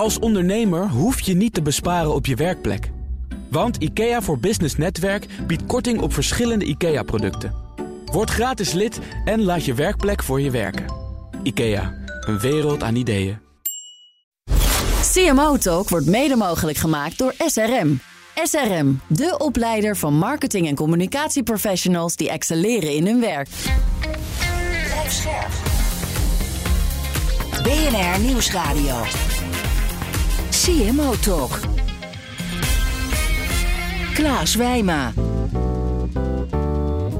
Als 0.00 0.18
ondernemer 0.18 0.88
hoef 0.88 1.20
je 1.20 1.34
niet 1.34 1.54
te 1.54 1.62
besparen 1.62 2.14
op 2.14 2.26
je 2.26 2.34
werkplek. 2.34 2.90
Want 3.50 3.76
IKEA 3.76 4.22
voor 4.22 4.38
Business 4.38 4.76
Netwerk 4.76 5.26
biedt 5.46 5.66
korting 5.66 6.00
op 6.00 6.12
verschillende 6.12 6.64
IKEA-producten. 6.64 7.54
Word 8.04 8.30
gratis 8.30 8.72
lid 8.72 8.98
en 9.24 9.42
laat 9.42 9.64
je 9.64 9.74
werkplek 9.74 10.22
voor 10.22 10.40
je 10.40 10.50
werken. 10.50 10.84
IKEA, 11.42 11.94
een 12.20 12.38
wereld 12.38 12.82
aan 12.82 12.94
ideeën. 12.94 13.38
CMO 15.12 15.56
Talk 15.56 15.88
wordt 15.88 16.06
mede 16.06 16.36
mogelijk 16.36 16.78
gemaakt 16.78 17.18
door 17.18 17.34
SRM. 17.46 18.00
SRM, 18.42 19.00
de 19.06 19.34
opleider 19.38 19.96
van 19.96 20.14
marketing- 20.14 20.68
en 20.68 20.74
communicatieprofessionals 20.74 22.16
die 22.16 22.30
excelleren 22.30 22.94
in 22.94 23.06
hun 23.06 23.20
werk. 23.20 23.48
BNR 27.62 28.20
Nieuwsradio. 28.20 29.04
CMO 30.70 31.14
Talk. 31.20 31.58
Klaas 34.14 34.54
Wijma. 34.54 35.12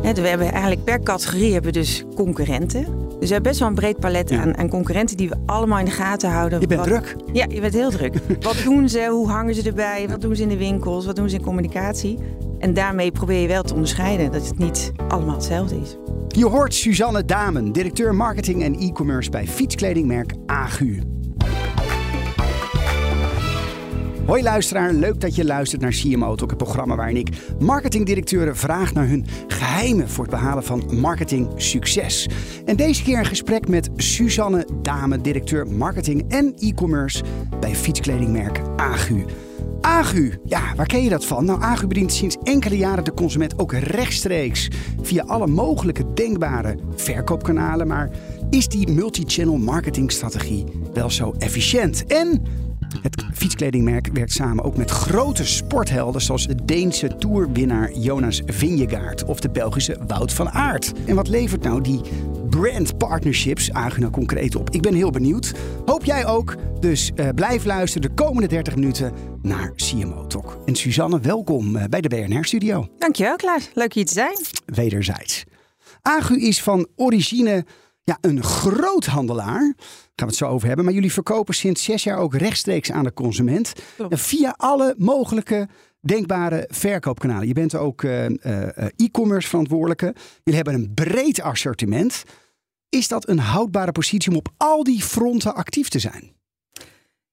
we 0.02 0.28
hebben 0.28 0.52
eigenlijk 0.52 0.84
per 0.84 1.02
categorie 1.02 1.52
hebben 1.52 1.72
we 1.72 1.78
dus 1.78 2.04
concurrenten. 2.14 2.84
Dus 2.84 3.28
we 3.28 3.34
hebben 3.34 3.42
best 3.42 3.58
wel 3.58 3.68
een 3.68 3.74
breed 3.74 3.98
palet 4.00 4.32
aan, 4.32 4.56
aan 4.56 4.68
concurrenten 4.68 5.16
die 5.16 5.28
we 5.28 5.36
allemaal 5.46 5.78
in 5.78 5.84
de 5.84 5.90
gaten 5.90 6.30
houden. 6.30 6.60
Je 6.60 6.66
bent 6.66 6.80
Wat- 6.80 6.88
druk. 6.88 7.16
Ja, 7.32 7.46
je 7.48 7.60
bent 7.60 7.74
heel 7.74 7.90
druk. 7.90 8.14
wat 8.40 8.56
doen 8.64 8.88
ze? 8.88 9.06
Hoe 9.10 9.28
hangen 9.28 9.54
ze 9.54 9.62
erbij? 9.62 10.08
Wat 10.08 10.20
doen 10.20 10.36
ze 10.36 10.42
in 10.42 10.48
de 10.48 10.56
winkels? 10.56 11.06
Wat 11.06 11.16
doen 11.16 11.28
ze 11.28 11.36
in 11.36 11.42
communicatie? 11.42 12.18
En 12.58 12.74
daarmee 12.74 13.12
probeer 13.12 13.40
je 13.40 13.48
wel 13.48 13.62
te 13.62 13.72
onderscheiden 13.74 14.32
dat 14.32 14.46
het 14.46 14.58
niet 14.58 14.92
allemaal 15.08 15.34
hetzelfde 15.34 15.80
is. 15.80 15.96
Je 16.28 16.46
hoort 16.46 16.74
Suzanne 16.74 17.24
Damen, 17.24 17.72
directeur 17.72 18.14
marketing 18.14 18.62
en 18.62 18.78
e-commerce 18.78 19.30
bij 19.30 19.46
fietskledingmerk 19.46 20.32
Agu. 20.46 21.02
Hoi 24.30 24.42
luisteraar, 24.42 24.92
leuk 24.92 25.20
dat 25.20 25.34
je 25.34 25.44
luistert 25.44 25.80
naar 25.80 25.90
CMO 25.90 26.34
Talk, 26.34 26.50
het 26.50 26.58
programma 26.58 26.96
waarin 26.96 27.16
ik 27.16 27.28
marketingdirecteuren 27.58 28.56
vraag 28.56 28.92
naar 28.92 29.08
hun 29.08 29.26
geheimen 29.46 30.08
voor 30.08 30.24
het 30.24 30.32
behalen 30.32 30.64
van 30.64 31.00
marketing 31.00 31.48
succes. 31.56 32.28
En 32.64 32.76
deze 32.76 33.02
keer 33.02 33.18
een 33.18 33.24
gesprek 33.24 33.68
met 33.68 33.90
Suzanne 33.96 34.66
Damen, 34.82 35.22
directeur 35.22 35.66
marketing 35.66 36.24
en 36.28 36.54
e-commerce 36.58 37.22
bij 37.60 37.74
fietskledingmerk 37.74 38.60
Agu. 38.76 39.24
Agu, 39.80 40.34
ja, 40.44 40.74
waar 40.76 40.86
ken 40.86 41.02
je 41.02 41.10
dat 41.10 41.24
van? 41.24 41.44
Nou, 41.44 41.62
Agu 41.62 41.86
bedient 41.86 42.12
sinds 42.12 42.36
enkele 42.42 42.76
jaren 42.76 43.04
de 43.04 43.14
consument 43.14 43.58
ook 43.58 43.72
rechtstreeks 43.72 44.68
via 45.02 45.24
alle 45.26 45.46
mogelijke 45.46 46.12
denkbare 46.14 46.78
verkoopkanalen. 46.96 47.86
Maar 47.86 48.10
is 48.50 48.68
die 48.68 48.88
multi-channel 48.92 49.56
marketingstrategie 49.56 50.64
wel 50.92 51.10
zo 51.10 51.34
efficiënt? 51.38 52.06
En 52.06 52.42
het 53.02 53.24
fietskledingmerk 53.34 54.08
werkt 54.12 54.32
samen 54.32 54.64
ook 54.64 54.76
met 54.76 54.90
grote 54.90 55.46
sporthelden 55.46 56.20
zoals 56.20 56.46
de 56.46 56.64
Deense 56.64 57.16
toerwinnaar 57.16 57.92
Jonas 57.92 58.42
Vingegaard 58.46 59.24
of 59.24 59.40
de 59.40 59.50
Belgische 59.50 59.98
Wout 60.06 60.32
van 60.32 60.50
Aert. 60.50 60.92
En 61.06 61.14
wat 61.14 61.28
levert 61.28 61.62
nou 61.62 61.80
die 61.80 62.00
brand 62.50 62.98
partnerships 62.98 63.72
Agu 63.72 64.00
nou 64.00 64.12
concreet 64.12 64.56
op? 64.56 64.70
Ik 64.70 64.82
ben 64.82 64.94
heel 64.94 65.10
benieuwd. 65.10 65.52
Hoop 65.84 66.04
jij 66.04 66.26
ook. 66.26 66.56
Dus 66.80 67.10
eh, 67.14 67.28
blijf 67.34 67.64
luisteren 67.64 68.08
de 68.08 68.14
komende 68.14 68.48
30 68.48 68.74
minuten 68.74 69.12
naar 69.42 69.72
CMO 69.74 70.26
Talk. 70.26 70.58
En 70.66 70.74
Suzanne, 70.74 71.20
welkom 71.20 71.76
eh, 71.76 71.84
bij 71.84 72.00
de 72.00 72.08
BNR-studio. 72.08 72.88
Dankjewel 72.98 73.36
Klaas, 73.36 73.70
leuk 73.74 73.94
hier 73.94 74.06
te 74.06 74.12
zijn. 74.12 74.36
Wederzijds. 74.64 75.44
Agu 76.02 76.40
is 76.40 76.62
van 76.62 76.86
origine 76.96 77.64
ja, 78.10 78.18
een 78.20 78.42
groothandelaar. 78.42 79.60
Daar 79.60 79.74
gaan 80.14 80.14
we 80.14 80.24
het 80.24 80.34
zo 80.34 80.46
over 80.46 80.66
hebben. 80.66 80.84
Maar 80.84 80.94
jullie 80.94 81.12
verkopen 81.12 81.54
sinds 81.54 81.84
zes 81.84 82.04
jaar 82.04 82.18
ook 82.18 82.34
rechtstreeks 82.34 82.92
aan 82.92 83.04
de 83.04 83.12
consument. 83.12 83.72
Klopt. 83.96 84.20
Via 84.20 84.54
alle 84.56 84.94
mogelijke 84.98 85.68
denkbare 86.00 86.68
verkoopkanalen. 86.68 87.46
Je 87.46 87.52
bent 87.52 87.74
ook 87.74 88.02
eh, 88.02 88.26
eh, 88.26 88.88
e-commerce 88.96 89.48
verantwoordelijke. 89.48 90.14
Jullie 90.44 90.60
hebben 90.62 90.74
een 90.74 90.94
breed 90.94 91.40
assortiment. 91.40 92.22
Is 92.88 93.08
dat 93.08 93.28
een 93.28 93.38
houdbare 93.38 93.92
positie 93.92 94.30
om 94.30 94.36
op 94.36 94.48
al 94.56 94.84
die 94.84 95.02
fronten 95.02 95.54
actief 95.54 95.88
te 95.88 95.98
zijn? 95.98 96.32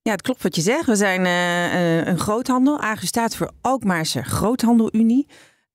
Ja, 0.01 0.11
het 0.11 0.21
klopt 0.21 0.43
wat 0.43 0.55
je 0.55 0.61
zegt. 0.61 0.85
We 0.85 0.95
zijn 0.95 1.25
eh, 1.25 2.07
een 2.07 2.19
groothandel. 2.19 2.79
AGU 2.79 3.05
staat 3.05 3.35
voor 3.35 3.51
Alkmaarse 3.61 4.23
Groothandelunie. 4.23 5.27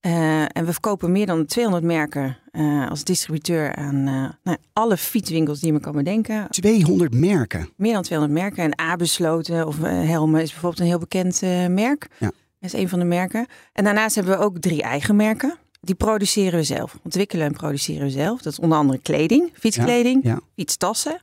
Eh, 0.02 0.40
en 0.42 0.64
we 0.64 0.72
verkopen 0.72 1.12
meer 1.12 1.26
dan 1.26 1.46
200 1.46 1.84
merken 1.84 2.38
eh, 2.50 2.90
als 2.90 3.04
distributeur 3.04 3.74
aan 3.74 3.94
eh, 4.06 4.30
nou, 4.42 4.56
alle 4.72 4.96
fietswinkels 4.96 5.58
die 5.58 5.66
je 5.66 5.72
me 5.72 5.80
kan 5.80 5.92
bedenken. 5.92 6.46
200 6.50 7.14
merken. 7.14 7.68
Meer 7.76 7.92
dan 7.92 8.02
200 8.02 8.41
merken. 8.41 8.64
En 8.64 8.80
A-besloten 8.80 9.66
of 9.66 9.82
eh, 9.82 9.91
Helme 9.92 10.42
is 10.42 10.50
bijvoorbeeld 10.50 10.80
een 10.80 10.86
heel 10.86 10.98
bekend 10.98 11.41
merk. 11.70 12.08
Ja. 12.18 12.26
Dat 12.60 12.72
is 12.74 12.80
een 12.80 12.88
van 12.88 12.98
de 12.98 13.04
merken. 13.04 13.46
En 13.72 13.84
daarnaast 13.84 14.14
hebben 14.14 14.38
we 14.38 14.44
ook 14.44 14.58
drie 14.58 14.82
eigen 14.82 15.16
merken. 15.16 15.54
Die 15.80 15.94
produceren 15.94 16.58
we 16.58 16.64
zelf. 16.64 16.98
Ontwikkelen 17.04 17.46
en 17.46 17.52
produceren 17.52 18.02
we 18.06 18.10
zelf. 18.10 18.42
Dat 18.42 18.52
is 18.52 18.58
onder 18.58 18.78
andere 18.78 18.98
kleding, 18.98 19.50
fietskleding, 19.54 20.20
Ja. 20.24 20.41
fietstassen. 20.56 21.18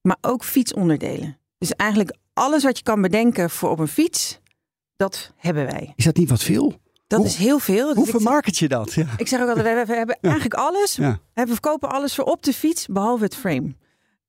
Maar 0.00 0.16
ook 0.20 0.44
fietsonderdelen. 0.44 1.38
Dus 1.58 1.72
eigenlijk 1.72 2.16
alles 2.32 2.62
wat 2.64 2.76
je 2.78 2.82
kan 2.84 3.00
bedenken 3.02 3.50
voor 3.50 3.70
op 3.70 3.78
een 3.78 3.88
fiets, 3.88 4.40
dat 4.96 5.32
hebben 5.36 5.64
wij. 5.66 5.92
Is 5.96 6.04
dat 6.04 6.16
niet 6.16 6.28
wat 6.28 6.42
veel? 6.42 6.74
Dat 7.06 7.18
Hoe- 7.18 7.28
is 7.28 7.34
heel 7.36 7.58
veel. 7.58 7.86
Dus 7.86 7.94
Hoe 7.96 8.04
ik- 8.04 8.10
vermarket 8.10 8.58
je 8.58 8.68
dat? 8.68 8.92
Ja. 8.92 9.06
ik 9.16 9.28
zeg 9.28 9.40
ook 9.40 9.48
altijd, 9.48 9.66
we 9.66 9.72
hebben, 9.72 9.86
we 9.86 9.94
hebben 9.96 10.18
eigenlijk 10.20 10.54
alles. 10.54 10.96
Ja. 10.96 11.18
We 11.34 11.46
verkopen 11.46 11.88
alles 11.90 12.14
voor 12.14 12.24
op 12.24 12.42
de 12.42 12.52
fiets, 12.52 12.86
behalve 12.86 13.24
het 13.24 13.34
frame. 13.36 13.74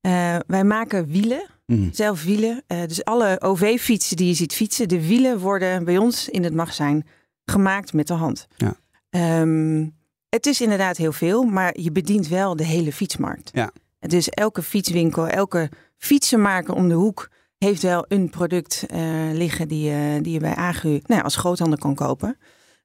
Eh, 0.01 0.35
wij 0.47 0.63
maken 0.63 1.07
wielen, 1.07 1.45
Mhm. 1.65 1.89
zelf 1.91 2.23
wielen. 2.23 2.63
Eh, 2.67 2.81
dus 2.87 3.03
alle 3.05 3.41
OV-fietsen 3.41 4.17
die 4.17 4.27
je 4.27 4.33
ziet 4.33 4.53
fietsen, 4.53 4.87
de 4.87 5.07
wielen 5.07 5.39
worden 5.39 5.83
bij 5.85 5.97
ons 5.97 6.29
in 6.29 6.43
het 6.43 6.53
magazijn 6.53 7.07
gemaakt 7.45 7.93
met 7.93 8.07
de 8.07 8.13
hand. 8.13 8.47
Ja. 8.57 8.75
Ehm, 9.09 9.85
het 10.29 10.45
is 10.45 10.61
inderdaad 10.61 10.97
heel 10.97 11.11
veel, 11.11 11.43
maar 11.43 11.79
je 11.79 11.91
bedient 11.91 12.27
wel 12.27 12.55
de 12.55 12.63
hele 12.65 12.93
fietsmarkt. 12.93 13.49
Ja. 13.53 13.71
Dus 13.99 14.29
elke 14.29 14.61
fietswinkel, 14.63 15.27
elke 15.27 15.69
fietsenmaker 15.97 16.73
om 16.73 16.87
de 16.87 16.93
hoek 16.93 17.29
heeft 17.57 17.81
wel 17.81 18.05
een 18.07 18.29
product 18.29 18.83
eh, 18.87 19.01
liggen 19.33 19.67
die, 19.67 19.89
je- 19.89 20.19
die 20.21 20.33
je 20.33 20.39
bij 20.39 20.55
Agu 20.55 20.87
nou, 20.89 21.01
ja, 21.07 21.19
als 21.19 21.35
groothandel 21.35 21.77
kan 21.77 21.95
kopen. 21.95 22.37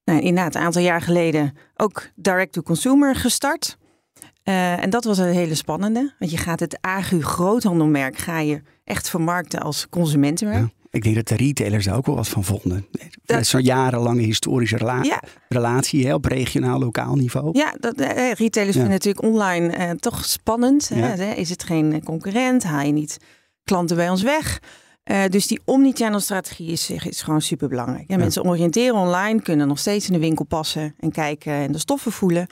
Nou, 0.04 0.20
inderdaad, 0.20 0.54
een 0.54 0.60
aantal 0.62 0.82
jaar 0.82 1.00
geleden 1.02 1.56
ook 1.76 2.08
direct-to-consumer 2.14 3.14
gestart. 3.16 3.76
Eh, 4.42 4.82
en 4.82 4.90
dat 4.90 5.04
was 5.04 5.18
een 5.18 5.32
hele 5.32 5.54
spannende. 5.54 6.12
Want 6.18 6.30
je 6.30 6.36
gaat 6.36 6.60
het 6.60 6.78
Agu 6.80 7.22
groothandelmerk 7.22 8.18
ga 8.18 8.38
je 8.38 8.62
echt 8.84 9.08
vermarkten 9.10 9.60
als 9.60 9.88
consumentenmerk. 9.88 10.58
Ja. 10.60 10.70
Ik 10.90 11.02
denk 11.02 11.14
dat 11.14 11.28
de 11.28 11.36
retailers 11.36 11.84
daar 11.84 11.96
ook 11.96 12.06
wel 12.06 12.14
wat 12.14 12.28
van 12.28 12.44
vonden. 12.44 12.86
Dat 13.24 13.46
zo'n 13.46 13.62
jarenlange 13.62 14.20
historische 14.22 14.76
rela- 14.76 15.02
Ja. 15.02 15.22
relatie 15.48 16.06
hè, 16.06 16.14
op 16.14 16.24
regionaal, 16.24 16.78
lokaal 16.78 17.14
niveau. 17.14 17.58
Ja, 17.58 17.74
dat, 17.80 17.94
eh, 18.00 18.32
retailers 18.32 18.76
Ja. 18.76 18.82
vinden 18.82 18.90
natuurlijk 18.90 19.22
online 19.24 19.68
eh, 19.72 19.90
toch 19.90 20.24
spannend. 20.24 20.88
Hè? 20.88 21.32
Is 21.32 21.50
het 21.50 21.62
geen 21.62 22.02
concurrent? 22.04 22.62
Haal 22.64 22.86
je 22.86 22.92
niet 22.92 23.16
klanten 23.64 23.96
bij 23.96 24.10
ons 24.10 24.22
weg? 24.22 24.60
Eh, 25.02 25.24
dus 25.28 25.46
die 25.46 25.60
omnichannel 25.64 26.20
strategie 26.20 26.70
is, 26.70 26.90
is 26.90 27.22
gewoon 27.22 27.42
super 27.42 27.68
belangrijk. 27.68 28.04
Ja. 28.08 28.16
Mensen 28.16 28.44
oriënteren 28.44 28.94
online, 28.94 29.42
kunnen 29.42 29.68
nog 29.68 29.78
steeds 29.78 30.06
in 30.06 30.12
de 30.12 30.18
winkel 30.18 30.44
passen 30.44 30.94
en 30.98 31.12
kijken 31.12 31.52
en 31.52 31.72
de 31.72 31.78
stoffen 31.78 32.12
voelen. 32.12 32.46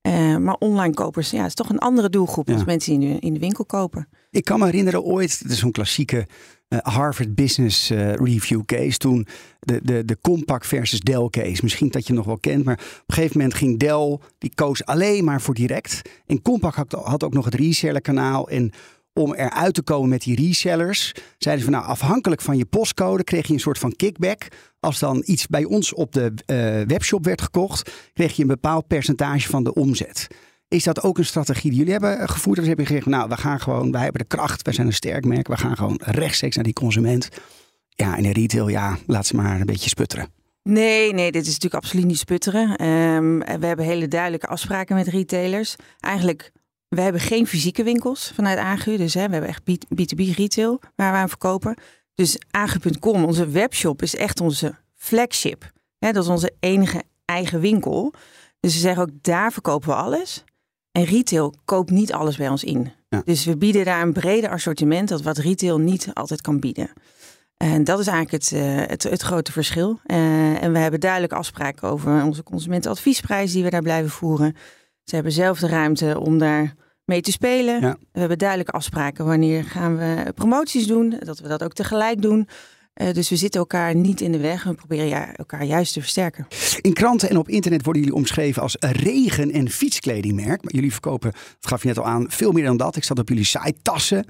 Eh, 0.00 0.36
maar 0.36 0.54
online 0.54 0.94
kopers, 0.94 1.30
ja, 1.30 1.44
is 1.44 1.54
toch 1.54 1.68
een 1.68 1.78
andere 1.78 2.08
doelgroep 2.08 2.48
Ja. 2.48 2.54
als 2.54 2.64
mensen 2.64 2.98
die 3.00 3.08
in 3.08 3.14
de, 3.14 3.20
in 3.20 3.34
de 3.34 3.40
winkel 3.40 3.64
kopen. 3.64 4.08
Ik 4.30 4.44
kan 4.44 4.58
me 4.58 4.64
herinneren 4.64 5.02
ooit, 5.02 5.38
het 5.38 5.50
is 5.50 5.58
zo'n 5.58 5.70
klassieke 5.70 6.26
eh, 6.68 6.78
Harvard 6.82 7.34
Business 7.34 7.88
Review 8.14 8.64
case. 8.64 8.98
Toen 8.98 9.26
de, 9.60 9.80
de, 9.82 10.04
de 10.04 10.16
Compaq 10.28 10.66
versus 10.66 11.00
Dell 11.00 11.28
case. 11.30 11.60
Misschien 11.62 11.88
dat 11.88 12.06
je 12.06 12.12
nog 12.12 12.26
wel 12.26 12.38
kent. 12.38 12.64
Maar 12.64 12.74
op 12.74 13.02
een 13.06 13.14
gegeven 13.14 13.36
moment 13.36 13.56
ging 13.56 13.78
Dell, 13.78 14.18
die 14.38 14.52
koos 14.54 14.84
alleen 14.84 15.24
maar 15.24 15.40
voor 15.40 15.54
direct. 15.54 16.02
En 16.26 16.40
Compaq 16.50 16.74
had, 16.74 16.92
had 16.92 17.24
ook 17.24 17.34
nog 17.34 17.44
het 17.44 17.54
reseller 17.54 18.00
kanaal. 18.00 18.48
En 18.48 18.72
om 19.14 19.34
eruit 19.34 19.74
te 19.74 19.82
komen 19.82 20.08
met 20.08 20.22
die 20.22 20.36
resellers, 20.36 21.12
zeiden 21.38 21.64
ze 21.64 21.70
van 21.70 21.80
nou 21.80 21.92
afhankelijk 21.92 22.40
van 22.40 22.56
je 22.56 22.64
postcode 22.64 23.24
kreeg 23.24 23.46
je 23.46 23.52
een 23.52 23.60
soort 23.60 23.78
van 23.78 23.96
kickback. 23.96 24.48
Als 24.80 24.98
dan 24.98 25.22
iets 25.26 25.46
bij 25.46 25.64
ons 25.64 25.94
op 25.94 26.12
de 26.12 26.32
eh, 26.46 26.56
webshop 26.86 27.24
werd 27.24 27.42
gekocht, 27.42 27.90
kreeg 28.12 28.36
je 28.36 28.42
een 28.42 28.48
bepaald 28.48 28.86
percentage 28.86 29.48
van 29.48 29.64
de 29.64 29.74
omzet. 29.74 30.26
Is 30.68 30.84
dat 30.84 31.02
ook 31.02 31.18
een 31.18 31.24
strategie 31.24 31.70
die 31.70 31.78
jullie 31.78 31.92
hebben 31.92 32.28
gevoerd? 32.28 32.58
Of 32.58 32.66
hebben 32.66 32.86
gezegd, 32.86 33.06
nou, 33.06 33.28
we 33.28 33.36
gaan 33.36 33.60
gewoon, 33.60 33.92
wij 33.92 34.02
hebben 34.02 34.20
de 34.20 34.36
kracht, 34.36 34.62
wij 34.62 34.74
zijn 34.74 34.86
een 34.86 34.92
sterk 34.92 35.24
merk, 35.24 35.48
we 35.48 35.56
gaan 35.56 35.76
gewoon 35.76 36.00
rechtstreeks 36.04 36.54
naar 36.54 36.64
die 36.64 36.72
consument. 36.72 37.28
Ja, 37.88 38.16
in 38.16 38.22
de 38.22 38.32
retail, 38.32 38.68
ja, 38.68 38.98
laat 39.06 39.26
ze 39.26 39.36
maar 39.36 39.60
een 39.60 39.66
beetje 39.66 39.88
sputteren. 39.88 40.28
Nee, 40.62 41.12
nee, 41.12 41.32
dit 41.32 41.42
is 41.42 41.52
natuurlijk 41.52 41.82
absoluut 41.82 42.04
niet 42.04 42.18
sputteren. 42.18 42.76
Ehm, 42.76 43.38
we 43.60 43.66
hebben 43.66 43.84
hele 43.84 44.08
duidelijke 44.08 44.46
afspraken 44.46 44.96
met 44.96 45.06
retailers. 45.06 45.76
Eigenlijk, 46.00 46.52
we 46.94 47.00
hebben 47.00 47.20
geen 47.20 47.46
fysieke 47.46 47.82
winkels 47.82 48.32
vanuit 48.34 48.58
Agu. 48.58 48.96
Dus 48.96 49.14
hè, 49.14 49.26
we 49.26 49.32
hebben 49.32 49.50
echt 49.50 49.64
B- 49.64 50.00
B2B 50.00 50.34
retail 50.36 50.80
waar 50.94 51.12
we 51.12 51.18
aan 51.18 51.28
verkopen. 51.28 51.76
Dus 52.14 52.38
agu.com, 52.50 53.24
onze 53.24 53.48
webshop, 53.48 54.02
is 54.02 54.16
echt 54.16 54.40
onze 54.40 54.74
flagship. 54.94 55.70
Hè, 55.98 56.12
dat 56.12 56.22
is 56.22 56.28
onze 56.30 56.52
enige 56.60 57.02
eigen 57.24 57.60
winkel. 57.60 58.12
Dus 58.60 58.74
we 58.74 58.80
zeggen 58.80 59.02
ook, 59.02 59.10
daar 59.20 59.52
verkopen 59.52 59.88
we 59.88 59.94
alles. 59.94 60.44
En 60.90 61.04
retail 61.04 61.54
koopt 61.64 61.90
niet 61.90 62.12
alles 62.12 62.36
bij 62.36 62.48
ons 62.48 62.64
in. 62.64 62.92
Ja. 63.08 63.22
Dus 63.24 63.44
we 63.44 63.56
bieden 63.56 63.84
daar 63.84 64.02
een 64.02 64.12
breder 64.12 64.50
assortiment 64.50 65.08
dat 65.08 65.22
wat 65.22 65.38
retail 65.38 65.78
niet 65.78 66.10
altijd 66.12 66.40
kan 66.40 66.60
bieden. 66.60 66.90
En 67.56 67.84
dat 67.84 67.98
is 67.98 68.06
eigenlijk 68.06 68.44
het, 68.44 68.52
eh, 68.52 68.76
het, 68.86 69.02
het 69.02 69.22
grote 69.22 69.52
verschil. 69.52 69.98
Eh, 70.04 70.62
en 70.62 70.72
we 70.72 70.78
hebben 70.78 71.00
duidelijk 71.00 71.32
afspraken 71.32 71.88
over 71.88 72.24
onze 72.24 72.42
consumentenadviesprijs 72.42 73.52
die 73.52 73.62
we 73.64 73.70
daar 73.70 73.82
blijven 73.82 74.10
voeren. 74.10 74.56
Ze 75.04 75.14
hebben 75.14 75.32
zelf 75.32 75.58
de 75.58 75.68
ruimte 75.68 76.20
om 76.20 76.38
daar 76.38 76.74
mee 77.04 77.20
te 77.20 77.32
spelen. 77.32 77.80
Ja. 77.80 77.96
We 78.12 78.18
hebben 78.18 78.38
duidelijke 78.38 78.72
afspraken 78.72 79.24
wanneer 79.24 79.64
gaan 79.64 79.96
we 79.96 80.32
promoties 80.34 80.86
doen. 80.86 81.16
Dat 81.18 81.38
we 81.38 81.48
dat 81.48 81.62
ook 81.62 81.72
tegelijk 81.72 82.22
doen. 82.22 82.48
Eh, 82.92 83.12
dus 83.12 83.28
we 83.28 83.36
zitten 83.36 83.60
elkaar 83.60 83.94
niet 83.94 84.20
in 84.20 84.32
de 84.32 84.38
weg. 84.38 84.64
We 84.64 84.74
proberen 84.74 85.06
ja, 85.06 85.34
elkaar 85.34 85.64
juist 85.64 85.92
te 85.92 86.00
versterken. 86.00 86.46
In 86.80 86.92
kranten 86.92 87.30
en 87.30 87.36
op 87.36 87.48
internet 87.48 87.84
worden 87.84 88.02
jullie 88.02 88.16
omschreven 88.16 88.62
als 88.62 88.76
regen- 88.80 89.50
en 89.52 89.70
fietskledingmerk. 89.70 90.62
Maar 90.62 90.72
jullie 90.72 90.92
verkopen, 90.92 91.30
dat 91.32 91.70
gaf 91.70 91.82
je 91.82 91.88
net 91.88 91.98
al 91.98 92.06
aan, 92.06 92.30
veel 92.30 92.52
meer 92.52 92.64
dan 92.64 92.76
dat. 92.76 92.96
Ik 92.96 93.04
zat 93.04 93.18
op 93.18 93.28
jullie 93.28 93.44
site, 93.44 93.74
tassen, 93.82 94.24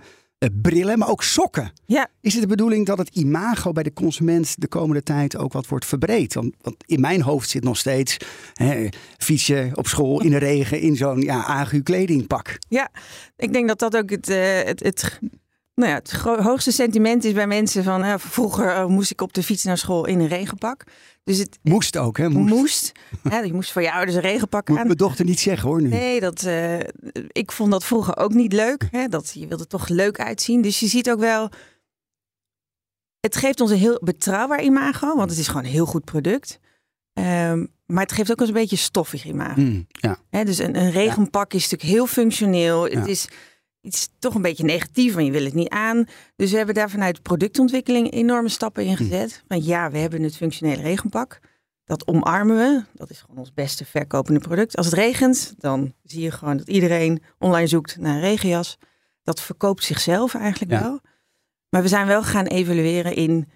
brillen, 0.50 0.98
maar 0.98 1.08
ook 1.08 1.22
sokken. 1.22 1.72
Ja, 1.86 2.08
Is 2.20 2.32
het 2.32 2.42
de 2.42 2.48
bedoeling 2.48 2.86
dat 2.86 2.98
het 2.98 3.08
imago 3.08 3.72
bij 3.72 3.82
de 3.82 3.92
consument 3.92 4.60
de 4.60 4.68
komende 4.68 5.02
tijd 5.02 5.36
ook 5.36 5.52
wat 5.52 5.66
wordt 5.66 5.86
verbreed? 5.86 6.34
Want, 6.34 6.54
want 6.60 6.76
in 6.86 7.00
mijn 7.00 7.22
hoofd 7.22 7.50
zit 7.50 7.64
nog 7.64 7.76
steeds 7.76 8.16
hè, 8.52 8.88
fietsen 9.18 9.70
op 9.74 9.86
school 9.86 10.22
in 10.22 10.30
de 10.30 10.38
regen 10.38 10.80
in 10.80 10.96
zo'n 10.96 11.20
ja, 11.20 11.44
agu 11.44 11.82
kledingpak. 11.82 12.58
Ja, 12.68 12.88
ik 13.36 13.52
denk 13.52 13.68
dat 13.68 13.78
dat 13.78 13.96
ook 13.96 14.10
het, 14.10 14.28
eh, 14.28 14.62
het, 14.62 14.82
het, 14.82 15.20
nou 15.74 15.90
ja, 15.90 15.94
het 15.94 16.12
hoogste 16.44 16.72
sentiment 16.72 17.24
is 17.24 17.32
bij 17.32 17.46
mensen 17.46 17.84
van 17.84 18.02
eh, 18.02 18.14
vroeger 18.18 18.68
eh, 18.68 18.86
moest 18.86 19.10
ik 19.10 19.20
op 19.20 19.32
de 19.32 19.42
fiets 19.42 19.64
naar 19.64 19.78
school 19.78 20.06
in 20.06 20.20
een 20.20 20.28
regenpak. 20.28 20.84
Dus 21.24 21.38
het 21.38 21.58
Moest 21.62 21.96
ook, 21.96 22.16
hè? 22.18 22.28
Moest. 22.28 22.54
moest. 22.54 22.92
hè, 23.28 23.38
je 23.38 23.52
moest 23.52 23.72
voor 23.72 23.82
je 23.82 23.92
ouders 23.92 24.16
een 24.16 24.22
regenpak 24.22 24.68
Moet 24.68 24.78
aan. 24.78 24.86
mijn 24.86 24.96
dochter 24.98 25.24
niet 25.24 25.40
zeggen 25.40 25.68
hoor 25.68 25.82
nu. 25.82 25.88
Nee, 25.88 26.20
dat, 26.20 26.42
eh, 26.42 26.78
ik 27.28 27.52
vond 27.52 27.70
dat 27.70 27.84
vroeger 27.84 28.16
ook 28.16 28.32
niet 28.32 28.52
leuk. 28.52 28.88
Hè? 28.90 29.08
Dat, 29.08 29.30
je 29.34 29.46
wilde 29.46 29.66
toch 29.66 29.88
leuk 29.88 30.20
uitzien. 30.20 30.62
Dus 30.62 30.80
je 30.80 30.86
ziet 30.86 31.10
ook 31.10 31.18
wel... 31.20 31.48
Het 33.20 33.36
geeft 33.36 33.60
ons 33.60 33.70
een 33.70 33.78
heel 33.78 34.00
betrouwbaar 34.04 34.62
imago. 34.62 35.16
Want 35.16 35.30
het 35.30 35.38
is 35.38 35.46
gewoon 35.48 35.64
een 35.64 35.70
heel 35.70 35.86
goed 35.86 36.04
product. 36.04 36.58
Ehm, 37.12 37.66
maar 37.86 38.02
het 38.02 38.12
geeft 38.12 38.30
ook 38.30 38.40
eens 38.40 38.48
een 38.48 38.54
beetje 38.54 38.76
stoffig 38.76 39.24
imago. 39.24 39.54
Hmm, 39.54 39.86
ja. 39.90 40.44
Dus 40.44 40.58
een, 40.58 40.76
een 40.76 40.90
regenpak 40.90 41.52
is 41.54 41.62
natuurlijk 41.62 41.90
heel 41.90 42.06
functioneel. 42.06 42.90
Ja. 42.90 42.98
Het 42.98 43.08
is 43.08 43.28
iets 43.82 44.08
toch 44.18 44.34
een 44.34 44.42
beetje 44.42 44.64
negatief, 44.64 45.14
want 45.14 45.26
je 45.26 45.32
wil 45.32 45.44
het 45.44 45.54
niet 45.54 45.68
aan. 45.68 46.04
Dus 46.36 46.50
we 46.50 46.56
hebben 46.56 46.74
daar 46.74 46.90
vanuit 46.90 47.22
productontwikkeling 47.22 48.12
enorme 48.12 48.48
stappen 48.48 48.84
in 48.84 48.96
gezet. 48.96 49.42
Want 49.48 49.64
ja, 49.66 49.90
we 49.90 49.98
hebben 49.98 50.22
het 50.22 50.36
functionele 50.36 50.82
regenpak. 50.82 51.40
Dat 51.84 52.06
omarmen 52.06 52.56
we. 52.56 52.82
Dat 52.94 53.10
is 53.10 53.20
gewoon 53.20 53.36
ons 53.36 53.52
beste 53.52 53.84
verkopende 53.84 54.40
product. 54.40 54.76
Als 54.76 54.86
het 54.86 54.94
regent, 54.94 55.54
dan 55.58 55.94
zie 56.02 56.22
je 56.22 56.30
gewoon 56.30 56.56
dat 56.56 56.68
iedereen 56.68 57.22
online 57.38 57.66
zoekt 57.66 57.96
naar 57.96 58.14
een 58.14 58.20
regenjas. 58.20 58.78
Dat 59.22 59.40
verkoopt 59.40 59.84
zichzelf 59.84 60.34
eigenlijk 60.34 60.72
Ja. 60.72 60.80
wel. 60.82 61.00
Maar 61.68 61.82
we 61.82 61.88
zijn 61.88 62.06
wel 62.06 62.22
gaan 62.22 62.46
evalueren 62.46 63.14
in 63.14 63.48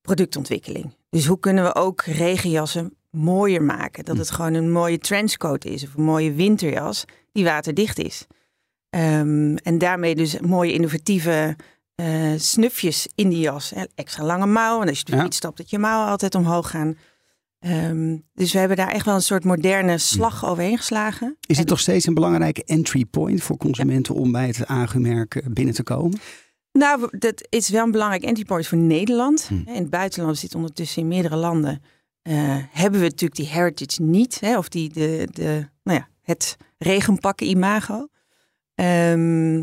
productontwikkeling. 0.00 0.94
Dus 1.10 1.26
hoe 1.26 1.38
kunnen 1.40 1.64
we 1.64 1.74
ook 1.74 2.02
regenjassen 2.02 2.96
mooier 3.10 3.62
maken? 3.62 4.04
Dat 4.04 4.16
het 4.18 4.30
gewoon 4.30 4.54
een 4.54 4.72
mooie 4.72 4.98
trenchcoat 4.98 5.64
is 5.64 5.84
of 5.84 5.94
een 5.94 6.02
mooie 6.02 6.32
winterjas 6.32 7.04
die 7.32 7.44
waterdicht 7.44 7.98
is. 7.98 8.26
Ehm, 8.90 9.56
en 9.56 9.78
daarmee 9.78 10.14
dus 10.14 10.40
mooie 10.40 10.72
innovatieve 10.72 11.56
eh, 11.94 12.32
snufjes 12.36 13.08
in 13.14 13.28
die 13.28 13.38
jas. 13.40 13.70
Hè? 13.70 13.84
Extra 13.94 14.24
lange 14.24 14.46
mouw. 14.46 14.82
En 14.82 14.88
als 14.88 14.98
je 14.98 15.04
de 15.04 15.16
Ja. 15.16 15.22
fiets 15.22 15.36
stapt, 15.36 15.56
dat 15.56 15.70
je 15.70 15.78
mouwen 15.78 16.08
altijd 16.08 16.34
omhoog 16.34 16.70
gaan. 16.70 16.96
Ehm, 17.58 18.16
dus 18.34 18.52
we 18.52 18.58
hebben 18.58 18.76
daar 18.76 18.88
echt 18.90 19.04
wel 19.04 19.14
een 19.14 19.22
soort 19.22 19.44
moderne 19.44 19.98
slag 19.98 20.46
overheen 20.46 20.76
geslagen. 20.78 21.36
Is 21.40 21.54
En- 21.56 21.60
het 21.62 21.70
nog 21.70 21.80
steeds 21.80 22.06
een 22.06 22.14
belangrijke 22.14 22.64
entry 22.64 23.04
point 23.04 23.42
voor 23.42 23.56
consumenten 23.56 24.14
om 24.14 24.32
bij 24.32 24.46
het 24.46 24.66
agu-merk 24.66 25.34
eh, 25.34 25.46
binnen 25.50 25.74
te 25.74 25.82
komen? 25.82 26.18
Nou, 26.72 27.18
dat 27.18 27.46
is 27.48 27.68
wel 27.68 27.84
een 27.84 27.90
belangrijk 27.90 28.22
entry 28.22 28.44
point 28.44 28.66
voor 28.66 28.78
Nederland. 28.78 29.46
Hm. 29.48 29.54
In 29.54 29.66
het 29.74 29.90
buitenland 29.90 30.38
zitten 30.38 30.58
ondertussen 30.58 31.02
in 31.02 31.08
meerdere 31.08 31.36
landen. 31.36 31.82
eh, 32.22 32.34
hebben 32.70 33.00
we 33.00 33.06
natuurlijk 33.06 33.34
die 33.40 33.46
heritage 33.48 34.02
niet. 34.02 34.40
Hè, 34.40 34.58
of 34.58 34.68
die, 34.68 34.88
de, 34.92 35.28
de, 35.32 35.68
nou 35.82 35.98
ja, 35.98 36.08
het 36.22 36.56
regenpakken 36.78 37.46
imago. 37.46 38.08
Ehm, 38.78 39.62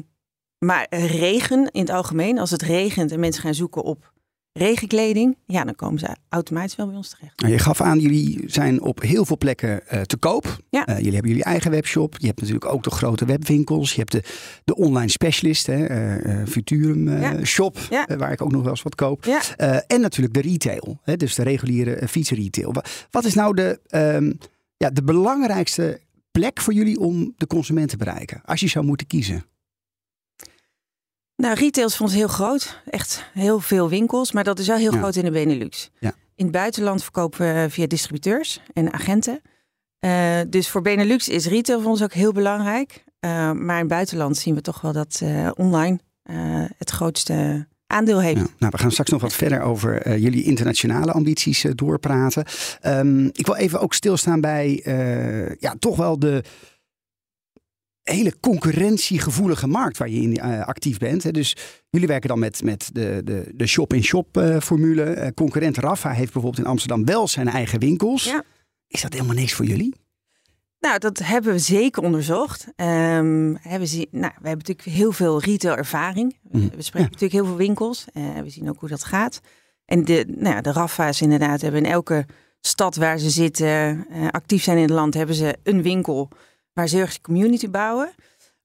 maar 0.66 0.88
regen 0.90 1.70
in 1.72 1.82
het 1.82 1.90
algemeen, 1.90 2.40
als 2.40 2.52
het 2.52 2.62
regent 2.62 3.12
en 3.12 3.20
mensen 3.20 3.42
gaan 3.44 3.54
zoeken 3.54 3.84
op 3.84 4.14
regenkleding. 4.54 5.38
Ja, 5.46 5.64
dan 5.64 5.76
komen 5.76 6.00
ze 6.00 6.16
automatisch 6.30 6.76
wel 6.76 6.88
bij 6.88 6.96
ons 6.96 7.10
terecht. 7.10 7.40
Nou, 7.40 7.54
je 7.54 7.60
gaf 7.60 7.82
aan, 7.82 8.00
jullie 8.00 8.44
zijn 8.46 8.82
op 8.82 9.02
heel 9.02 9.26
veel 9.26 9.38
plekken 9.38 9.88
eh, 9.88 10.02
te 10.02 10.18
koop. 10.18 10.58
Ja. 10.70 10.86
Eh, 10.86 10.96
jullie 10.98 11.12
hebben 11.14 11.30
jullie 11.32 11.46
eigen 11.46 11.72
webshop. 11.72 12.16
Je 12.18 12.28
hebt 12.28 12.40
natuurlijk 12.40 12.66
ook 12.74 12.84
de 12.84 12.90
grote 12.90 13.26
webwinkels. 13.26 13.92
Je 13.94 14.00
hebt 14.00 14.12
de, 14.12 14.24
de 14.64 14.76
online 14.76 15.10
specialist, 15.10 15.68
hè, 15.68 15.86
eh, 15.86 16.46
Futurum 16.48 17.10
Ja. 17.20 17.44
Shop, 17.44 17.78
Ja. 17.90 18.06
waar 18.18 18.32
ik 18.32 18.42
ook 18.42 18.52
nog 18.52 18.62
wel 18.62 18.70
eens 18.72 18.84
wat 18.84 18.96
koop. 18.96 19.26
En 19.88 20.02
natuurlijk 20.02 20.34
de 20.34 20.42
retail, 20.42 21.00
hè, 21.04 21.18
dus 21.18 21.36
de 21.36 21.44
reguliere 21.44 22.08
fietsretail. 22.08 22.74
Wa- 22.74 22.84
Wat 23.12 23.26
is 23.26 23.34
nou 23.34 23.56
de, 23.56 23.80
ehm, 23.88 24.32
ja, 24.78 24.90
de 24.90 25.04
belangrijkste 25.04 26.00
plek 26.40 26.62
voor 26.62 26.74
jullie 26.74 27.00
om 27.00 27.34
de 27.38 27.48
consument 27.48 27.90
te 27.90 27.98
bereiken? 27.98 28.42
Als 28.46 28.60
je 28.60 28.68
zou 28.68 28.86
moeten 28.86 29.08
kiezen. 29.08 29.44
Nou, 31.36 31.54
retail 31.56 31.88
is 31.88 31.96
voor 31.96 32.06
ons 32.06 32.16
heel 32.16 32.28
groot. 32.28 32.82
Echt 32.90 33.30
heel 33.34 33.60
veel 33.60 33.90
winkels. 33.90 34.32
Maar 34.32 34.44
dat 34.44 34.60
is 34.60 34.68
wel 34.68 34.78
heel 34.78 34.94
Ja. 34.94 34.98
groot 35.00 35.16
in 35.16 35.24
de 35.24 35.32
Benelux. 35.32 35.90
Ja. 36.00 36.14
In 36.36 36.44
het 36.46 36.54
buitenland 36.54 37.04
verkopen 37.04 37.40
we 37.54 37.70
via 37.70 37.88
distributeurs 37.88 38.62
en 38.74 38.94
agenten. 38.94 39.42
Eh, 40.00 40.40
dus 40.50 40.70
voor 40.70 40.82
Benelux 40.82 41.28
is 41.30 41.46
retail 41.46 41.82
voor 41.82 41.90
ons 41.92 42.04
ook 42.04 42.14
heel 42.14 42.32
belangrijk. 42.32 43.04
Eh, 43.20 43.30
maar 43.52 43.76
in 43.76 43.80
het 43.80 43.88
buitenland 43.88 44.38
zien 44.38 44.56
we 44.56 44.62
toch 44.62 44.82
wel 44.82 44.92
dat 44.94 45.20
eh, 45.24 45.52
online 45.56 46.00
het 46.78 46.90
grootste 46.90 47.68
aandeel 47.96 48.22
heeft. 48.22 48.40
Ja, 48.40 48.48
nou, 48.58 48.72
we 48.72 48.78
gaan 48.78 48.92
straks 48.92 49.10
nog 49.10 49.22
wat 49.22 49.34
verder 49.34 49.62
over 49.62 50.02
eh, 50.02 50.18
jullie 50.18 50.44
internationale 50.44 51.12
ambities 51.12 51.64
eh, 51.64 51.72
doorpraten. 51.76 52.46
Ehm, 52.82 53.26
ik 53.26 53.46
wil 53.46 53.56
even 53.56 53.80
ook 53.80 53.94
stilstaan 53.94 54.42
bij 54.42 54.82
eh, 54.84 55.56
ja, 55.56 55.76
toch 55.80 55.96
wel 55.96 56.20
de 56.20 56.44
hele 58.04 58.40
concurrentiegevoelige 58.40 59.68
markt 59.68 59.98
waar 59.98 60.10
je 60.10 60.22
in 60.22 60.42
actief 60.42 60.98
bent. 60.98 61.24
Hè. 61.24 61.32
Dus 61.32 61.56
jullie 61.90 62.08
werken 62.08 62.30
dan 62.30 62.40
met, 62.40 62.64
met 62.64 62.90
de, 62.94 63.22
de, 63.24 63.52
de 63.56 63.68
shop-in-shop 63.68 64.38
eh, 64.38 64.60
formule. 64.60 65.32
Concurrent 65.36 65.78
Rafa 65.78 66.12
heeft 66.12 66.34
bijvoorbeeld 66.34 66.66
in 66.66 66.72
Amsterdam 66.72 67.06
wel 67.06 67.28
zijn 67.28 67.48
eigen 67.48 67.80
winkels. 67.80 68.24
Ja. 68.24 68.44
Is 68.88 69.02
dat 69.02 69.14
helemaal 69.14 69.36
niks 69.36 69.54
voor 69.54 69.66
jullie? 69.66 70.05
Nou, 70.86 71.00
dat 71.00 71.18
hebben 71.20 71.52
we 71.52 71.60
zeker 71.60 72.04
onderzocht. 72.04 72.68
Ehm, 72.76 73.56
hè, 73.62 73.80
we, 73.80 73.86
zien, 73.86 74.08
nou, 74.12 74.32
we 74.42 74.48
hebben 74.48 74.66
natuurlijk 74.68 74.98
heel 74.98 75.12
veel 75.12 75.42
retail-ervaring. 75.42 76.38
Mhm. 76.52 76.58
We 76.76 76.82
spreken 76.82 77.00
Ja. 77.00 77.04
natuurlijk 77.04 77.32
heel 77.32 77.46
veel 77.46 77.56
winkels. 77.56 78.06
Eh, 78.14 78.24
we 78.44 78.50
zien 78.50 78.70
ook 78.70 78.80
hoe 78.80 78.90
dat 78.90 79.04
gaat. 79.04 79.40
En 79.86 80.06
de, 80.06 80.26
nou 80.38 80.56
ja, 80.56 80.62
de 80.62 80.72
Rafa's 80.72 81.22
inderdaad 81.22 81.62
hebben 81.62 81.86
in 81.86 81.92
elke 81.92 82.26
stad 82.62 82.96
waar 82.96 83.18
ze 83.18 83.30
zitten, 83.30 84.06
eh, 84.10 84.28
actief 84.32 84.64
zijn 84.64 84.78
in 84.78 84.84
het 84.84 84.92
land, 84.92 85.14
hebben 85.14 85.36
ze 85.36 85.58
een 85.64 85.82
winkel 85.82 86.30
waar 86.74 86.88
ze 86.88 86.96
heel 86.96 87.04
erg 87.04 87.14
die 87.14 87.22
community 87.22 87.70
bouwen. 87.70 88.14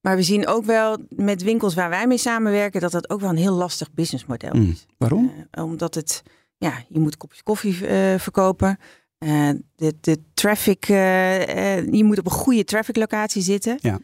Maar 0.00 0.16
we 0.16 0.22
zien 0.22 0.46
ook 0.46 0.64
wel 0.64 0.98
met 1.08 1.42
winkels 1.42 1.74
waar 1.74 1.90
wij 1.90 2.06
mee 2.06 2.18
samenwerken, 2.18 2.80
dat 2.80 2.92
dat 2.92 3.10
ook 3.10 3.20
wel 3.20 3.30
een 3.30 3.36
heel 3.36 3.54
lastig 3.54 3.92
businessmodel 3.92 4.54
Mm. 4.54 4.70
is. 4.70 4.86
Waarom? 4.98 5.32
Eh, 5.50 5.64
omdat 5.64 5.94
het, 5.94 6.22
ja, 6.58 6.72
je 6.88 6.98
moet 6.98 7.16
kopjes 7.16 7.42
koffie 7.42 7.74
verkopen. 8.16 8.78
Eh, 9.20 9.50
de, 9.76 9.94
de 10.00 10.18
traffic, 10.34 10.88
eh, 10.88 11.76
eh, 11.76 11.86
je 11.92 12.04
moet 12.04 12.18
op 12.18 12.26
een 12.26 12.32
goede 12.32 12.64
traffic 12.64 12.96
locatie 12.96 13.42
zitten. 13.42 13.78
Ja. 13.80 13.98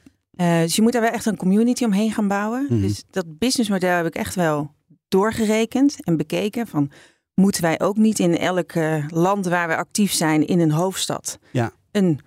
Dus 0.63 0.77
je 0.77 0.83
moet 0.83 0.93
daar 0.93 1.03
wel 1.03 1.11
echt 1.11 1.27
een 1.27 1.37
community 1.37 1.85
omheen 1.85 2.13
gaan 2.13 2.29
bouwen. 2.29 2.67
Mhm. 2.69 2.81
Dus 2.81 3.05
dat 3.11 3.39
businessmodel 3.39 3.97
heb 3.97 4.07
ik 4.07 4.15
echt 4.15 4.35
wel 4.35 4.75
doorgerekend 5.09 5.97
en 6.05 6.17
bekeken. 6.17 6.67
Van, 6.67 6.91
moeten 7.35 7.63
wij 7.63 7.81
ook 7.81 7.97
niet 7.97 8.19
in 8.19 8.39
elk 8.39 8.73
land 9.09 9.47
waar 9.47 9.69
we 9.69 9.77
actief 9.77 10.13
zijn 10.13 10.47
in 10.47 10.61
een 10.61 10.71
hoofdstad 10.71 11.39
Ja. 11.51 11.71
een 11.93 12.21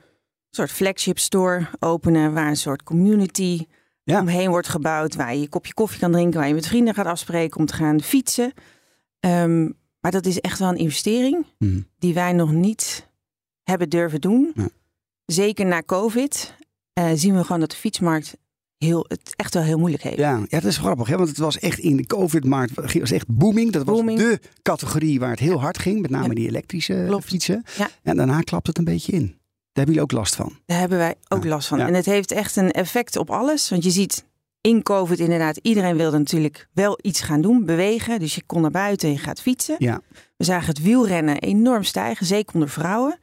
soort 0.49 0.71
flagship 0.71 1.19
store 1.19 1.67
openen 1.79 2.33
waar 2.33 2.47
een 2.47 2.57
soort 2.57 2.83
community 2.83 3.65
Ja. 4.03 4.19
omheen 4.19 4.49
wordt 4.49 4.67
gebouwd, 4.67 5.15
waar 5.15 5.33
je 5.33 5.41
je 5.41 5.49
kopje 5.49 5.73
koffie 5.73 5.99
kan 5.99 6.11
drinken, 6.11 6.39
waar 6.39 6.47
je 6.47 6.53
met 6.53 6.67
vrienden 6.67 6.93
gaat 6.93 7.05
afspreken 7.05 7.59
om 7.59 7.65
te 7.65 7.73
gaan 7.73 8.01
fietsen. 8.01 8.53
Ehm, 9.19 9.69
maar 10.01 10.11
dat 10.11 10.25
is 10.25 10.39
echt 10.39 10.59
wel 10.59 10.69
een 10.69 10.77
investering 10.77 11.45
Mm. 11.57 11.87
die 11.99 12.13
wij 12.13 12.33
nog 12.33 12.51
niet 12.51 13.07
hebben 13.63 13.89
durven 13.89 14.21
doen. 14.21 14.51
Ja. 14.55 14.69
Zeker 15.25 15.65
na 15.65 15.81
COVID 15.85 16.53
eh, 16.93 17.09
zien 17.13 17.35
we 17.35 17.43
gewoon 17.43 17.59
dat 17.59 17.71
de 17.71 17.75
fietsmarkt 17.77 18.37
heel, 18.77 19.05
het 19.07 19.33
echt 19.35 19.53
wel 19.53 19.63
heel 19.63 19.77
moeilijk 19.77 20.03
heeft. 20.03 20.17
Ja, 20.17 20.37
ja, 20.37 20.45
dat 20.59 20.63
is 20.63 20.77
grappig, 20.77 21.07
hè? 21.07 21.15
want 21.17 21.29
het 21.29 21.37
was 21.37 21.59
echt 21.59 21.79
in 21.79 21.95
de 21.97 22.05
COVID-markt 22.05 22.73
was 22.99 23.11
echt 23.11 23.27
booming. 23.27 23.71
Dat 23.71 23.85
was 23.85 23.95
Booming. 23.95 24.19
de 24.19 24.39
categorie 24.61 25.19
waar 25.19 25.29
het 25.29 25.39
heel 25.39 25.59
hard 25.59 25.77
ging, 25.77 26.01
met 26.01 26.09
name 26.11 26.27
Ja. 26.27 26.33
die 26.33 26.47
elektrische 26.47 27.03
Klopt. 27.07 27.25
fietsen. 27.25 27.63
Ja. 27.77 27.89
En 28.03 28.17
daarna 28.17 28.41
klapt 28.41 28.67
het 28.67 28.77
een 28.77 28.83
beetje 28.83 29.11
in. 29.11 29.25
Daar 29.25 29.85
hebben 29.85 29.93
jullie 29.95 30.01
ook 30.01 30.11
last 30.11 30.35
van. 30.35 30.59
Daar 30.65 30.79
hebben 30.79 30.97
wij 30.97 31.15
ook 31.27 31.45
last 31.45 31.67
van. 31.67 31.79
En 31.79 31.93
het 31.93 32.05
heeft 32.05 32.31
echt 32.31 32.55
een 32.55 32.71
effect 32.71 33.15
op 33.15 33.29
alles. 33.29 33.69
Want 33.69 33.83
je 33.83 33.91
ziet 33.91 34.25
in 34.61 34.83
COVID 34.83 35.19
inderdaad, 35.19 35.57
iedereen 35.57 35.97
wilde 35.97 36.17
natuurlijk 36.17 36.67
wel 36.73 36.99
iets 37.01 37.21
gaan 37.21 37.41
doen, 37.41 37.65
bewegen. 37.65 38.19
Dus 38.19 38.35
je 38.35 38.43
kon 38.45 38.61
naar 38.61 38.71
buiten 38.71 39.07
en 39.07 39.13
je 39.13 39.19
gaat 39.19 39.41
fietsen. 39.41 39.75
Ja. 39.77 40.01
We 40.37 40.43
zagen 40.43 40.67
het 40.67 40.81
wielrennen 40.81 41.39
enorm 41.39 41.83
stijgen, 41.83 42.25
zeker 42.25 42.53
onder 42.53 42.69
vrouwen. 42.69 43.19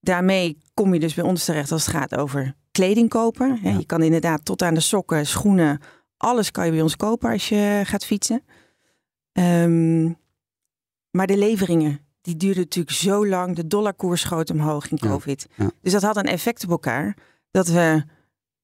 Daarmee 0.00 0.58
kom 0.74 0.94
je 0.94 1.00
dus 1.00 1.14
bij 1.14 1.24
ons 1.24 1.44
terecht 1.44 1.72
als 1.72 1.86
het 1.86 1.94
gaat 1.94 2.16
over 2.16 2.54
kleding 2.70 3.08
kopen. 3.08 3.58
Ja. 3.62 3.78
Je 3.78 3.86
kan 3.86 4.02
inderdaad 4.02 4.44
tot 4.44 4.62
aan 4.62 4.74
de 4.74 4.80
sokken, 4.80 5.26
schoenen, 5.26 5.80
alles 6.16 6.50
kan 6.50 6.64
je 6.64 6.70
bij 6.70 6.82
ons 6.82 6.96
kopen 6.96 7.30
als 7.30 7.48
je 7.48 7.82
gaat 7.84 8.04
fietsen. 8.04 8.42
Ehm, 9.32 10.04
maar 11.10 11.26
de 11.26 11.36
leveringen, 11.36 12.00
die 12.20 12.36
duurden 12.36 12.62
natuurlijk 12.62 12.96
zo 12.96 13.26
lang. 13.26 13.56
De 13.56 13.66
dollarkoers 13.66 14.20
schoot 14.20 14.50
omhoog 14.50 14.90
in 14.90 14.98
COVID. 14.98 15.46
ja. 15.56 15.70
Dus 15.82 15.92
dat 15.92 16.02
had 16.02 16.16
een 16.16 16.24
effect 16.24 16.64
op 16.64 16.70
elkaar. 16.70 17.16
Dat 17.50 17.68
we 17.68 18.04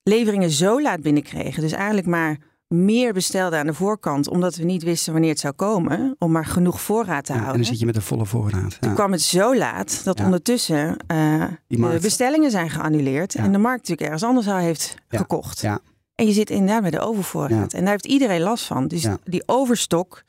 leveringen 0.08 0.50
zo 0.50 0.82
laat 0.82 1.00
binnenkregen. 1.02 1.62
Dus 1.62 1.72
eigenlijk 1.72 2.06
maar 2.06 2.38
meer 2.68 3.12
bestelden 3.12 3.58
aan 3.58 3.66
de 3.66 3.74
voorkant. 3.74 4.28
Omdat 4.28 4.56
we 4.56 4.64
niet 4.64 4.82
wisten 4.82 5.12
wanneer 5.12 5.30
het 5.30 5.38
zou 5.40 5.54
komen. 5.54 6.16
Om 6.18 6.32
maar 6.32 6.44
genoeg 6.46 6.80
voorraad 6.80 7.24
te 7.24 7.32
Ja, 7.32 7.38
en 7.38 7.44
houden. 7.44 7.62
dan 7.62 7.70
zit 7.70 7.80
je 7.80 7.86
met 7.86 7.96
een 7.96 8.02
volle 8.02 8.26
voorraad. 8.26 8.80
Toen 8.80 8.90
Ja. 8.90 8.94
kwam 8.96 9.12
het 9.12 9.20
zo 9.22 9.56
laat 9.56 10.04
dat 10.04 10.18
Ja. 10.18 10.24
ondertussen 10.24 10.96
eh, 11.06 11.44
de 11.66 11.98
bestellingen 12.00 12.50
zijn 12.50 12.70
geannuleerd. 12.70 13.34
En 13.34 13.52
de 13.52 13.58
markt 13.58 13.78
natuurlijk 13.78 14.00
ergens 14.10 14.22
anders 14.24 14.48
al 14.48 14.56
heeft 14.56 14.94
gekocht. 15.08 15.60
Ja. 15.60 15.78
En 16.14 16.26
je 16.26 16.32
zit 16.32 16.50
inderdaad 16.50 16.82
met 16.82 16.92
de 16.92 17.00
overvoorraad. 17.00 17.72
En 17.72 17.80
daar 17.80 17.90
heeft 17.90 18.06
iedereen 18.06 18.40
last 18.40 18.64
van. 18.64 18.88
Dus 18.88 19.06
die 19.24 19.42
overstok 19.46 20.22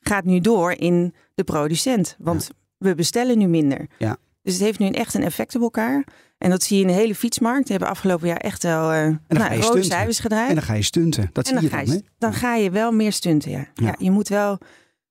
gaat 0.00 0.24
nu 0.24 0.40
door 0.40 0.72
in 0.72 1.14
de 1.34 1.44
producent. 1.44 2.16
Want 2.18 2.50
we 2.78 2.94
bestellen 2.94 3.38
nu 3.38 3.46
minder. 3.46 3.86
Ja. 3.98 4.16
Dus 4.42 4.52
het 4.52 4.62
heeft 4.62 4.78
nu 4.78 4.88
echt 4.88 5.14
een 5.14 5.22
effect 5.22 5.54
op 5.54 5.62
elkaar. 5.62 6.06
En 6.38 6.50
dat 6.50 6.62
zie 6.62 6.76
je 6.76 6.82
in 6.82 6.88
de 6.88 6.94
hele 6.94 7.14
fietsmarkt. 7.14 7.62
Die 7.66 7.76
hebben 7.76 7.94
afgelopen 7.94 8.28
jaar 8.28 8.36
echt 8.36 8.62
wel 8.62 8.88
ga 8.88 9.18
nou, 9.28 9.62
stunten. 9.62 9.84
cijfers 9.84 10.18
gedraaid. 10.20 10.48
En 10.48 10.54
dan 10.54 10.64
ga 10.64 10.74
je 10.74 10.82
stunten. 10.82 11.30
Dat 11.32 11.48
En 11.48 11.58
zie 11.60 11.68
dan, 11.70 11.80
je 11.80 11.86
ga 11.86 11.92
dan, 11.92 11.94
je, 11.94 12.10
dan 12.18 12.32
ga 12.34 12.54
je 12.54 12.70
wel 12.70 12.92
meer 12.92 13.12
stunten, 13.12 13.50
ja. 13.50 13.58
Ja. 13.74 13.86
ja. 13.86 13.94
je 13.98 14.10
moet 14.10 14.28
wel 14.28 14.58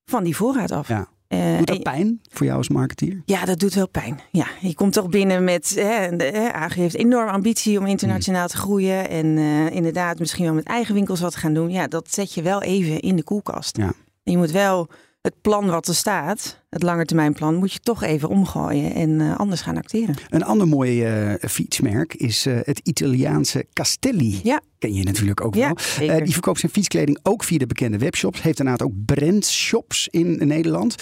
van 0.06 0.24
die 0.24 0.36
voorraad 0.36 0.72
af. 0.72 0.88
Ja. 0.88 1.08
Eh, 1.28 1.58
Doet 1.58 1.68
dat 1.68 1.84
pijn 1.84 2.22
voor 2.30 2.46
jou 2.46 2.58
als 2.58 2.70
marketeer? 2.70 3.22
ja, 3.26 3.46
dat 3.46 3.60
doet 3.60 3.74
wel 3.74 3.88
pijn. 3.88 4.20
Ja, 4.32 4.48
je 4.60 4.74
komt 4.74 4.94
toch 4.94 5.10
binnen 5.10 5.44
met. 5.44 5.76
Hè, 5.76 6.16
de, 6.16 6.24
hè, 6.24 6.54
AG 6.54 6.74
heeft 6.74 6.96
enorm 6.96 7.30
ambitie 7.30 7.80
om 7.80 7.86
internationaal 7.86 8.48
te 8.48 8.58
groeien. 8.58 9.10
En 9.10 9.38
eh, 9.38 9.70
inderdaad, 9.76 10.20
misschien 10.20 10.46
wel 10.46 10.54
met 10.54 10.66
eigen 10.66 10.94
winkels 10.94 11.20
wat 11.20 11.36
gaan 11.36 11.54
doen. 11.54 11.70
Ja, 11.70 11.88
dat 11.88 12.14
zet 12.14 12.34
je 12.34 12.42
wel 12.42 12.62
even 12.62 13.00
in 13.00 13.16
de 13.16 13.24
koelkast. 13.24 13.78
Ja. 13.78 13.94
En 14.24 14.32
je 14.32 14.38
moet 14.38 14.52
wel 14.52 14.90
het 15.30 15.42
plan 15.42 15.66
wat 15.66 15.88
er 15.88 15.96
staat, 15.96 16.64
het 16.70 16.84
langetermijnplan, 16.84 17.56
moet 17.56 17.74
je 17.74 17.80
toch 17.80 18.04
even 18.04 18.30
omgooien 18.30 18.94
en 18.94 19.22
eh, 19.22 19.38
anders 19.38 19.62
gaan 19.62 19.78
acteren. 19.78 20.16
Een 20.30 20.44
ander 20.44 20.68
mooi 20.68 21.04
eh, 21.04 21.50
fietsmerk 21.50 22.14
is 22.14 22.46
eh, 22.46 22.58
het 22.64 22.80
Italiaanse 22.84 23.66
Castelli. 23.74 24.40
Ja. 24.44 24.62
Ken 24.80 24.94
je 24.94 25.04
natuurlijk 25.04 25.42
ook 25.42 25.56
Ja, 25.56 25.74
wel. 26.00 26.24
die 26.24 26.34
verkoopt 26.34 26.60
zijn 26.60 26.72
fietskleding 26.72 27.20
ook 27.24 27.44
via 27.44 27.58
de 27.58 27.66
bekende 27.66 27.98
webshops. 27.98 28.42
Heeft 28.42 28.58
daarnaast 28.58 28.82
ook 28.82 29.06
brandshops 29.06 30.08
in 30.08 30.48
Nederland. 30.48 30.96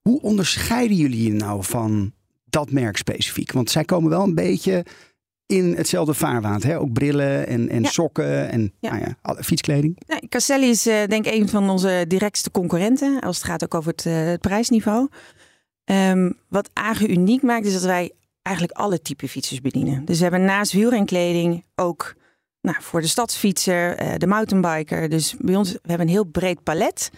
Hoe 0.00 0.20
onderscheiden 0.20 0.96
jullie 0.96 1.22
je 1.22 1.32
nou 1.32 1.64
van 1.64 2.12
dat 2.44 2.70
merk 2.70 2.96
specifiek? 2.96 3.52
Want 3.52 3.70
zij 3.70 3.84
komen 3.84 4.10
wel 4.10 4.22
een 4.22 4.34
beetje 4.34 4.84
in 5.50 5.74
hetzelfde 5.76 6.14
vaarwater. 6.14 6.68
Hè? 6.68 6.78
Ook 6.78 6.92
brillen 6.92 7.46
en, 7.46 7.68
en 7.68 7.82
Ja. 7.82 7.88
sokken 7.88 8.50
en 8.50 8.72
Ja. 8.80 8.90
Nou 8.90 9.14
ja, 9.22 9.42
fietskleding. 9.42 9.98
Nee, 10.06 10.28
Castelli 10.28 10.68
is 10.68 10.86
eh, 10.86 11.06
denk 11.06 11.26
ik 11.26 11.34
een 11.34 11.48
van 11.48 11.70
onze 11.70 12.04
directste 12.08 12.50
concurrenten. 12.50 13.20
Als 13.20 13.36
het 13.36 13.46
gaat 13.46 13.64
ook 13.64 13.74
over 13.74 13.90
het, 13.90 14.06
eh, 14.06 14.24
het 14.24 14.40
prijsniveau. 14.40 15.08
Ehm, 15.84 16.30
wat 16.48 16.70
AGE 16.72 17.08
uniek 17.08 17.42
maakt 17.42 17.66
is 17.66 17.72
dat 17.72 17.82
wij 17.82 18.10
eigenlijk 18.42 18.78
alle 18.78 19.02
type 19.02 19.28
fietsers 19.28 19.60
bedienen. 19.60 20.04
Dus 20.04 20.16
we 20.16 20.22
hebben 20.22 20.44
naast 20.44 20.72
wielrenkleding 20.72 21.64
ook 21.74 22.14
nou, 22.60 22.76
voor 22.80 23.00
de 23.00 23.06
stadsfietser, 23.06 23.96
eh, 23.96 24.14
de 24.16 24.26
mountainbiker. 24.26 25.08
Dus 25.08 25.34
bij 25.38 25.56
ons, 25.56 25.72
we 25.72 25.78
hebben 25.82 26.06
een 26.06 26.12
heel 26.12 26.24
breed 26.24 26.62
palet. 26.62 27.10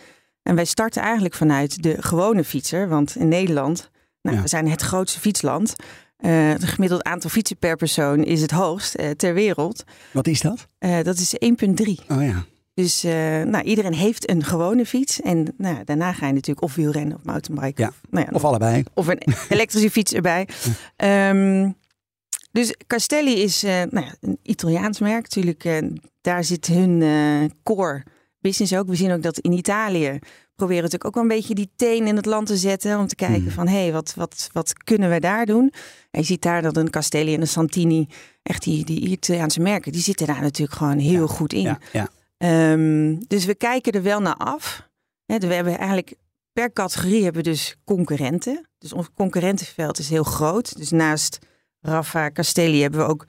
En 0.42 0.54
wij 0.54 0.64
starten 0.64 1.02
eigenlijk 1.02 1.34
vanuit 1.34 1.82
de 1.82 2.02
gewone 2.02 2.44
fietser. 2.44 2.88
Want 2.88 3.16
in 3.16 3.28
Nederland, 3.28 3.90
nou, 4.22 4.40
we 4.40 4.48
zijn 4.48 4.68
het 4.68 4.82
grootste 4.82 5.20
fietsland. 5.20 5.74
Eh, 6.22 6.48
het 6.48 6.64
gemiddeld 6.64 7.02
aantal 7.02 7.30
fietsen 7.30 7.56
per 7.56 7.76
persoon 7.76 8.24
is 8.24 8.40
het 8.40 8.50
hoogst 8.50 8.94
eh, 8.94 9.10
ter 9.10 9.34
wereld. 9.34 9.84
Wat 10.10 10.26
is 10.26 10.40
dat? 10.40 10.68
Eh, 10.78 11.02
dat 11.02 11.18
is 11.18 11.34
1,3. 11.38 11.98
Oh 12.08 12.22
ja. 12.22 12.44
Dus 12.74 13.02
nou, 13.02 13.62
iedereen 13.62 13.94
heeft 13.94 14.30
een 14.30 14.44
gewone 14.44 14.86
fiets. 14.86 15.20
En 15.20 15.54
nou, 15.56 15.84
daarna 15.84 16.12
ga 16.12 16.26
je 16.26 16.32
natuurlijk 16.32 16.62
of 16.62 16.74
wielrennen 16.74 17.16
of 17.16 17.24
mountainbiken. 17.24 17.84
Ja, 17.84 17.88
Of, 17.88 18.00
nou 18.10 18.26
ja, 18.26 18.32
Of 18.32 18.44
allebei. 18.44 18.84
of 18.94 19.06
een 19.06 19.22
elektrische 19.48 19.90
fiets 19.90 20.12
erbij. 20.12 20.48
Ehm, 20.96 21.70
dus 22.52 22.74
Castelli 22.86 23.42
is 23.42 23.62
nou 23.62 24.00
ja, 24.00 24.14
een 24.20 24.38
Italiaans 24.42 24.98
merk. 25.00 25.22
Natuurlijk, 25.22 25.82
daar 26.20 26.44
zit 26.44 26.66
hun 26.66 27.02
core 27.62 28.02
business 28.42 28.74
ook. 28.74 28.86
We 28.88 28.94
zien 28.96 29.12
ook 29.12 29.22
dat 29.22 29.38
in 29.38 29.52
Italië 29.52 30.18
proberen 30.54 30.82
natuurlijk 30.82 31.04
ook 31.04 31.14
wel 31.14 31.22
een 31.22 31.38
beetje 31.38 31.54
die 31.54 31.70
teen 31.76 32.06
in 32.06 32.16
het 32.16 32.26
land 32.26 32.46
te 32.46 32.56
zetten. 32.56 32.98
Om 32.98 33.06
te 33.06 33.14
kijken 33.14 33.42
Mhm. 33.42 33.50
van, 33.52 33.68
hé, 33.68 33.82
hey, 33.82 33.92
wat, 33.92 34.14
wat, 34.16 34.48
wat 34.52 34.72
kunnen 34.84 35.10
we 35.10 35.20
daar 35.20 35.46
doen? 35.46 35.72
En 36.10 36.20
je 36.20 36.26
ziet 36.26 36.42
daar 36.42 36.62
dat 36.62 36.76
een 36.76 36.90
Castelli 36.90 37.34
en 37.34 37.40
een 37.40 37.48
Santini, 37.48 38.08
echt 38.42 38.62
die, 38.62 38.84
die 38.84 39.00
Italiaanse 39.00 39.60
merken, 39.60 39.92
die 39.92 40.00
zitten 40.02 40.26
daar 40.26 40.40
natuurlijk 40.40 40.78
gewoon 40.78 40.98
heel 40.98 41.26
goed 41.26 41.52
in. 41.52 41.60
Ja, 41.62 41.78
ja. 41.92 42.08
Ehm, 42.38 43.16
dus 43.26 43.44
we 43.44 43.54
kijken 43.54 43.92
er 43.92 44.02
wel 44.02 44.20
naar 44.20 44.36
af. 44.36 44.88
We 45.26 45.32
hebben 45.54 45.78
eigenlijk 45.78 46.14
per 46.52 46.72
categorie 46.72 47.24
hebben 47.24 47.42
we 47.42 47.50
dus 47.50 47.76
concurrenten. 47.84 48.68
Dus 48.78 48.92
ons 48.92 49.08
concurrentenveld 49.14 49.98
is 49.98 50.08
heel 50.08 50.22
groot. 50.22 50.76
Dus 50.76 50.90
naast 50.90 51.38
Rafa, 51.80 52.30
Castelli 52.30 52.80
hebben 52.82 53.00
we 53.00 53.06
ook 53.06 53.26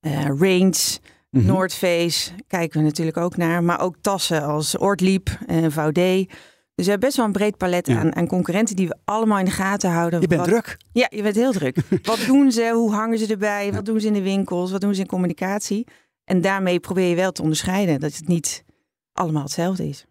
eh, 0.00 0.24
Range, 0.24 0.98
Mhm. 1.30 1.46
North 1.46 1.74
Face. 1.74 2.30
Kijken 2.46 2.78
we 2.80 2.84
natuurlijk 2.86 3.16
ook 3.16 3.36
naar. 3.36 3.64
Maar 3.64 3.80
ook 3.80 3.96
tassen 4.00 4.42
als 4.42 4.78
Ortliep 4.78 5.38
en 5.46 5.72
VD. 5.72 6.28
Dus 6.74 6.84
we 6.84 6.90
hebben 6.90 6.98
best 7.08 7.16
wel 7.16 7.26
een 7.26 7.32
breed 7.32 7.56
palet 7.56 7.86
Ja. 7.86 7.98
aan, 7.98 8.16
aan 8.16 8.26
concurrenten 8.26 8.76
die 8.76 8.88
we 8.88 8.96
allemaal 9.04 9.38
in 9.38 9.44
de 9.44 9.50
gaten 9.50 9.90
houden. 9.90 10.20
Je 10.20 10.26
bent 10.26 10.40
Wat- 10.40 10.48
druk. 10.50 10.76
Ja, 10.92 11.06
je 11.10 11.22
bent 11.22 11.34
heel 11.34 11.52
druk. 11.52 11.76
Wat 12.02 12.24
doen 12.26 12.52
ze? 12.52 12.70
Hoe 12.74 12.92
hangen 12.92 13.18
ze 13.18 13.26
erbij? 13.26 13.72
Wat 13.72 13.84
doen 13.84 14.00
ze 14.00 14.06
in 14.06 14.12
de 14.12 14.22
winkels? 14.22 14.70
Wat 14.70 14.80
doen 14.80 14.94
ze 14.94 15.00
in 15.00 15.06
communicatie? 15.06 15.86
En 16.24 16.40
daarmee 16.40 16.80
probeer 16.80 17.08
je 17.08 17.14
wel 17.14 17.32
te 17.32 17.42
onderscheiden 17.42 18.00
dat 18.00 18.14
het 18.16 18.28
niet 18.28 18.64
allemaal 19.12 19.42
hetzelfde 19.42 19.88
is. 19.88 20.06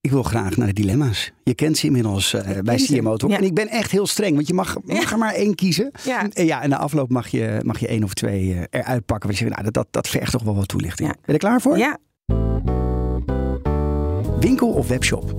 Ik 0.00 0.10
wil 0.10 0.22
graag 0.22 0.56
naar 0.56 0.66
de 0.66 0.72
dilemma's. 0.72 1.32
Je 1.42 1.54
kent 1.54 1.78
ze 1.78 1.86
inmiddels 1.86 2.34
eh, 2.34 2.58
bij 2.58 2.76
CMO 2.76 3.14
ja. 3.26 3.36
En 3.36 3.44
ik 3.44 3.54
ben 3.54 3.68
echt 3.68 3.90
heel 3.90 4.06
streng, 4.06 4.34
want 4.34 4.46
je 4.46 4.54
mag, 4.54 4.76
mag 4.84 5.12
er 5.12 5.18
maar 5.18 5.34
één 5.34 5.54
kiezen. 5.54 5.90
Ja. 6.04 6.28
En, 6.32 6.46
ja, 6.46 6.62
en 6.62 6.68
na 6.68 6.78
afloop 6.78 7.10
mag 7.10 7.28
je, 7.28 7.60
mag 7.64 7.78
je 7.78 7.86
één 7.86 8.04
of 8.04 8.14
twee 8.14 8.54
eh, 8.54 8.80
eruit 8.80 9.06
pakken. 9.06 9.28
Want 9.28 9.38
je 9.38 9.44
zegt, 9.44 9.50
nou, 9.50 9.62
dat, 9.64 9.74
dat, 9.74 9.86
dat 9.90 10.08
vergt 10.08 10.32
toch 10.32 10.42
wel 10.42 10.54
wat 10.54 10.68
toelichting. 10.68 11.08
Ben 11.08 11.18
je 11.24 11.32
er 11.32 11.38
klaar 11.38 11.60
voor? 11.60 11.78
Ja, 11.78 11.98
Winkel 14.40 14.68
of 14.68 14.88
webshop? 14.88 15.34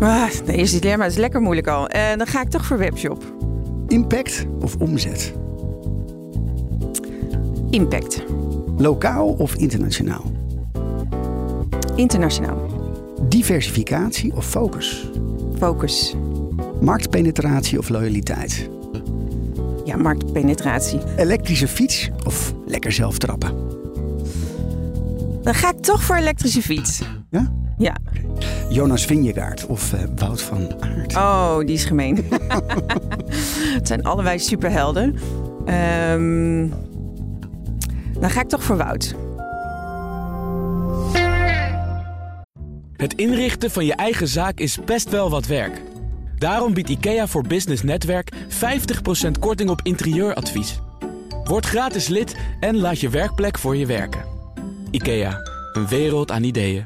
ah, 0.00 0.30
de 0.44 0.52
eerste 0.52 0.80
dilemma 0.80 1.04
is 1.04 1.16
lekker 1.16 1.40
moeilijk 1.40 1.66
al. 1.66 1.88
Eh, 1.88 2.16
dan 2.16 2.26
ga 2.26 2.40
ik 2.40 2.48
toch 2.48 2.66
voor 2.66 2.78
webshop. 2.78 3.34
Impact 3.88 4.46
of 4.60 4.76
omzet? 4.76 5.32
Impact. 7.70 8.24
Lokaal 8.76 9.28
of 9.28 9.54
internationaal? 9.54 10.24
Internationaal. 11.96 12.67
Diversificatie 13.20 14.32
of 14.34 14.46
focus? 14.46 15.06
Focus. 15.58 16.14
Marktpenetratie 16.80 17.78
of 17.78 17.88
loyaliteit? 17.88 18.68
Ja, 19.84 19.96
marktpenetratie. 19.96 21.00
Elektrische 21.16 21.68
fiets 21.68 22.10
of 22.24 22.54
lekker 22.66 22.92
zelf 22.92 23.18
trappen? 23.18 23.52
Dan 25.42 25.54
ga 25.54 25.70
ik 25.70 25.80
toch 25.80 26.02
voor 26.02 26.16
elektrische 26.16 26.62
fiets. 26.62 27.02
Ja? 27.30 27.52
Ja. 27.78 27.96
Jonas 28.68 29.04
Vingegaard 29.04 29.66
of 29.66 29.92
eh, 29.92 30.00
Wout 30.16 30.42
van 30.42 30.74
Aert? 30.80 31.16
Oh, 31.16 31.58
die 31.58 31.74
is 31.74 31.84
gemeen. 31.84 32.16
het 33.78 33.86
zijn 33.86 34.02
allebei 34.02 34.38
superhelden. 34.38 35.16
Ehm, 35.64 36.68
dan 38.20 38.30
ga 38.30 38.40
ik 38.40 38.48
toch 38.48 38.62
voor 38.62 38.76
Wout. 38.76 39.14
Het 43.08 43.18
inrichten 43.18 43.70
van 43.70 43.84
je 43.84 43.94
eigen 43.94 44.28
zaak 44.28 44.58
is 44.58 44.78
best 44.84 45.10
wel 45.10 45.30
wat 45.30 45.46
werk. 45.46 45.82
Daarom 46.38 46.74
biedt 46.74 46.88
IKEA 46.88 47.26
voor 47.26 47.42
Business 47.42 47.82
Netwerk 47.82 48.32
50% 48.34 49.30
korting 49.40 49.70
op 49.70 49.80
interieuradvies. 49.82 50.80
Word 51.44 51.66
gratis 51.66 52.08
lid 52.08 52.36
en 52.60 52.76
laat 52.76 53.00
je 53.00 53.08
werkplek 53.08 53.58
voor 53.58 53.76
je 53.76 53.86
werken. 53.86 54.24
IKEA, 54.90 55.40
een 55.72 55.88
wereld 55.88 56.30
aan 56.30 56.42
ideeën. 56.42 56.84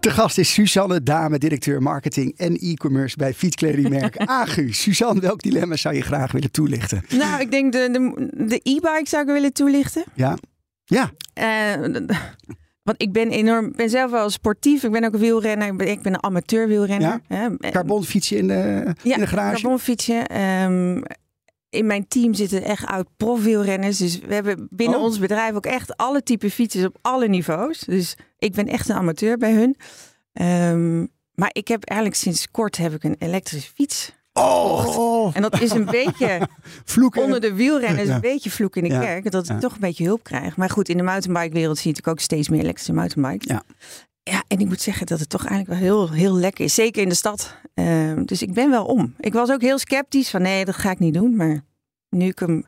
De 0.00 0.10
gast 0.10 0.38
is 0.38 0.52
Suzanne 0.52 1.02
Dame, 1.02 1.38
directeur 1.38 1.82
marketing 1.82 2.38
en 2.38 2.56
e-commerce 2.56 3.16
bij 3.16 3.34
fietskledingmerk 3.34 4.16
Agu. 4.40 4.72
Suzanne, 4.72 5.20
welk 5.20 5.42
dilemma 5.42 5.76
zou 5.76 5.94
je 5.94 6.02
graag 6.02 6.32
willen 6.32 6.50
toelichten? 6.50 7.04
Nou, 7.08 7.40
ik 7.40 7.50
denk 7.50 7.72
de, 7.72 7.88
de, 7.92 8.46
de 8.46 8.60
e-bike 8.62 9.06
zou 9.08 9.22
ik 9.22 9.32
willen 9.32 9.52
toelichten. 9.52 10.04
Ja? 10.14 10.36
Ja, 10.90 11.10
Eh, 11.34 11.72
want 12.88 13.02
ik 13.02 13.12
ben 13.12 13.30
enorm, 13.30 13.72
ben 13.76 13.90
zelf 13.90 14.10
wel 14.10 14.30
sportief. 14.30 14.82
Ik 14.84 14.90
ben 14.90 15.04
ook 15.04 15.12
een 15.12 15.18
wielrenner. 15.20 15.66
Ik 15.68 15.76
ben, 15.76 15.88
ik 15.88 16.02
ben 16.02 16.12
een 16.14 16.22
amateur 16.22 16.68
wielrenner. 16.68 17.20
hè. 17.26 17.48
carbonfietsje 17.70 18.36
in 18.36 18.48
de, 18.48 18.94
ja, 19.02 19.14
in 19.14 19.20
de 19.20 19.26
garage. 19.26 19.52
carbonfietsje. 19.60 20.14
Ehm, 20.14 21.02
in 21.70 21.86
mijn 21.86 22.08
team 22.08 22.34
zitten 22.34 22.62
echt 22.64 22.86
oud 22.86 23.06
profwielrenners. 23.16 23.98
Dus 23.98 24.18
we 24.18 24.34
hebben 24.34 24.66
binnen 24.70 24.98
Oh. 24.98 25.04
ons 25.04 25.18
bedrijf 25.18 25.54
ook 25.54 25.66
echt 25.66 25.96
alle 25.96 26.22
type 26.22 26.50
fietsers 26.50 26.84
op 26.84 26.98
alle 27.02 27.28
niveaus. 27.28 27.78
Dus 27.78 28.16
ik 28.38 28.52
ben 28.52 28.66
echt 28.68 28.88
een 28.88 28.96
amateur 28.96 29.36
bij 29.38 29.52
hun. 29.52 29.76
Ehm, 30.32 30.98
maar 31.34 31.50
ik 31.52 31.68
heb 31.68 31.84
eigenlijk 31.84 32.20
sinds 32.20 32.50
kort 32.50 32.76
heb 32.76 32.92
ik 32.94 33.04
een 33.04 33.16
elektrische 33.18 33.70
fiets. 33.74 34.12
Oh, 34.38 35.30
En 35.36 35.42
dat 35.42 35.60
is 35.60 35.70
een 35.70 35.84
beetje 35.84 36.40
vloeken. 36.84 37.22
onder 37.22 37.40
de 37.40 37.54
wielrenners 37.54 38.08
Ja. 38.08 38.14
een 38.14 38.20
beetje 38.20 38.50
vloek 38.50 38.76
in 38.76 38.82
de 38.82 38.88
Ja. 38.88 39.00
kerk. 39.00 39.30
Dat 39.30 39.44
ik 39.44 39.50
Ja. 39.50 39.58
toch 39.58 39.72
een 39.72 39.80
beetje 39.80 40.04
hulp 40.04 40.22
krijg. 40.22 40.56
Maar 40.56 40.70
goed, 40.70 40.88
in 40.88 40.96
de 40.96 41.02
mountainbike 41.02 41.54
wereld 41.54 41.76
zie 41.78 41.86
je 41.90 41.90
natuurlijk 41.96 42.18
ook 42.18 42.24
steeds 42.24 42.48
meer 42.48 42.60
elektrische 42.60 42.92
mountainbikes. 42.92 43.48
Ja. 43.48 43.62
Ja, 44.22 44.42
en 44.48 44.58
ik 44.58 44.66
moet 44.66 44.80
zeggen 44.80 45.06
dat 45.06 45.18
het 45.20 45.28
toch 45.28 45.46
eigenlijk 45.46 45.80
wel 45.80 45.88
heel, 45.90 46.10
heel 46.12 46.34
lekker 46.36 46.64
is. 46.64 46.74
Zeker 46.74 47.02
in 47.02 47.08
de 47.08 47.14
stad. 47.14 47.56
Ehm, 47.74 48.24
dus 48.24 48.42
ik 48.42 48.52
ben 48.52 48.70
wel 48.70 48.84
om. 48.84 49.14
Ik 49.20 49.32
was 49.32 49.50
ook 49.50 49.60
heel 49.60 49.78
sceptisch 49.78 50.30
van 50.30 50.42
nee, 50.42 50.64
dat 50.64 50.76
ga 50.76 50.90
ik 50.90 50.98
niet 50.98 51.14
doen. 51.14 51.36
Maar 51.36 51.60
nu 52.08 52.26
ik 52.26 52.38
hem 52.38 52.64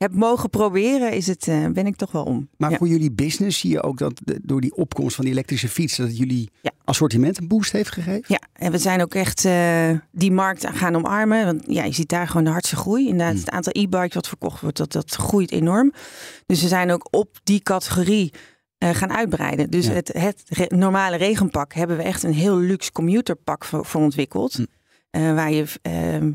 heb 0.00 0.14
mogen 0.14 0.50
proberen, 0.50 1.12
is 1.12 1.26
het, 1.26 1.48
eh, 1.48 1.66
ben 1.66 1.86
ik 1.86 1.96
toch 1.96 2.12
wel 2.12 2.24
om. 2.24 2.48
Maar 2.56 2.70
Ja. 2.70 2.76
voor 2.76 2.88
jullie 2.88 3.12
business 3.12 3.58
zie 3.60 3.70
je 3.70 3.82
ook 3.82 3.98
dat 3.98 4.20
de- 4.24 4.40
door 4.42 4.60
die 4.60 4.74
opkomst 4.74 5.14
van 5.14 5.24
die 5.24 5.34
elektrische 5.34 5.68
fiets, 5.68 5.96
dat 5.96 6.16
jullie 6.18 6.50
Ja. 6.62 6.70
assortiment 6.84 7.38
een 7.38 7.48
boost 7.48 7.72
heeft 7.72 7.92
gegeven? 7.92 8.24
Ja, 8.26 8.40
en 8.52 8.72
we 8.72 8.78
zijn 8.78 9.02
ook 9.02 9.14
echt 9.14 9.44
eh, 9.44 9.90
die 10.12 10.32
markt 10.32 10.66
gaan 10.66 10.96
omarmen. 10.96 11.44
Want 11.44 11.62
ja, 11.66 11.84
je 11.84 11.92
ziet 11.92 12.08
daar 12.08 12.26
gewoon 12.26 12.44
de 12.44 12.50
hardste 12.50 12.76
groei. 12.76 13.02
Inderdaad, 13.08 13.30
Hmm. 13.32 13.40
het 13.40 13.50
aantal 13.50 13.72
e-bikes 13.82 14.14
wat 14.14 14.28
verkocht 14.28 14.60
wordt, 14.60 14.76
dat, 14.76 14.92
dat 14.92 15.14
groeit 15.14 15.50
enorm. 15.52 15.92
Dus 16.46 16.62
we 16.62 16.68
zijn 16.68 16.90
ook 16.90 17.08
op 17.10 17.38
die 17.44 17.60
categorie 17.60 18.32
eh, 18.78 18.90
gaan 18.90 19.12
uitbreiden. 19.12 19.70
Dus 19.70 19.86
Ja. 19.86 19.92
het, 19.92 20.08
het 20.18 20.42
re- 20.46 20.76
normale 20.76 21.16
regenpak 21.16 21.74
hebben 21.74 21.96
we 21.96 22.02
echt 22.02 22.22
een 22.22 22.32
heel 22.34 22.56
luxe 22.58 22.92
commuterpak 22.92 23.64
voor, 23.64 23.84
voor 23.86 24.00
ontwikkeld. 24.00 24.52
Hm. 24.52 24.64
Eh, 25.10 25.34
waar 25.34 25.52
je 25.52 25.64
ehm, 25.82 26.32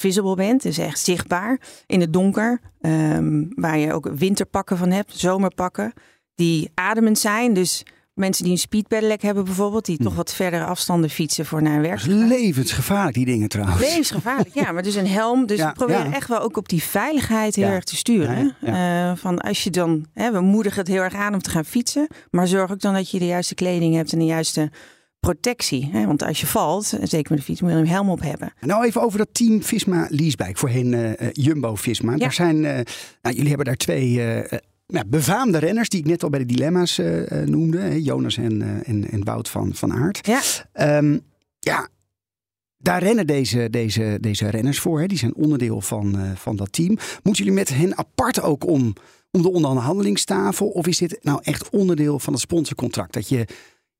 visible 0.00 0.34
bent, 0.34 0.62
dus 0.62 0.78
echt 0.78 0.98
zichtbaar 1.00 1.60
in 1.86 2.00
het 2.00 2.12
donker. 2.12 2.60
Ehm, 2.80 3.44
waar 3.48 3.78
je 3.78 3.92
ook 3.92 4.10
winterpakken 4.14 4.76
van 4.76 4.90
hebt, 4.90 5.18
zomerpakken. 5.18 5.92
Die 6.34 6.70
ademend 6.74 7.18
zijn, 7.18 7.52
dus... 7.54 7.82
Mensen 8.14 8.44
die 8.44 8.52
een 8.52 8.58
speedpedelec 8.58 9.22
hebben 9.22 9.44
bijvoorbeeld, 9.44 9.84
die 9.84 9.96
Hm. 9.96 10.02
toch 10.02 10.14
wat 10.14 10.34
verdere 10.34 10.64
afstanden 10.64 11.10
fietsen 11.10 11.46
voor 11.46 11.62
naar 11.62 11.80
werk. 11.80 12.00
Dat 12.00 12.08
is 12.08 12.28
levensgevaarlijk, 12.28 13.14
die 13.14 13.24
dingen 13.24 13.48
trouwens. 13.48 13.80
Levensgevaarlijk, 13.80 14.54
ja. 14.54 14.72
Maar 14.72 14.82
dus 14.82 14.94
een 14.94 15.06
helm. 15.06 15.46
Dus 15.46 15.58
Ja, 15.58 15.66
we 15.68 15.72
proberen 15.72 16.10
ja. 16.10 16.14
echt 16.16 16.28
wel 16.28 16.40
ook 16.40 16.56
op 16.56 16.68
die 16.68 16.82
veiligheid 16.82 17.54
heel 17.54 17.66
Ja. 17.66 17.72
erg 17.72 17.84
te 17.84 17.96
sturen. 17.96 18.56
Eh, 18.60 19.12
van 19.16 19.38
als 19.38 19.64
je 19.64 19.70
dan, 19.70 20.06
hè, 20.14 20.32
we 20.32 20.40
moedigen 20.40 20.78
het 20.78 20.88
heel 20.88 21.02
erg 21.02 21.14
aan 21.14 21.32
om 21.34 21.40
te 21.42 21.50
gaan 21.50 21.64
fietsen. 21.64 22.06
Maar 22.30 22.46
zorg 22.48 22.70
ook 22.70 22.80
dan 22.80 22.94
dat 22.94 23.10
je 23.10 23.18
de 23.18 23.26
juiste 23.26 23.54
kleding 23.54 23.94
hebt 23.94 24.12
en 24.12 24.18
de 24.18 24.24
juiste 24.24 24.70
protectie. 25.20 25.88
Hè? 25.92 26.06
Want 26.06 26.22
als 26.22 26.40
je 26.40 26.46
valt, 26.46 26.84
zeker 27.02 27.30
met 27.30 27.38
de 27.38 27.44
fiets, 27.44 27.60
moet 27.60 27.70
je 27.70 27.76
een 27.76 27.88
helm 27.88 28.10
op 28.10 28.20
hebben. 28.20 28.52
En 28.58 28.68
Nou 28.68 28.84
even 28.84 29.02
over 29.02 29.18
dat 29.18 29.28
team 29.32 29.62
Visma 29.62 30.06
Leasebike, 30.10 30.58
voorheen 30.58 30.94
eh, 30.94 31.28
Jumbo 31.32 31.74
Visma. 31.74 32.16
Daar 32.16 32.32
zijn, 32.32 32.64
eh, 32.64 32.80
nou, 33.22 33.34
jullie 33.34 33.48
hebben 33.48 33.66
daar 33.66 33.76
twee 33.76 34.22
eh, 34.22 34.58
nou, 34.86 35.06
befaamde 35.06 35.58
renners, 35.58 35.88
die 35.88 36.00
ik 36.00 36.06
net 36.06 36.22
al 36.22 36.30
bij 36.30 36.38
de 36.38 36.46
dilemma's 36.46 37.00
noemde. 37.44 37.78
Hè, 37.78 37.94
Jonas 37.94 38.36
en, 38.36 38.84
en, 38.84 39.10
en 39.10 39.24
Wout 39.24 39.48
van, 39.48 39.74
van 39.74 39.92
Aert. 39.92 40.26
Ja. 40.26 40.40
Ehm, 40.72 41.18
ja, 41.58 41.88
daar 42.82 43.02
rennen 43.02 43.26
deze, 43.26 43.70
deze, 43.70 44.18
deze 44.20 44.48
renners 44.48 44.80
voor. 44.80 45.00
Hè. 45.00 45.06
Die 45.06 45.18
zijn 45.18 45.34
onderdeel 45.34 45.80
van, 45.80 46.18
eh, 46.18 46.30
van 46.34 46.56
dat 46.56 46.72
team. 46.72 46.98
Moeten 47.22 47.44
jullie 47.44 47.58
met 47.58 47.68
hen 47.68 47.96
apart 47.96 48.42
ook 48.42 48.66
om, 48.66 48.92
om 49.30 49.42
de 49.42 49.50
onderhandelingstafel? 49.50 50.68
Of 50.68 50.86
is 50.86 50.98
dit 50.98 51.18
nou 51.22 51.40
echt 51.42 51.70
onderdeel 51.70 52.18
van 52.18 52.32
het 52.32 52.42
sponsorcontract? 52.42 53.12
Dat 53.12 53.28
je 53.28 53.46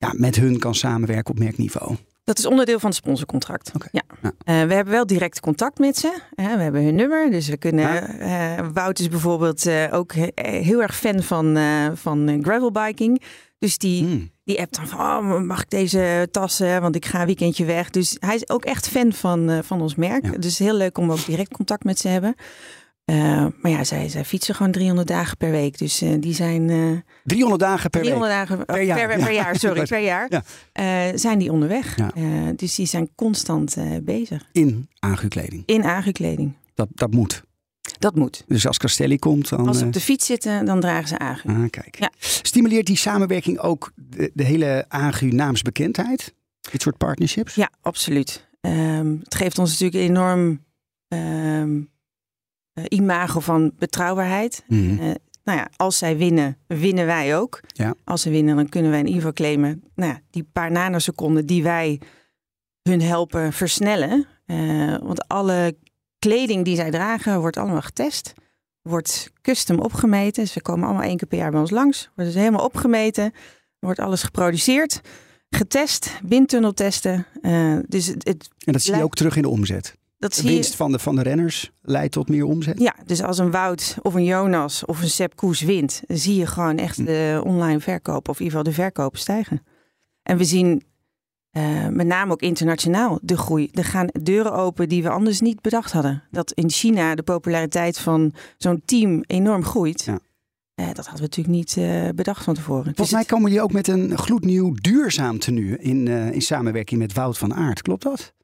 ja, 0.01 0.13
met 0.17 0.37
hun 0.37 0.59
kan 0.59 0.75
samenwerken 0.75 1.33
op 1.35 1.39
merkniveau? 1.39 1.97
Dat 2.25 2.39
is 2.39 2.47
onderdeel 2.47 2.79
van 2.79 2.89
het 2.89 2.99
sponsorcontract. 2.99 3.71
Ja. 3.93 4.03
Ja. 4.23 4.33
Eh, 4.45 4.67
we 4.69 4.75
hebben 4.75 4.93
wel 4.93 5.07
direct 5.07 5.41
contact 5.41 5.79
met 5.79 5.97
ze. 5.97 6.19
We 6.35 6.43
hebben 6.43 6.85
hun 6.85 6.95
nummer. 6.95 7.31
Dus 7.31 7.49
we 7.49 7.57
kunnen. 7.57 7.85
Ja. 7.85 8.57
eh, 8.59 8.67
Wout 8.73 8.99
is 8.99 9.09
bijvoorbeeld 9.09 9.67
eh, 9.67 9.85
ook 9.91 10.13
he- 10.15 10.33
heel 10.63 10.83
erg 10.83 10.97
fan 10.97 11.23
van, 11.23 11.59
van 11.95 12.39
gravelbiking. 12.43 13.23
Dus 13.59 13.79
die, 13.79 14.03
Hmm. 14.05 14.31
die 14.45 14.61
appt 14.61 14.77
dan 14.77 14.89
van, 14.89 15.01
oh, 15.01 15.41
mag 15.41 15.63
ik 15.63 15.71
deze 15.71 16.29
tassen? 16.31 16.81
Want 16.81 16.95
ik 16.97 17.07
ga 17.07 17.21
een 17.21 17.27
weekendje 17.27 17.65
weg. 17.65 17.91
Dus 17.91 18.17
hij 18.21 18.35
is 18.35 18.49
ook 18.49 18.65
echt 18.65 18.89
fan 18.89 19.13
van, 19.13 19.61
van 19.65 19.81
ons 19.81 19.95
merk. 19.95 20.25
Ja. 20.25 20.39
Dus 20.39 20.59
heel 20.59 20.75
leuk 20.77 20.99
om 20.99 21.13
ook 21.13 21.25
direct 21.27 21.53
contact 21.53 21.85
met 21.85 21.97
ze 21.97 22.03
te 22.03 22.09
hebben. 22.09 22.35
Eh, 23.11 23.47
maar 23.63 23.71
ja, 23.71 23.85
zij, 23.85 24.09
zij 24.09 24.25
fietsen 24.25 24.55
gewoon 24.55 24.73
300 24.73 25.09
dagen 25.09 25.37
per 25.37 25.51
week. 25.51 25.79
Dus 25.79 26.01
eh, 26.01 26.11
die 26.21 26.35
zijn 26.35 26.71
eh 26.71 27.13
300 27.25 27.61
dagen 27.61 27.91
per 27.91 28.01
300 28.01 28.33
week. 28.33 28.41
dagen 28.41 28.65
Per 28.67 28.83
jaar, 28.83 29.09
per, 29.09 29.19
ja. 29.19 29.25
per 29.25 29.35
jaar, 29.35 29.57
sorry, 29.57 29.87
per 29.97 30.01
jaar. 30.01 30.43
Ja. 30.73 31.17
zijn 31.17 31.39
die 31.39 31.53
onderweg. 31.53 31.97
Ja. 31.97 32.53
Dus 32.57 32.75
die 32.75 32.87
zijn 32.87 33.11
constant 33.15 33.77
bezig. 34.03 34.49
In 34.53 34.89
aangekleding. 34.99 35.63
In 35.67 35.85
aangekleding. 35.85 36.53
Dat, 36.75 36.89
dat 36.95 37.11
moet. 37.11 37.43
Dat 37.99 38.15
moet. 38.15 38.45
Dus 38.47 38.67
als 38.67 38.79
Castelli 38.79 39.19
komt, 39.19 39.49
dan... 39.49 39.67
Als 39.69 39.79
ze 39.79 39.85
op 39.85 39.93
de 39.93 40.01
fiets 40.01 40.27
zitten, 40.27 40.65
dan 40.65 40.81
dragen 40.81 41.09
ze 41.09 41.19
agu. 41.19 41.49
ah, 41.49 41.71
kijk. 41.71 41.99
Ja. 41.99 42.11
Stimuleert 42.19 42.87
die 42.87 42.97
samenwerking 42.97 43.59
ook 43.59 43.93
de, 43.95 44.31
de 44.35 44.45
hele 44.45 44.85
AGU 44.89 45.31
naamsbekendheid? 45.31 46.35
Dit 46.71 46.83
soort 46.83 46.97
partnerships? 46.97 47.55
Ja, 47.55 47.71
absoluut. 47.81 48.49
Ehm, 48.61 49.17
het 49.23 49.35
geeft 49.35 49.59
ons 49.59 49.71
natuurlijk 49.71 50.11
enorm 50.11 50.65
ehm, 51.09 51.77
eh, 51.77 51.87
imago 52.89 53.41
van 53.41 53.73
betrouwbaarheid. 53.79 54.65
Mhm. 54.69 54.99
Eh, 54.99 55.15
nou 55.45 55.59
ja, 55.59 55.71
als 55.77 55.99
zij 55.99 56.17
winnen, 56.17 56.57
winnen 56.67 57.07
wij 57.07 57.37
ook. 57.37 57.61
Ja. 57.67 57.95
Als 58.05 58.23
ze 58.23 58.31
winnen, 58.31 58.57
dan 58.57 58.69
kunnen 58.69 58.91
wij 58.91 59.01
in 59.01 59.07
ieder 59.07 59.21
geval 59.21 59.37
claimen... 59.37 59.83
Nou 59.95 60.13
ja, 60.13 60.21
die 60.31 60.49
paar 60.53 60.71
nanoseconden 60.71 61.47
die 61.47 61.63
wij 61.63 62.01
hun 62.83 63.03
helpen 63.03 63.53
versnellen. 63.53 64.27
Eh, 64.47 64.97
want 65.03 65.29
alle 65.29 65.77
kleding 66.19 66.65
die 66.65 66.77
zij 66.77 66.91
dragen 66.91 67.41
wordt 67.41 67.57
allemaal 67.57 67.83
getest. 67.83 68.33
Wordt 68.83 69.33
custom 69.43 69.79
opgemeten. 69.79 70.49
Ze 70.49 70.63
komen 70.63 70.85
allemaal 70.85 71.07
één 71.07 71.17
keer 71.17 71.29
per 71.29 71.39
jaar 71.39 71.51
bij 71.51 71.61
ons 71.61 71.71
langs. 71.71 72.11
Wordt 72.15 72.33
dus 72.33 72.41
helemaal 72.41 72.65
opgemeten. 72.65 73.33
Wordt 73.79 73.99
alles 73.99 74.23
geproduceerd. 74.23 75.01
Getest. 75.51 76.19
Windtunneltesten. 76.23 77.27
Eh, 77.43 77.77
dus 77.87 78.07
het, 78.07 78.29
het, 78.29 78.49
En 78.65 78.73
dat 78.73 78.83
zie 78.83 78.97
je 78.97 79.03
ook 79.03 79.15
terug 79.15 79.37
in 79.37 79.43
de 79.43 79.49
omzet. 79.49 79.99
Dat 80.21 80.37
je... 80.37 80.43
winst 80.43 80.75
van 80.75 80.93
de, 80.93 80.99
van 80.99 81.17
de 81.17 81.23
renners 81.23 81.71
leidt 81.83 82.13
tot 82.13 82.29
meer 82.29 82.45
omzet. 82.45 82.79
Ja, 82.81 82.95
dus 83.07 83.23
als 83.23 83.39
een 83.39 83.51
Wout 83.51 83.97
of 84.03 84.15
een 84.15 84.25
Jonas 84.25 84.85
of 84.85 85.03
een 85.03 85.09
Sepp 85.11 85.37
Koes 85.37 85.61
wint, 85.61 86.03
zie 86.07 86.35
je 86.37 86.47
gewoon 86.47 86.77
echt 86.79 86.97
Hm. 86.97 87.05
de 87.05 87.41
online 87.45 87.81
verkoop 87.81 88.29
of 88.29 88.39
in 88.41 88.45
ieder 88.45 88.59
geval 88.59 88.73
de 88.75 88.81
verkopen 88.83 89.19
stijgen. 89.19 89.63
En 90.23 90.37
we 90.37 90.45
zien 90.45 90.83
eh, 91.51 91.87
met 91.89 92.07
name 92.07 92.33
ook 92.33 92.41
internationaal 92.41 93.19
de 93.23 93.37
groei. 93.37 93.69
Er 93.73 93.85
gaan 93.85 94.07
deuren 94.23 94.53
open 94.53 94.89
die 94.89 95.03
we 95.03 95.09
anders 95.09 95.41
niet 95.41 95.61
bedacht 95.61 95.93
hadden. 95.93 96.23
Dat 96.31 96.53
in 96.53 96.71
China 96.71 97.15
de 97.15 97.23
populariteit 97.23 97.99
van 97.99 98.33
zo'n 98.57 98.83
team 98.85 99.23
enorm 99.27 99.65
groeit. 99.65 100.03
Ja. 100.05 100.19
Eh, 100.75 100.87
dat 100.87 100.97
hadden 100.97 101.15
we 101.15 101.21
natuurlijk 101.23 101.57
niet 101.57 101.77
eh, 101.77 102.09
bedacht 102.15 102.45
van 102.45 102.55
tevoren. 102.55 102.83
Volgens 102.85 102.97
Dus 103.03 103.11
mij 103.11 103.21
het- 103.21 103.31
komen 103.31 103.47
jullie 103.51 103.65
ook 103.65 103.73
met 103.73 103.89
een 103.89 104.19
gloednieuw 104.19 104.75
duurzaam 104.75 105.39
tenue 105.39 105.79
in, 105.79 106.09
in 106.09 106.41
samenwerking 106.43 107.01
met 107.01 107.13
Wout 107.13 107.39
van 107.39 107.55
Aert. 107.55 107.83
Klopt 107.83 108.03
dat? 108.03 108.35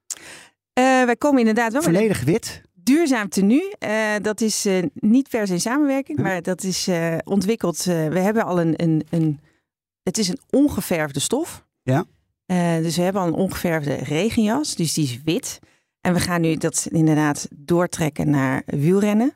Eh, 0.77 1.05
wij 1.05 1.17
komen 1.17 1.39
inderdaad 1.39 1.73
wel 1.73 1.83
Volledig 1.83 2.25
wit. 2.25 2.63
duurzaam 2.75 3.29
tenue. 3.29 3.75
Eh, 3.79 4.15
dat 4.23 4.41
is 4.41 4.67
eh, 4.67 4.83
niet 4.95 5.29
per 5.29 5.47
se 5.47 5.53
in 5.53 5.61
samenwerking, 5.61 6.19
maar 6.19 6.43
dat 6.43 6.63
is 6.63 6.89
ontwikkeld. 7.25 7.85
we 7.85 8.19
hebben 8.19 8.45
al 8.45 8.61
een, 8.61 8.83
een, 8.83 9.07
een. 9.11 9.41
Het 10.03 10.19
is 10.19 10.29
een 10.29 10.39
ongeverfde 10.51 11.21
stof. 11.21 11.67
Ja. 11.83 12.05
Dus 12.81 12.97
we 12.97 13.03
hebben 13.03 13.23
al 13.23 13.29
een 13.29 13.35
ongeverfde 13.35 13.95
regenjas, 13.95 14.75
dus 14.75 14.95
die 14.95 15.05
is 15.05 15.23
wit. 15.25 15.59
En 16.01 16.13
we 16.13 16.21
gaan 16.21 16.41
nu 16.41 16.57
dat 16.57 16.87
inderdaad 16.91 17.49
doortrekken 17.55 18.31
naar 18.31 18.63
wielrennen. 18.67 19.33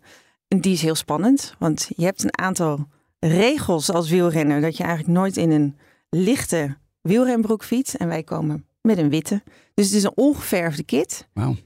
En 0.49 0.61
die 0.61 0.73
is 0.73 0.83
heel 0.83 0.95
spannend, 0.95 1.55
want 1.59 1.89
je 1.97 2.05
hebt 2.05 2.25
een 2.25 2.39
aantal 2.39 2.87
regels 3.19 3.91
als 3.91 4.11
wielrenner 4.11 4.61
dat 4.61 4.77
je 4.77 4.83
eigenlijk 4.83 5.19
nooit 5.19 5.37
in 5.37 5.51
een 5.51 5.77
lichte 6.11 6.77
wielrenbroek 7.01 7.65
fietst. 7.65 7.95
En 7.95 8.09
wij 8.09 8.23
komen 8.23 8.65
met 8.83 8.99
een 8.99 9.11
witte. 9.11 9.43
Dus 9.75 9.87
het 9.87 9.95
is 9.95 10.03
een 10.03 10.13
ongeverfde 10.15 10.83
kit. 10.85 11.29
Wauw. 11.33 11.57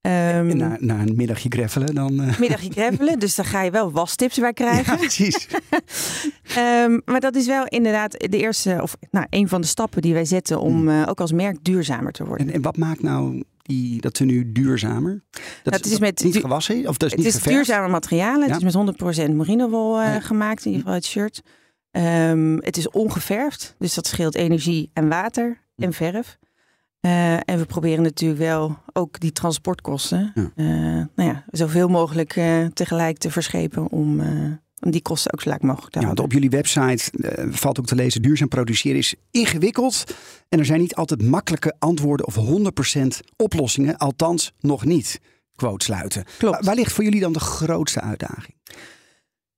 Ehm, 0.00 0.56
na, 0.56 0.76
na 0.80 0.98
een 1.00 1.16
middagje 1.16 1.48
greffelen 1.48 1.94
dan... 1.94 2.22
eh, 2.22 2.38
middagje 2.38 2.70
gravelen. 2.70 3.18
Dus 3.18 3.34
daar 3.34 3.46
ga 3.46 3.62
je 3.62 3.70
wel 3.70 3.90
wastips 3.90 4.36
bij 4.38 4.46
ja, 4.46 4.52
krijgen. 4.52 4.96
precies. 4.98 5.46
Ehm, 6.56 6.98
maar 7.04 7.20
dat 7.20 7.34
is 7.36 7.46
wel 7.46 7.66
inderdaad 7.66 8.12
de 8.12 8.38
eerste, 8.38 8.78
of 8.82 8.96
nou, 9.10 9.26
een 9.30 9.48
van 9.48 9.60
de 9.60 9.66
stappen 9.66 10.02
die 10.02 10.12
wij 10.14 10.24
zetten 10.24 10.60
om 10.60 10.74
Hmm. 10.76 10.88
eh, 11.02 11.08
ook 11.08 11.20
als 11.20 11.32
merk 11.32 11.64
duurzamer 11.64 12.12
te 12.12 12.24
worden. 12.24 12.48
En, 12.48 12.54
en 12.54 12.62
wat 12.62 12.76
maakt 12.76 13.02
nou 13.02 13.42
die, 13.62 14.00
dat 14.00 14.14
tenue 14.14 14.52
duurzamer? 14.52 15.22
Dat 15.62 15.74
het 15.74 15.86
is 15.86 15.98
met 15.98 16.24
niet 16.24 16.36
gewassen? 16.36 16.88
Of 16.88 16.96
dat 16.96 17.02
is 17.02 17.10
het 17.10 17.16
niet 17.18 17.26
is 17.26 17.34
geverfd? 17.34 17.56
duurzame 17.56 17.88
materialen. 17.88 18.46
Ja. 18.48 18.54
Het 18.54 18.62
is 18.62 18.74
met 18.74 19.28
100% 19.30 19.30
merinowol 19.34 20.00
eh, 20.00 20.06
Ja. 20.14 20.20
gemaakt, 20.20 20.64
in 20.64 20.70
ieder 20.70 20.80
geval 20.80 20.94
het 20.94 21.04
shirt. 21.06 21.42
Ehm, 21.90 22.56
het 22.60 22.76
is 22.76 22.88
ongeverfd, 22.90 23.74
dus 23.78 23.94
dat 23.94 24.06
scheelt 24.06 24.34
energie 24.34 24.90
en 24.92 25.08
water 25.08 25.60
en 25.76 25.92
verf. 25.92 26.38
Eh, 27.02 27.32
en 27.34 27.58
we 27.58 27.64
proberen 27.66 28.02
natuurlijk 28.02 28.40
wel 28.40 28.78
ook 28.92 29.20
die 29.20 29.32
transportkosten, 29.32 30.32
Ja. 30.34 30.50
eh, 30.56 30.66
nou 31.16 31.30
ja, 31.30 31.44
zoveel 31.50 31.88
mogelijk 31.88 32.36
eh, 32.36 32.66
tegelijk 32.66 33.18
te 33.18 33.30
verschepen 33.30 33.90
om, 33.90 34.20
om 34.80 34.90
die 34.90 35.02
kosten 35.02 35.32
ook 35.32 35.42
zo 35.42 35.50
laag 35.50 35.60
mogelijk 35.60 35.92
te 35.92 36.00
Ja, 36.00 36.06
want 36.06 36.18
houden. 36.18 36.24
op 36.24 36.32
jullie 36.42 36.50
website 36.58 37.12
valt 37.50 37.78
ook 37.78 37.86
te 37.86 37.94
lezen: 37.94 38.22
duurzaam 38.22 38.48
produceren 38.48 38.98
is 38.98 39.14
ingewikkeld. 39.30 40.14
En 40.48 40.58
er 40.58 40.64
zijn 40.64 40.80
niet 40.80 40.94
altijd 40.94 41.22
makkelijke 41.22 41.74
antwoorden 41.78 42.26
of 42.26 42.34
100% 42.36 43.20
oplossingen. 43.36 43.96
Althans, 43.96 44.52
nog 44.60 44.84
niet. 44.84 45.20
Quote 45.56 45.84
sluiten. 45.84 46.24
Klopt. 46.38 46.54
Waar, 46.54 46.64
waar 46.64 46.74
ligt 46.74 46.92
voor 46.92 47.04
jullie 47.04 47.20
dan 47.20 47.32
de 47.32 47.40
grootste 47.40 48.00
uitdaging? 48.00 48.54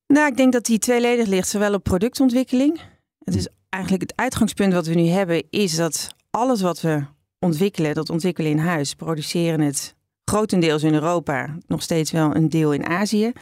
Nou, 0.07 0.27
ik 0.29 0.37
denk 0.37 0.53
dat 0.53 0.65
die 0.65 0.79
tweeledig 0.79 1.27
ligt, 1.27 1.49
zowel 1.49 1.75
op 1.75 1.83
productontwikkeling. 1.83 2.81
Het 3.25 3.35
is 3.37 3.49
eigenlijk 3.69 4.03
het 4.11 4.17
uitgangspunt 4.21 4.73
wat 4.73 4.87
we 4.87 4.95
nu 4.95 5.07
hebben, 5.07 5.43
is 5.51 5.77
dat 5.77 6.15
alles 6.31 6.61
wat 6.61 6.81
we 6.81 7.05
ontwikkelen, 7.45 7.95
dat 7.95 8.11
ontwikkelen 8.11 8.51
in 8.51 8.59
huis, 8.59 8.95
produceren 8.95 9.61
het 9.61 9.95
grotendeels 10.25 10.83
in 10.83 10.95
Europa, 10.95 11.57
nog 11.67 11.83
steeds 11.83 12.11
wel 12.11 12.35
een 12.35 12.49
deel 12.49 12.73
in 12.73 12.87
Azië. 12.87 13.33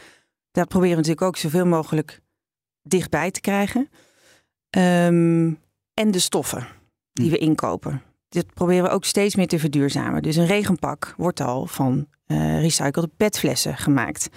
Dat 0.51 0.67
proberen 0.67 0.95
we 0.95 1.01
natuurlijk 1.01 1.27
ook 1.27 1.37
zoveel 1.37 1.65
mogelijk 1.65 2.21
dichtbij 2.81 3.31
te 3.31 3.41
krijgen. 3.41 3.89
Ehm, 4.69 5.51
en 5.93 6.11
de 6.11 6.19
stoffen. 6.19 6.67
die 7.13 7.31
we 7.31 7.37
inkopen. 7.37 8.01
Dit 8.29 8.53
proberen 8.53 8.83
we 8.83 8.89
ook 8.89 9.05
steeds 9.05 9.35
meer 9.35 9.47
te 9.47 9.59
verduurzamen. 9.59 10.21
Dus 10.21 10.35
een 10.35 10.45
regenpak 10.45 11.13
wordt 11.17 11.41
al 11.41 11.65
van 11.65 12.07
uh, 12.27 12.61
recyclede 12.61 13.09
petflessen 13.17 13.77
gemaakt. 13.77 14.29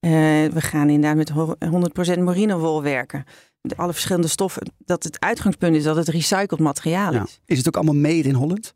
Uh, 0.00 0.10
we 0.46 0.60
gaan 0.60 0.88
inderdaad 0.88 1.16
met 1.16 2.16
100% 2.16 2.18
merinewol 2.18 2.82
werken. 2.82 3.24
De 3.60 3.76
alle 3.76 3.92
verschillende 3.92 4.28
stoffen. 4.28 4.72
Dat 4.78 5.02
het 5.02 5.20
uitgangspunt 5.20 5.76
is 5.76 5.82
dat 5.82 5.96
het 5.96 6.08
recycled 6.08 6.60
materiaal 6.60 7.12
is. 7.12 7.18
Ja. 7.18 7.26
Is 7.44 7.58
het 7.58 7.66
ook 7.66 7.76
allemaal 7.76 7.94
made 7.94 8.28
in 8.28 8.34
Holland? 8.34 8.74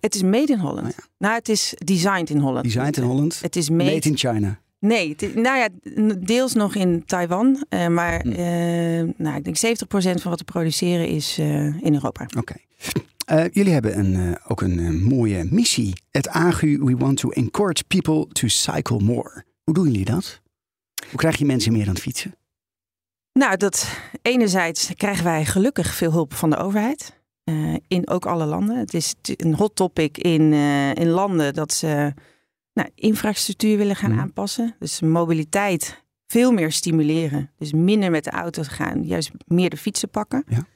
Het 0.00 0.14
is 0.14 0.22
made 0.22 0.52
in 0.52 0.58
Holland. 0.58 0.88
Oh 0.88 1.04
Nou, 1.18 1.34
het 1.34 1.48
is 1.48 1.74
designed 1.84 2.30
in 2.30 2.38
Holland. 2.38 2.64
Designed 2.64 2.96
in 2.96 3.02
Holland? 3.02 3.38
Het 3.40 3.56
is 3.56 3.70
made, 3.70 3.84
made 3.92 4.08
in 4.08 4.16
China? 4.16 4.60
Nee, 4.80 5.14
het 5.16 5.34
nou 5.34 5.58
ja, 5.58 5.68
deels 6.18 6.54
nog 6.54 6.74
in 6.74 7.04
Taiwan. 7.04 7.64
eh, 7.68 7.86
maar 7.86 8.20
Hm. 8.20 8.30
eh, 8.30 9.14
nou, 9.16 9.36
ik 9.36 9.44
denk 9.44 9.56
70% 9.56 10.20
van 10.22 10.30
wat 10.30 10.38
we 10.38 10.44
produceren 10.44 11.08
is 11.08 11.38
eh, 11.38 11.82
in 11.82 11.94
Europa. 11.94 12.26
Oké. 12.36 12.54
Jullie 13.52 13.72
hebben 13.72 13.98
een, 13.98 14.38
ook 14.46 14.60
een 14.60 15.02
mooie 15.02 15.44
missie. 15.50 15.92
Het 16.10 16.28
AGU, 16.28 16.78
we 16.84 16.96
want 16.96 17.16
to 17.16 17.28
encourage 17.30 17.84
people 17.84 18.26
to 18.32 18.48
cycle 18.48 18.98
more. 19.00 19.44
Hoe 19.64 19.74
doen 19.74 19.84
jullie 19.84 20.04
dat? 20.04 20.40
Hoe 21.08 21.18
krijg 21.18 21.36
je 21.36 21.44
mensen 21.44 21.72
meer 21.72 21.82
aan 21.86 21.92
het 21.94 22.00
fietsen? 22.02 22.34
Nou, 23.32 23.56
dat 23.56 23.88
enerzijds 24.22 24.90
krijgen 24.96 25.24
wij 25.24 25.44
gelukkig 25.44 25.94
veel 25.94 26.10
hulp 26.12 26.34
van 26.34 26.50
de 26.50 26.56
overheid. 26.56 27.17
Eh, 27.48 27.74
in 27.88 28.08
ook 28.08 28.26
alle 28.26 28.44
landen. 28.44 28.76
Het 28.78 28.94
is 28.94 29.14
een 29.36 29.54
hot 29.54 29.76
topic 29.76 30.18
in, 30.18 30.52
eh, 30.52 30.94
in 30.94 31.08
landen 31.08 31.54
dat 31.54 31.72
ze 31.72 32.12
nou, 32.72 32.88
infrastructuur 32.94 33.76
willen 33.76 33.96
gaan 33.96 34.10
Mhm. 34.10 34.20
aanpassen. 34.20 34.74
Dus 34.78 35.00
mobiliteit 35.00 36.02
veel 36.26 36.52
meer 36.52 36.72
stimuleren. 36.72 37.50
Dus 37.58 37.72
minder 37.72 38.10
met 38.10 38.24
de 38.24 38.30
auto 38.30 38.62
te 38.62 38.70
gaan, 38.70 39.02
juist 39.04 39.30
meer 39.46 39.70
de 39.70 39.76
fietsen 39.76 40.08
pakken. 40.08 40.44
Ja. 40.48 40.66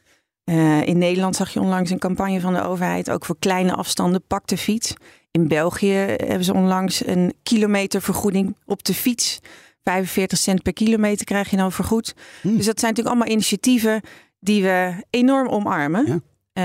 Eh, 0.44 0.86
in 0.86 0.98
Nederland 0.98 1.36
zag 1.36 1.52
je 1.52 1.60
onlangs 1.60 1.90
een 1.90 1.98
campagne 1.98 2.40
van 2.40 2.52
de 2.52 2.62
overheid, 2.62 3.10
ook 3.10 3.24
voor 3.24 3.36
kleine 3.38 3.74
afstanden, 3.74 4.22
pak 4.26 4.46
de 4.46 4.56
fiets. 4.56 4.94
In 5.30 5.48
België 5.48 5.92
hebben 6.16 6.44
ze 6.44 6.54
onlangs 6.54 7.06
een 7.06 7.34
kilometervergoeding 7.42 8.56
op 8.66 8.84
de 8.84 8.94
fiets. 8.94 9.40
45 9.84 10.38
cent 10.38 10.62
per 10.62 10.72
kilometer 10.72 11.24
krijg 11.24 11.50
je 11.50 11.56
dan 11.56 11.72
vergoed. 11.72 12.14
Hmm. 12.40 12.56
Dus 12.56 12.66
dat 12.66 12.80
zijn 12.80 12.90
natuurlijk 12.90 13.16
allemaal 13.16 13.34
initiatieven 13.36 14.00
die 14.40 14.62
we 14.62 14.94
enorm 15.10 15.48
omarmen. 15.48 16.06
Ja. 16.06 16.20
Eh, 16.52 16.62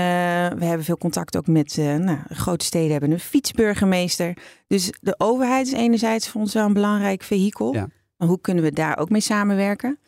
we 0.58 0.64
hebben 0.64 0.84
veel 0.84 0.98
contact 0.98 1.36
ook 1.36 1.46
met 1.46 1.78
eh, 1.78 1.94
nou, 1.96 2.18
grote 2.28 2.64
steden 2.64 2.90
hebben 2.90 3.10
een 3.10 3.20
fietsburgemeester. 3.20 4.36
Dus 4.66 4.92
de 5.00 5.14
overheid 5.18 5.66
is 5.66 5.72
enerzijds 5.72 6.28
voor 6.28 6.40
ons 6.40 6.54
wel 6.54 6.66
een 6.66 6.72
belangrijk 6.72 7.22
vehikel. 7.22 7.74
Ja. 7.74 7.88
Maar 8.16 8.28
hoe 8.28 8.40
kunnen 8.40 8.64
we 8.64 8.72
daar 8.72 8.98
ook 8.98 9.10
mee 9.10 9.20
samenwerken? 9.20 9.98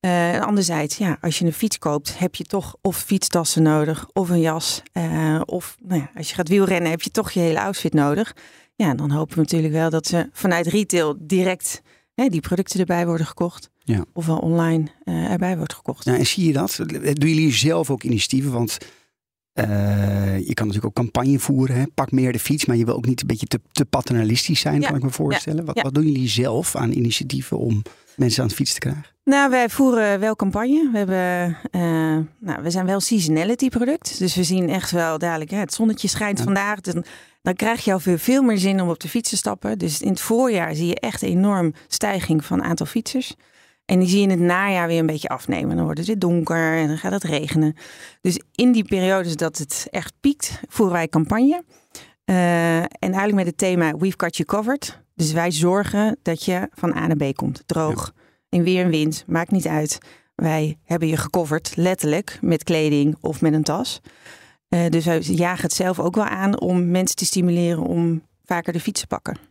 Eh, 0.00 0.34
en 0.34 0.40
anderzijds, 0.40 0.96
ja, 0.96 1.18
als 1.20 1.38
je 1.38 1.44
een 1.44 1.52
fiets 1.52 1.78
koopt, 1.78 2.18
heb 2.18 2.34
je 2.34 2.44
toch 2.44 2.76
of 2.82 2.96
fietstassen 2.96 3.62
nodig, 3.62 4.08
of 4.12 4.28
een 4.28 4.40
jas. 4.40 4.82
of 5.44 5.76
nou 5.82 6.00
ja, 6.00 6.10
als 6.16 6.28
je 6.28 6.34
gaat 6.34 6.48
wielrennen, 6.48 6.90
heb 6.90 7.02
je 7.02 7.10
toch 7.10 7.30
je 7.30 7.40
hele 7.40 7.60
outfit 7.60 7.94
nodig. 7.94 8.36
Ja, 8.74 8.94
dan 8.94 9.10
hopen 9.10 9.34
we 9.34 9.40
natuurlijk 9.40 9.72
wel 9.72 9.90
dat 9.90 10.06
ze 10.06 10.28
vanuit 10.32 10.66
retail 10.66 11.16
direct 11.18 11.82
hè, 12.14 12.28
die 12.28 12.40
producten 12.40 12.80
erbij 12.80 13.06
worden 13.06 13.26
gekocht. 13.26 13.70
Ja. 13.84 14.04
Ofwel 14.12 14.38
online 14.38 14.86
eh, 15.04 15.30
erbij 15.30 15.56
wordt 15.56 15.74
gekocht. 15.74 16.04
Ja, 16.04 16.16
en 16.16 16.26
zie 16.26 16.46
je 16.46 16.52
dat? 16.52 16.76
Doen 16.76 17.28
jullie 17.28 17.52
zelf 17.52 17.90
ook 17.90 18.02
initiatieven? 18.02 18.52
Want 18.52 18.78
eh, 19.58 20.38
je 20.46 20.54
kan 20.54 20.66
natuurlijk 20.66 20.98
ook 20.98 21.04
campagne 21.04 21.38
voeren. 21.38 21.76
Hè? 21.76 21.84
Pak 21.94 22.10
meer 22.10 22.32
de 22.32 22.38
fiets, 22.38 22.64
maar 22.64 22.76
je 22.76 22.84
wil 22.84 22.94
ook 22.94 23.06
niet 23.06 23.20
een 23.20 23.26
beetje 23.26 23.46
te, 23.46 23.60
te 23.72 23.84
paternalistisch 23.84 24.60
zijn, 24.60 24.80
Ja, 24.80 24.86
kan 24.86 24.96
ik 24.96 25.02
me 25.02 25.10
voorstellen. 25.10 25.64
Wat, 25.64 25.76
ja. 25.76 25.82
wat 25.82 25.94
doen 25.94 26.04
jullie 26.04 26.28
zelf 26.28 26.76
aan 26.76 26.90
initiatieven 26.92 27.58
om 27.58 27.82
mensen 28.16 28.42
aan 28.42 28.48
het 28.48 28.56
fietsen 28.56 28.80
te 28.80 28.88
krijgen? 28.88 29.04
Nou, 29.24 29.50
wij 29.50 29.68
voeren 29.68 30.20
wel 30.20 30.36
campagne. 30.36 30.88
We, 30.92 30.98
hebben, 30.98 31.56
eh, 31.70 31.80
nou, 32.40 32.62
we 32.62 32.70
zijn 32.70 32.86
wel 32.86 33.00
seasonality 33.00 33.68
product. 33.68 34.18
Dus 34.18 34.34
we 34.34 34.42
zien 34.42 34.68
echt 34.68 34.90
wel 34.90 35.18
dadelijk, 35.18 35.50
hè, 35.50 35.56
het 35.58 35.74
zonnetje 35.74 36.08
schijnt 36.08 36.38
Ja. 36.38 36.44
vandaag. 36.44 36.80
Dan, 36.80 37.04
dan 37.42 37.54
krijg 37.54 37.84
je 37.84 37.92
al 37.92 38.00
veel, 38.00 38.18
veel 38.18 38.42
meer 38.42 38.58
zin 38.58 38.80
om 38.80 38.88
op 38.88 39.00
de 39.00 39.08
fiets 39.08 39.30
te 39.30 39.36
stappen. 39.36 39.78
Dus 39.78 40.00
in 40.00 40.08
het 40.08 40.20
voorjaar 40.20 40.74
zie 40.74 40.86
je 40.86 41.00
echt 41.00 41.22
een 41.22 41.28
enorm 41.28 41.72
stijging 41.88 42.44
van 42.44 42.62
aantal 42.62 42.86
fietsers. 42.86 43.34
En 43.88 43.98
die 43.98 44.08
zie 44.08 44.16
je 44.16 44.22
in 44.22 44.30
het 44.30 44.40
najaar 44.40 44.86
weer 44.86 44.98
een 44.98 45.06
beetje 45.06 45.28
afnemen. 45.28 45.76
Dan 45.76 45.84
wordt 45.84 45.98
het 45.98 46.08
weer 46.08 46.18
donker 46.18 46.76
en 46.76 46.86
dan 46.86 46.98
gaat 46.98 47.12
het 47.12 47.22
regenen. 47.22 47.76
Dus 48.20 48.40
in 48.54 48.72
die 48.72 48.84
periodes 48.84 49.36
dat 49.36 49.58
het 49.58 49.86
echt 49.90 50.12
piekt, 50.20 50.60
voeren 50.68 50.94
wij 50.94 51.08
campagne. 51.08 51.64
Eh, 52.24 52.78
en 52.78 52.88
eigenlijk 52.98 53.34
met 53.34 53.46
het 53.46 53.58
thema 53.58 53.96
We've 53.96 54.14
Got 54.16 54.36
You 54.36 54.48
Covered. 54.48 55.02
Dus 55.14 55.32
wij 55.32 55.50
zorgen 55.50 56.18
dat 56.22 56.44
je 56.44 56.68
van 56.72 56.96
A 56.96 57.06
naar 57.06 57.16
B 57.16 57.36
komt. 57.36 57.62
Droog, 57.66 58.12
in 58.48 58.62
weer 58.62 58.84
en 58.84 58.90
wind, 58.90 59.24
maakt 59.26 59.50
niet 59.50 59.66
uit. 59.66 59.98
Wij 60.34 60.78
hebben 60.84 61.08
je 61.08 61.16
gecoverd, 61.16 61.76
letterlijk, 61.76 62.38
met 62.40 62.64
kleding 62.64 63.16
of 63.20 63.40
met 63.40 63.52
een 63.52 63.62
tas. 63.62 64.00
Eh, 64.68 64.88
dus 64.88 65.04
wij 65.04 65.20
jagen 65.20 65.62
het 65.62 65.72
zelf 65.72 65.98
ook 66.00 66.14
wel 66.14 66.24
aan 66.24 66.60
om 66.60 66.90
mensen 66.90 67.16
te 67.16 67.24
stimuleren 67.24 67.82
om 67.82 68.22
vaker 68.44 68.72
de 68.72 68.80
fiets 68.80 69.00
te 69.00 69.06
pakken. 69.06 69.47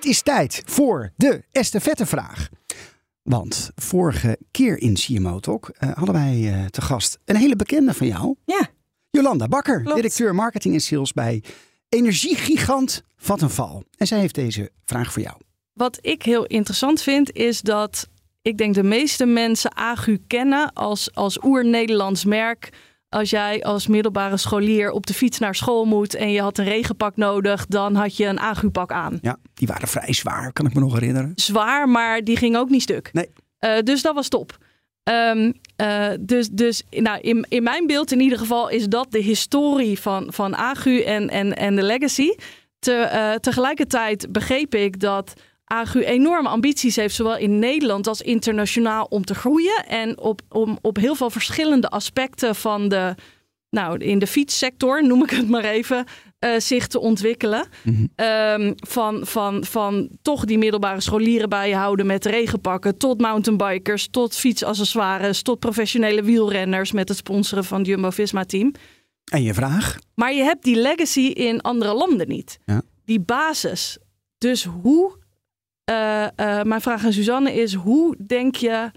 Het 0.00 0.08
is 0.08 0.22
tijd 0.22 0.62
voor 0.66 1.12
de 1.16 1.42
estafettevraag. 1.52 2.48
Want 3.22 3.70
vorige 3.74 4.38
keer 4.50 4.78
in 4.78 4.94
CMO 4.94 5.40
Talk 5.40 5.68
eh, 5.68 5.90
hadden 5.94 6.14
wij 6.14 6.52
eh, 6.52 6.64
te 6.64 6.80
gast 6.80 7.18
een 7.24 7.36
hele 7.36 7.56
bekende 7.56 7.94
van 7.94 8.06
jou. 8.06 8.34
Ja, 8.44 8.68
Jolanda 9.10 9.48
Bakker, 9.48 9.80
Klopt. 9.80 9.96
directeur 9.96 10.34
marketing 10.34 10.74
en 10.74 10.80
sales 10.80 11.12
bij 11.12 11.42
energiegigant 11.88 13.04
Vattenfall. 13.16 13.82
En 13.96 14.06
zij 14.06 14.18
heeft 14.18 14.34
deze 14.34 14.70
vraag 14.84 15.12
voor 15.12 15.22
jou. 15.22 15.36
Wat 15.72 15.98
ik 16.00 16.22
heel 16.22 16.46
interessant 16.46 17.02
vind, 17.02 17.32
is 17.32 17.60
dat 17.60 18.08
ik 18.42 18.58
denk 18.58 18.74
de 18.74 18.82
meeste 18.82 19.26
mensen 19.26 19.76
Agu 19.76 20.18
kennen 20.26 20.72
als, 20.72 21.14
als 21.14 21.44
oer-Nederlands 21.44 22.24
merk. 22.24 22.68
Als 23.10 23.30
jij 23.30 23.62
als 23.62 23.86
middelbare 23.86 24.36
scholier 24.36 24.90
op 24.90 25.06
de 25.06 25.14
fiets 25.14 25.38
naar 25.38 25.54
school 25.54 25.84
moet 25.84 26.14
en 26.14 26.30
je 26.30 26.40
had 26.40 26.58
een 26.58 26.64
regenpak 26.64 27.16
nodig, 27.16 27.66
dan 27.66 27.94
had 27.94 28.16
je 28.16 28.26
een 28.26 28.40
Agu-pak 28.40 28.92
aan. 28.92 29.18
Ja, 29.22 29.36
die 29.54 29.68
waren 29.68 29.88
vrij 29.88 30.12
zwaar, 30.12 30.52
kan 30.52 30.66
ik 30.66 30.74
me 30.74 30.80
nog 30.80 30.92
herinneren. 30.92 31.32
Zwaar, 31.34 31.88
maar 31.88 32.24
die 32.24 32.36
ging 32.36 32.56
ook 32.56 32.68
niet 32.68 32.82
stuk. 32.82 33.10
Nee. 33.12 33.30
Eh, 33.58 33.78
dus 33.82 34.02
dat 34.02 34.14
was 34.14 34.28
top. 34.28 34.58
Ehm, 35.02 35.52
eh, 35.76 36.08
dus 36.20 36.48
dus 36.48 36.82
nou, 36.90 37.20
in, 37.20 37.46
in 37.48 37.62
mijn 37.62 37.86
beeld 37.86 38.12
in 38.12 38.20
ieder 38.20 38.38
geval 38.38 38.68
is 38.68 38.86
dat 38.86 39.06
de 39.10 39.22
historie 39.22 40.00
van, 40.00 40.32
van 40.32 40.56
Agu 40.56 41.00
en, 41.00 41.28
en, 41.28 41.56
en 41.56 41.76
de 41.76 41.82
legacy. 41.82 42.34
Te, 42.78 42.92
eh, 42.92 43.34
tegelijkertijd 43.34 44.32
begreep 44.32 44.74
ik 44.74 45.00
dat 45.00 45.32
Agu 45.72 46.04
enorme 46.04 46.48
ambities 46.48 46.96
heeft, 46.96 47.14
zowel 47.14 47.36
in 47.36 47.58
Nederland 47.58 48.06
als 48.06 48.22
internationaal, 48.22 49.04
om 49.04 49.24
te 49.24 49.34
groeien. 49.34 49.86
En 49.86 50.18
op, 50.18 50.40
om, 50.48 50.78
op 50.80 50.96
heel 50.96 51.14
veel 51.14 51.30
verschillende 51.30 51.88
aspecten 51.88 52.54
van 52.54 52.88
de, 52.88 53.14
nou, 53.70 53.98
in 53.98 54.18
de 54.18 54.26
fietssector, 54.26 55.06
noem 55.06 55.22
ik 55.22 55.30
het 55.30 55.48
maar 55.48 55.64
even, 55.64 56.04
eh, 56.38 56.50
zich 56.58 56.86
te 56.86 57.00
ontwikkelen. 57.00 57.66
Ehm, 58.14 58.72
van, 58.76 59.26
van, 59.26 59.64
van 59.64 60.08
toch 60.22 60.44
die 60.44 60.58
middelbare 60.58 61.00
scholieren 61.00 61.48
bij 61.48 61.68
je 61.68 61.74
houden 61.74 62.06
met 62.06 62.24
regenpakken, 62.24 62.96
tot 62.96 63.20
mountainbikers, 63.20 64.08
tot 64.10 64.36
fietsaccessoires, 64.36 65.42
tot 65.42 65.58
professionele 65.58 66.22
wielrenners 66.22 66.92
met 66.92 67.08
het 67.08 67.18
sponsoren 67.18 67.64
van 67.64 67.78
het 67.78 67.86
Jumbo-Visma-team. 67.86 68.72
En 69.32 69.42
je 69.42 69.54
vraag? 69.54 69.98
Maar 70.14 70.34
je 70.34 70.42
hebt 70.42 70.64
die 70.64 70.76
legacy 70.76 71.20
in 71.20 71.60
andere 71.60 71.94
landen 71.94 72.28
niet. 72.28 72.58
Ja. 72.64 72.82
Die 73.04 73.20
basis. 73.20 73.98
Dus 74.38 74.64
hoe, 74.64 75.18
eh, 75.84 76.24
eh, 76.24 76.64
mijn 76.64 76.80
vraag 76.80 77.04
aan 77.04 77.12
Suzanne 77.12 77.54
is, 77.54 77.74
hoe 77.74 78.16
denk 78.26 78.54
je 78.54 78.90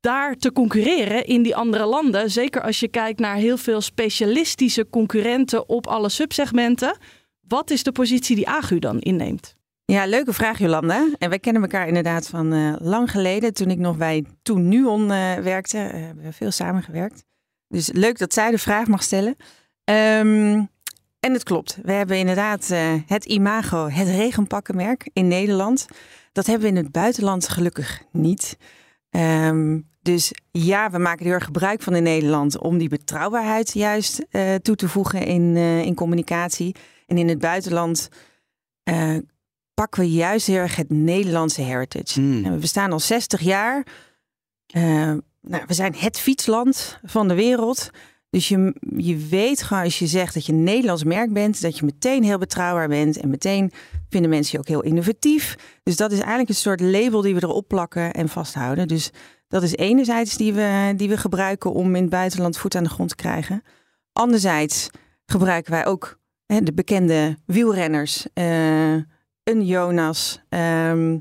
daar 0.00 0.36
te 0.36 0.52
concurreren 0.52 1.26
in 1.26 1.42
die 1.42 1.56
andere 1.56 1.84
landen? 1.86 2.30
Zeker 2.30 2.62
als 2.62 2.80
je 2.80 2.88
kijkt 2.88 3.20
naar 3.20 3.36
heel 3.36 3.56
veel 3.56 3.80
specialistische 3.80 4.88
concurrenten 4.90 5.68
op 5.68 5.86
alle 5.86 6.08
subsegmenten. 6.08 6.98
Wat 7.40 7.70
is 7.70 7.82
de 7.82 7.92
positie 7.92 8.36
die 8.36 8.48
Agu 8.48 8.78
dan 8.78 8.98
inneemt? 8.98 9.56
Ja, 9.84 10.06
leuke 10.06 10.32
vraag 10.32 10.58
Jolanda. 10.58 11.08
En 11.18 11.28
wij 11.28 11.38
kennen 11.38 11.62
elkaar 11.62 11.86
inderdaad 11.88 12.28
van 12.28 12.52
eh, 12.52 12.74
lang 12.78 13.10
geleden. 13.10 13.54
Toen 13.54 13.70
ik 13.70 13.78
nog 13.78 13.96
bij 13.96 14.24
Toen 14.42 14.68
Nuon 14.68 15.08
werkte, 15.42 15.76
hebben 15.76 16.24
we 16.24 16.32
veel 16.32 16.50
samengewerkt. 16.50 17.24
Dus 17.68 17.92
leuk 17.92 18.18
dat 18.18 18.32
zij 18.32 18.50
de 18.50 18.58
vraag 18.58 18.86
mag 18.86 19.02
stellen. 19.02 19.36
Ehm, 19.84 20.62
en 21.20 21.32
het 21.32 21.42
klopt. 21.42 21.78
We 21.82 21.92
hebben 21.92 22.18
inderdaad 22.18 22.70
eh, 22.70 22.94
het 23.06 23.24
imago, 23.24 23.88
het 23.88 24.08
regenpakkenmerk 24.08 25.10
in 25.12 25.28
Nederland. 25.28 25.86
Dat 26.32 26.46
hebben 26.46 26.72
we 26.72 26.76
in 26.76 26.84
het 26.84 26.92
buitenland 26.92 27.48
gelukkig 27.48 28.02
niet. 28.12 28.56
Ehm, 29.10 29.80
dus 30.02 30.32
ja, 30.50 30.90
we 30.90 30.98
maken 30.98 31.24
heel 31.24 31.34
erg 31.34 31.44
gebruik 31.44 31.82
van 31.82 31.94
in 31.94 32.02
Nederland 32.02 32.58
om 32.58 32.78
die 32.78 32.88
betrouwbaarheid 32.88 33.72
juist 33.72 34.26
eh, 34.30 34.54
toe 34.54 34.76
te 34.76 34.88
voegen 34.88 35.26
in, 35.26 35.56
eh, 35.56 35.82
in 35.82 35.94
communicatie. 35.94 36.74
En 37.06 37.18
in 37.18 37.28
het 37.28 37.38
buitenland 37.38 38.08
pakken 39.74 40.00
we 40.00 40.10
juist 40.10 40.46
heel 40.46 40.56
erg 40.56 40.76
het 40.76 40.90
Nederlandse 40.90 41.62
heritage. 41.62 42.20
Hmm. 42.20 42.44
En 42.44 42.52
we 42.52 42.58
bestaan 42.58 42.92
al 42.92 43.00
60 43.00 43.40
jaar. 43.40 43.86
Eh, 44.66 44.82
nou, 45.40 45.64
we 45.66 45.74
zijn 45.74 45.94
het 45.94 46.18
fietsland 46.18 46.98
van 47.04 47.28
de 47.28 47.34
wereld. 47.34 47.90
Dus 48.30 48.48
je, 48.48 48.74
je 48.96 49.16
weet 49.16 49.62
gewoon 49.62 49.82
als 49.82 49.98
je 49.98 50.06
zegt 50.06 50.34
dat 50.34 50.46
je 50.46 50.52
een 50.52 50.62
Nederlands 50.62 51.04
merk 51.04 51.32
bent, 51.32 51.62
dat 51.62 51.78
je 51.78 51.84
meteen 51.84 52.22
heel 52.22 52.38
betrouwbaar 52.38 52.88
bent. 52.88 53.16
En 53.16 53.30
meteen 53.30 53.72
vinden 54.08 54.30
mensen 54.30 54.52
je 54.52 54.58
ook 54.58 54.68
heel 54.68 54.90
innovatief. 54.92 55.56
Dus 55.82 55.96
dat 55.96 56.12
is 56.12 56.18
eigenlijk 56.18 56.48
een 56.48 56.54
soort 56.54 56.80
label 56.80 57.20
die 57.20 57.34
we 57.34 57.42
erop 57.42 57.68
plakken 57.68 58.12
en 58.12 58.28
vasthouden. 58.28 58.88
Dus 58.88 59.10
Dat 59.48 59.62
is 59.62 59.76
enerzijds 59.76 60.36
die 60.36 60.52
we, 60.52 60.92
die 60.96 61.08
we 61.08 61.16
gebruiken 61.16 61.72
om 61.72 61.94
in 61.94 62.02
het 62.02 62.10
buitenland 62.10 62.58
voet 62.58 62.74
aan 62.74 62.84
de 62.84 62.90
grond 62.90 63.08
te 63.08 63.14
krijgen. 63.14 63.62
Anderzijds 64.12 64.90
gebruiken 65.26 65.72
wij 65.72 65.86
ook 65.86 66.18
hè, 66.46 66.60
de 66.60 66.72
bekende 66.72 67.36
wielrenners. 67.46 68.26
eh, 68.32 68.92
een 69.42 69.64
Jonas, 69.64 70.40
ehm, 70.48 71.18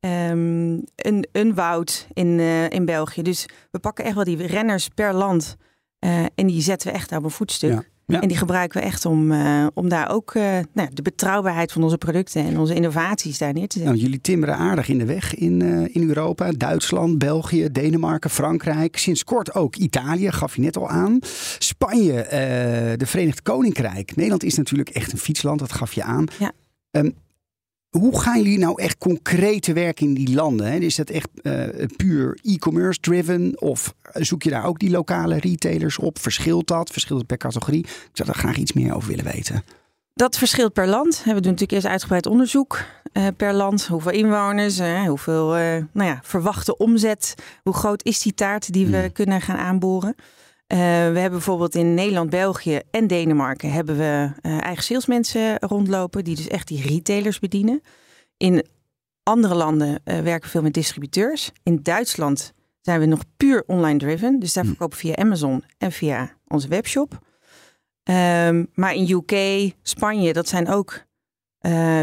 ehm, 0.00 0.78
een, 0.96 1.28
een 1.32 1.54
Wout 1.54 2.06
in, 2.12 2.38
eh, 2.40 2.70
in 2.70 2.84
België. 2.84 3.22
Dus 3.22 3.46
we 3.70 3.78
pakken 3.78 4.04
echt 4.04 4.14
wel 4.14 4.24
die 4.24 4.46
renners 4.46 4.88
per 4.88 5.14
land. 5.14 5.56
Eh, 6.00 6.24
en 6.34 6.46
die 6.46 6.62
zetten 6.62 6.88
we 6.88 6.94
echt 6.94 7.12
op 7.12 7.24
een 7.24 7.30
voetstuk. 7.30 7.70
Ja. 7.70 7.82
Ja. 8.06 8.20
En 8.20 8.28
die 8.28 8.36
gebruiken 8.36 8.80
we 8.80 8.86
echt 8.86 9.04
om, 9.04 9.32
eh, 9.32 9.66
om 9.74 9.88
daar 9.88 10.10
ook 10.10 10.34
eh, 10.34 10.58
nou, 10.72 10.88
de 10.92 11.02
betrouwbaarheid 11.02 11.72
van 11.72 11.82
onze 11.82 11.98
producten 11.98 12.44
en 12.44 12.58
onze 12.58 12.74
innovaties 12.74 13.38
daar 13.38 13.52
neer 13.52 13.68
te 13.68 13.78
zetten. 13.78 13.94
Nou, 13.94 14.04
jullie 14.04 14.20
timmeren 14.20 14.56
aardig 14.56 14.88
in 14.88 14.98
de 14.98 15.04
weg 15.04 15.34
in, 15.34 15.62
in 15.92 16.08
Europa. 16.08 16.50
Duitsland, 16.52 17.18
België, 17.18 17.68
Denemarken, 17.72 18.30
Frankrijk. 18.30 18.96
Sinds 18.96 19.24
kort 19.24 19.54
ook 19.54 19.76
Italië, 19.76 20.30
gaf 20.32 20.56
je 20.56 20.60
net 20.62 20.76
al 20.76 20.88
aan. 20.88 21.18
Spanje, 21.58 22.26
de 22.96 23.06
Verenigd 23.06 23.42
Koninkrijk. 23.42 24.16
Nederland 24.16 24.44
is 24.44 24.56
natuurlijk 24.56 24.88
echt 24.88 25.12
een 25.12 25.18
fietsland, 25.18 25.58
dat 25.58 25.72
gaf 25.72 25.92
je 25.92 26.02
aan. 26.02 26.26
Ja. 26.38 26.52
Ehm, 26.90 27.10
hoe 27.90 28.20
gaan 28.20 28.42
jullie 28.42 28.58
nou 28.58 28.82
echt 28.82 28.98
concreet 28.98 29.62
te 29.62 29.72
werk 29.72 30.00
in 30.00 30.14
die 30.14 30.34
landen? 30.34 30.66
Hè? 30.66 30.78
Is 30.78 30.96
dat 30.96 31.10
echt 31.10 31.28
eh, 31.42 31.86
puur 31.96 32.38
e-commerce 32.42 33.00
driven? 33.00 33.60
Of 33.60 33.94
zoek 34.12 34.42
je 34.42 34.50
daar 34.50 34.64
ook 34.64 34.78
die 34.78 34.90
lokale 34.90 35.38
retailers 35.38 35.98
op? 35.98 36.18
Verschilt 36.18 36.66
dat? 36.66 36.90
Verschilt 36.90 37.18
het 37.18 37.28
per 37.28 37.36
categorie? 37.36 37.80
Ik 37.84 38.10
zou 38.12 38.28
daar 38.28 38.38
graag 38.38 38.56
iets 38.56 38.72
meer 38.72 38.94
over 38.94 39.08
willen 39.08 39.24
weten. 39.32 39.64
Dat 40.14 40.38
verschilt 40.38 40.72
per 40.72 40.86
land. 40.86 41.16
We 41.24 41.30
doen 41.30 41.34
natuurlijk 41.34 41.72
eerst 41.72 41.86
uitgebreid 41.86 42.26
onderzoek 42.26 42.82
eh, 43.12 43.26
per 43.36 43.52
land. 43.54 43.86
Hoeveel 43.86 44.12
inwoners, 44.12 44.80
hoeveel 45.06 45.56
eh, 45.56 45.82
nou 45.92 46.08
ja, 46.08 46.20
verwachte 46.22 46.76
omzet. 46.76 47.34
Hoe 47.62 47.74
groot 47.74 48.04
is 48.04 48.18
die 48.20 48.34
taart 48.34 48.72
die 48.72 48.86
we 48.86 48.96
Hmm. 48.96 49.12
kunnen 49.12 49.40
gaan 49.40 49.56
aanboren. 49.56 50.14
Eh, 50.70 50.78
we 50.78 51.18
hebben 51.18 51.30
bijvoorbeeld 51.30 51.74
in 51.74 51.94
Nederland, 51.94 52.30
België 52.30 52.80
en 52.90 53.06
Denemarken... 53.06 53.72
hebben 53.72 53.96
we 53.96 54.30
eh, 54.40 54.60
eigen 54.60 54.84
salesmensen 54.84 55.58
rondlopen... 55.58 56.24
die 56.24 56.36
dus 56.36 56.48
echt 56.48 56.68
die 56.68 56.82
retailers 56.82 57.38
bedienen. 57.38 57.82
In 58.36 58.64
andere 59.22 59.54
landen 59.54 60.00
eh, 60.04 60.20
werken 60.20 60.42
we 60.42 60.48
veel 60.48 60.62
met 60.62 60.74
distributeurs. 60.74 61.50
In 61.62 61.82
Duitsland 61.82 62.52
zijn 62.80 63.00
we 63.00 63.06
nog 63.06 63.20
puur 63.36 63.62
online 63.66 63.98
driven. 63.98 64.38
Dus 64.38 64.52
daar 64.52 64.64
Hmm. 64.64 64.72
verkopen 64.72 64.98
we 64.98 65.06
via 65.06 65.16
Amazon 65.16 65.64
en 65.78 65.92
via 65.92 66.30
onze 66.46 66.68
webshop. 66.68 67.18
Ehm, 68.02 68.64
maar 68.74 68.94
in 68.94 69.10
UK, 69.10 69.72
Spanje, 69.82 70.32
dat 70.32 70.48
zijn 70.48 70.68
ook 70.68 71.04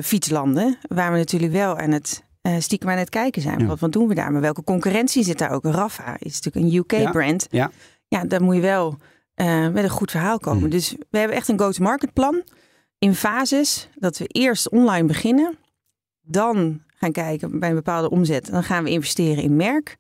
fietslanden. 0.04 0.78
Waar 0.88 1.12
we 1.12 1.18
natuurlijk 1.18 1.52
wel 1.52 1.78
aan 1.78 1.92
het 1.92 2.24
stiekem 2.60 2.90
aan 2.90 2.98
het 2.98 3.10
kijken 3.10 3.42
zijn. 3.42 3.60
Ja. 3.60 3.66
Wat, 3.66 3.80
wat 3.80 3.92
doen 3.92 4.08
we 4.08 4.14
daar? 4.16 4.32
Maar 4.32 4.42
welke 4.42 4.64
concurrentie 4.64 5.24
zit 5.24 5.38
daar 5.38 5.52
ook? 5.52 5.64
Rafa 5.64 6.16
is 6.20 6.40
natuurlijk 6.42 6.66
een 6.66 6.72
Ja, 6.72 7.04
UK-brand. 7.06 7.48
ja. 7.50 7.72
Ja, 8.08 8.24
daar 8.26 8.44
moet 8.44 8.56
je 8.56 8.62
wel 8.62 8.98
eh, 9.34 9.70
met 9.70 9.84
een 9.84 9.90
goed 9.90 10.12
verhaal 10.12 10.40
komen. 10.40 10.62
Hmm. 10.62 10.70
Dus 10.70 10.96
we 11.10 11.18
hebben 11.18 11.38
echt 11.38 11.48
een 11.48 11.60
go-to-market 11.60 12.14
plan 12.14 12.44
in 13.00 13.16
fases. 13.16 13.90
Dat 13.96 14.18
we 14.18 14.28
eerst 14.28 14.70
online 14.70 15.08
beginnen. 15.08 15.58
Dan 16.22 16.82
gaan 16.88 17.12
kijken 17.12 17.60
bij 17.60 17.70
een 17.70 17.76
bepaalde 17.76 18.10
omzet. 18.10 18.52
Dan 18.52 18.64
gaan 18.64 18.84
we 18.84 18.90
investeren 18.90 19.44
in 19.44 19.56
merk. 19.56 19.98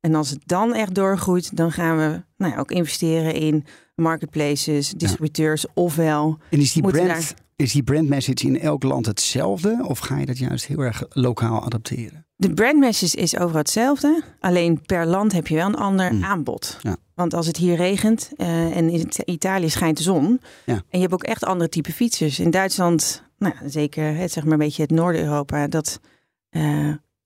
En 0.00 0.14
als 0.14 0.30
het 0.30 0.40
dan 0.46 0.74
echt 0.74 0.94
doorgroeit, 0.94 1.56
dan 1.56 1.72
gaan 1.72 1.96
we 1.96 2.22
nou 2.36 2.52
ja, 2.52 2.58
ook 2.58 2.70
investeren 2.70 3.34
in 3.34 3.64
marketplaces, 3.94 4.90
distributeurs, 4.90 5.66
ofwel. 5.74 6.38
En 6.50 6.60
is 6.60 6.72
die, 6.72 6.82
brand, 6.82 7.34
is 7.56 7.72
die 7.72 7.82
brand 7.82 8.08
message 8.08 8.46
in 8.46 8.60
elk 8.60 8.82
land 8.82 9.06
hetzelfde? 9.06 9.84
Of 9.88 9.98
ga 9.98 10.18
je 10.18 10.26
dat 10.26 10.38
juist 10.38 10.66
heel 10.66 10.78
erg 10.80 11.02
lokaal 11.08 11.62
adapteren? 11.62 12.26
De 12.44 12.54
brand 12.54 12.78
message 12.78 13.16
is 13.16 13.36
overal 13.38 13.58
hetzelfde. 13.58 14.22
Alleen 14.40 14.80
per 14.86 15.06
land 15.06 15.32
heb 15.32 15.46
je 15.46 15.54
wel 15.54 15.66
een 15.66 15.76
ander 15.76 16.14
Mm. 16.14 16.24
aanbod. 16.24 16.78
Ja. 16.82 16.96
Want 17.14 17.34
als 17.34 17.46
het 17.46 17.56
hier 17.56 17.76
regent 17.76 18.30
eh, 18.36 18.76
en 18.76 18.88
in 18.90 19.00
It- 19.00 19.22
Italië 19.24 19.70
schijnt 19.70 19.96
de 19.96 20.02
zon. 20.02 20.40
Ja. 20.66 20.72
En 20.74 20.82
je 20.90 20.98
hebt 21.00 21.12
ook 21.12 21.22
echt 21.22 21.44
andere 21.44 21.70
type 21.70 21.92
fietsers. 21.92 22.38
In 22.38 22.50
Duitsland, 22.50 23.22
nou 23.38 23.54
zeker 23.66 24.16
het, 24.16 24.32
zeg 24.32 24.44
maar 24.44 24.52
een 24.52 24.58
beetje 24.58 24.82
het 24.82 24.90
Noord-Europa, 24.90 25.66
dat 25.66 26.00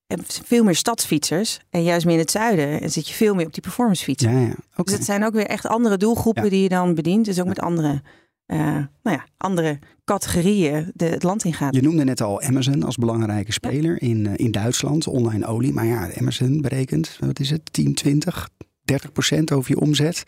hebben 0.07 0.26
veel 0.44 0.64
meer 0.64 0.74
stadsfietsers. 0.74 1.61
En 1.70 1.83
juist 1.83 2.04
meer 2.04 2.14
in 2.14 2.20
het 2.20 2.31
zuiden 2.31 2.90
zit 2.90 3.09
je 3.09 3.14
veel 3.14 3.35
meer 3.35 3.46
op 3.46 3.52
die 3.52 3.62
performance 3.62 4.04
fietsen. 4.04 4.40
Ja. 4.40 4.54
Dus 4.85 4.92
het 4.92 5.04
zijn 5.04 5.24
ook 5.24 5.33
weer 5.33 5.46
echt 5.46 5.66
andere 5.66 5.96
doelgroepen 5.96 6.50
die 6.50 6.62
je 6.62 6.68
dan 6.68 6.94
bedient. 6.94 7.24
Dus 7.24 7.40
ook 7.40 7.46
met 7.46 7.61
andere, 7.61 8.02
eh, 8.48 8.58
nou 9.02 9.16
ja, 9.16 9.26
andere 9.37 9.78
categorieën 10.04 10.90
de, 10.94 11.04
het 11.04 11.22
land 11.22 11.44
ingaat. 11.44 11.74
Je 11.74 11.82
noemde 11.82 12.04
net 12.04 12.20
al 12.20 12.42
Amazon 12.42 12.82
als 12.82 12.96
belangrijke 12.96 13.52
speler 13.52 14.02
in, 14.02 14.26
eh, 14.26 14.32
in 14.37 14.50
Duitsland, 14.50 15.06
online 15.06 15.46
olie. 15.46 15.72
Maar 15.72 15.87
ja, 15.87 16.14
Amazon 16.14 16.61
berekent, 16.61 17.16
wat 17.20 17.40
is 17.40 17.50
het, 17.50 17.72
10, 17.72 17.94
20, 17.94 18.48
30 18.84 19.12
procent 19.12 19.52
over 19.52 19.70
je 19.70 19.80
omzet. 19.80 20.24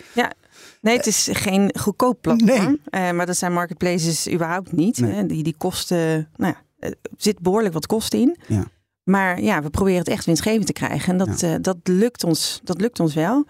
Nee, 0.81 0.97
het 0.97 1.07
is 1.07 1.29
geen 1.33 1.71
goedkoop 1.79 2.19
platform. 2.21 2.79
Nee. 2.91 3.09
Eh, 3.09 3.11
maar 3.11 3.27
dat 3.27 3.37
zijn 3.37 3.53
marketplaces 3.53 4.31
überhaupt 4.31 4.73
niet. 4.73 4.99
Nee. 4.99 5.13
Hè. 5.13 5.27
Die, 5.27 5.43
die 5.43 5.55
kosten, 5.59 6.29
nou 6.37 6.55
ja, 6.55 6.89
er 6.89 6.95
zit 7.17 7.39
behoorlijk 7.39 7.75
wat 7.75 7.87
kosten 7.87 8.19
in. 8.19 8.37
Ja. 8.47 8.65
Maar 9.03 9.43
ja, 9.43 9.63
we 9.63 9.71
proberen 9.71 9.99
het 9.99 10.09
echt 10.09 10.25
winstgevend 10.25 10.67
te 10.67 10.73
krijgen. 10.73 11.13
En 11.13 11.27
dat, 11.27 11.65
dat, 11.65 11.77
lukt, 11.83 12.25
ons, 12.25 12.61
dat 12.65 12.81
lukt 12.81 13.01
ons 13.01 13.15
wel. 13.15 13.47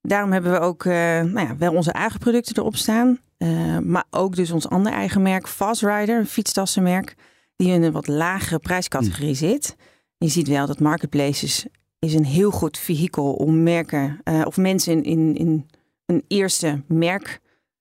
Daarom 0.00 0.32
hebben 0.32 0.52
we 0.52 0.58
ook 0.58 0.84
nou 0.84 1.40
ja, 1.40 1.56
wel 1.56 1.74
onze 1.74 1.92
eigen 1.92 2.18
producten 2.18 2.56
erop 2.56 2.76
staan. 2.76 3.18
Eh, 3.40 3.78
maar 3.78 4.04
ook 4.10 4.36
dus 4.36 4.50
ons 4.50 4.68
ander 4.68 4.92
eigen 4.92 5.22
merk, 5.22 5.48
Fast 5.48 5.82
Rider, 5.82 6.18
een 6.18 6.26
fietstassenmerk. 6.26 7.14
Die 7.56 7.72
in 7.72 7.82
een 7.82 7.92
wat 7.92 8.06
lagere 8.06 8.58
prijscategorie 8.58 9.34
zit. 9.34 9.76
Je 10.18 10.28
ziet 10.28 10.48
wel 10.48 10.66
dat 10.66 10.80
marketplaces 10.80 11.66
is 11.98 12.14
een 12.14 12.24
heel 12.24 12.50
goed 12.50 12.78
vehikel 12.78 13.32
om 13.32 13.62
merken 13.62 14.20
eh, 14.24 14.42
of 14.44 14.56
mensen 14.56 14.92
in, 14.92 15.04
in, 15.04 15.36
in 15.36 15.66
een 16.06 16.24
eerste 16.28 16.82
merk. 16.86 17.40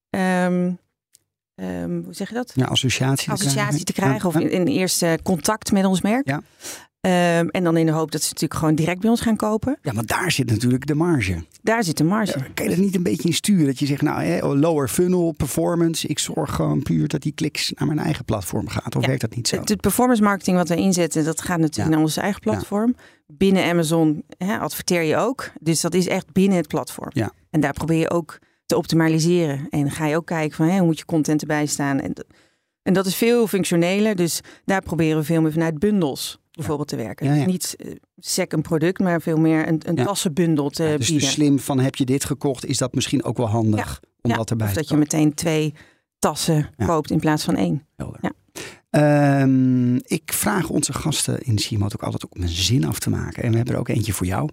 ehm, 0.10 0.72
ehm, 1.56 2.04
hoe 2.04 2.14
zeg 2.14 2.28
je 2.28 2.36
dat? 2.36 2.52
Ja, 2.56 2.66
associatie. 2.66 3.26
te 3.26 3.32
Associatie 3.32 3.84
te 3.84 3.94
krijgen. 3.94 4.20
krijgen 4.20 4.42
Ja, 4.42 4.48
of 4.48 4.54
in, 4.54 4.68
in 4.68 4.76
eerste 4.78 5.20
contact 5.24 5.72
met 5.72 5.86
ons 5.86 6.02
merk. 6.02 6.28
Ja. 6.28 6.42
Ehm, 7.02 7.48
en 7.48 7.64
dan 7.64 7.78
in 7.78 7.86
de 7.86 7.92
hoop 7.92 8.12
dat 8.12 8.22
ze 8.22 8.28
natuurlijk 8.28 8.60
gewoon 8.60 8.76
direct 8.76 9.00
bij 9.02 9.10
ons 9.10 9.22
gaan 9.22 9.36
kopen. 9.36 9.78
Ja, 9.82 9.94
want 9.94 10.08
daar 10.08 10.32
zit 10.32 10.50
natuurlijk 10.50 10.88
de 10.88 10.96
marge. 10.96 11.44
Daar 11.62 11.84
zit 11.84 11.98
de 11.98 12.04
marge. 12.04 12.40
Ja, 12.40 12.46
kan 12.54 12.66
je 12.66 12.72
dat 12.76 12.80
niet 12.80 12.96
een 12.96 13.04
beetje 13.04 13.28
in 13.28 13.34
sturen? 13.34 13.66
Dat 13.66 13.80
je 13.80 13.86
zegt, 13.86 14.02
nou, 14.02 14.22
hè, 14.24 14.48
lower 14.48 14.88
funnel, 14.88 15.32
performance. 15.32 16.08
Ik 16.08 16.20
zorg 16.20 16.56
gewoon 16.56 16.84
puur 16.84 17.08
dat 17.08 17.22
die 17.22 17.32
kliks 17.32 17.72
naar 17.76 17.88
mijn 17.88 18.00
eigen 18.00 18.26
platform 18.26 18.68
gaat. 18.68 18.96
Of 18.96 19.02
Ja. 19.02 19.08
werkt 19.08 19.22
dat 19.22 19.36
niet 19.36 19.48
zo? 19.48 19.56
Het, 19.60 19.70
het 19.70 19.82
performance 19.82 20.22
marketing 20.24 20.58
wat 20.58 20.70
we 20.70 20.76
inzetten, 20.76 21.24
dat 21.24 21.42
gaat 21.42 21.60
natuurlijk 21.60 21.90
Ja. 21.90 21.96
naar 21.96 22.04
onze 22.06 22.22
eigen 22.22 22.42
platform. 22.42 22.96
Binnen 23.28 23.64
Amazon 23.64 24.24
hè, 24.38 24.58
adverteer 24.58 25.02
je 25.02 25.16
ook. 25.18 25.52
Dus 25.62 25.82
dat 25.82 25.94
is 25.94 26.08
echt 26.08 26.32
binnen 26.34 26.58
het 26.58 26.68
platform. 26.68 27.10
Ja. 27.14 27.32
En 27.50 27.60
daar 27.60 27.74
probeer 27.74 28.00
je 28.00 28.10
ook 28.10 28.40
te 28.66 28.78
optimaliseren. 28.78 29.68
En 29.70 29.92
ga 29.92 30.06
je 30.06 30.16
ook 30.16 30.26
kijken 30.26 30.56
van 30.56 30.68
hè, 30.68 30.78
hoe 30.78 30.86
moet 30.86 30.98
je 30.98 31.06
content 31.06 31.42
erbij 31.42 31.66
staan. 31.66 32.00
En, 32.00 32.14
en 32.84 32.94
dat 32.94 33.06
is 33.06 33.16
veel 33.16 33.48
functioneler. 33.48 34.16
Dus 34.16 34.40
daar 34.66 34.82
proberen 34.82 35.18
we 35.18 35.24
veel 35.24 35.42
meer 35.42 35.52
vanuit 35.52 35.80
bundels 35.80 36.40
bijvoorbeeld 36.60 36.88
te 36.90 36.96
werken. 36.96 37.26
Ja, 37.26 37.34
ja. 37.34 37.46
Niet 37.46 37.76
eh, 37.76 37.92
sec 38.18 38.52
een 38.52 38.62
product, 38.62 39.00
maar 39.00 39.22
veel 39.22 39.38
meer 39.38 39.68
een, 39.68 39.82
een 39.86 39.96
Ja. 39.96 40.04
tassenbundel 40.06 40.70
te 40.70 40.96
dus 40.98 41.10
bieden. 41.10 41.28
slim 41.30 41.60
van 41.60 41.80
heb 41.80 41.96
je 41.96 42.06
dit 42.06 42.26
gekocht, 42.26 42.66
is 42.66 42.78
dat 42.78 42.94
misschien 42.94 43.24
ook 43.24 43.38
wel 43.38 43.50
handig 43.50 44.00
om 44.22 44.34
dat 44.34 44.50
erbij 44.50 44.68
of 44.68 44.74
te 44.74 44.80
dat 44.80 44.90
je 44.90 44.98
meteen 44.98 45.34
twee 45.34 45.74
tassen 46.20 46.70
koopt 46.86 47.12
in 47.12 47.20
plaats 47.20 47.44
van 47.44 47.56
één. 47.56 47.86
Helder. 47.96 48.20
Ja. 48.22 48.32
Ehm, 48.90 49.96
ik 49.96 50.34
vraag 50.34 50.70
onze 50.70 50.94
gasten 50.94 51.42
in 51.42 51.58
Simoot 51.58 51.94
ook 51.94 52.04
altijd 52.04 52.28
om 52.30 52.42
een 52.42 52.48
zin 52.48 52.86
af 52.86 53.00
te 53.00 53.10
maken. 53.10 53.44
En 53.44 53.50
we 53.50 53.56
hebben 53.58 53.74
er 53.74 53.80
ook 53.80 53.88
eentje 53.88 54.14
voor 54.14 54.26
jou. 54.26 54.50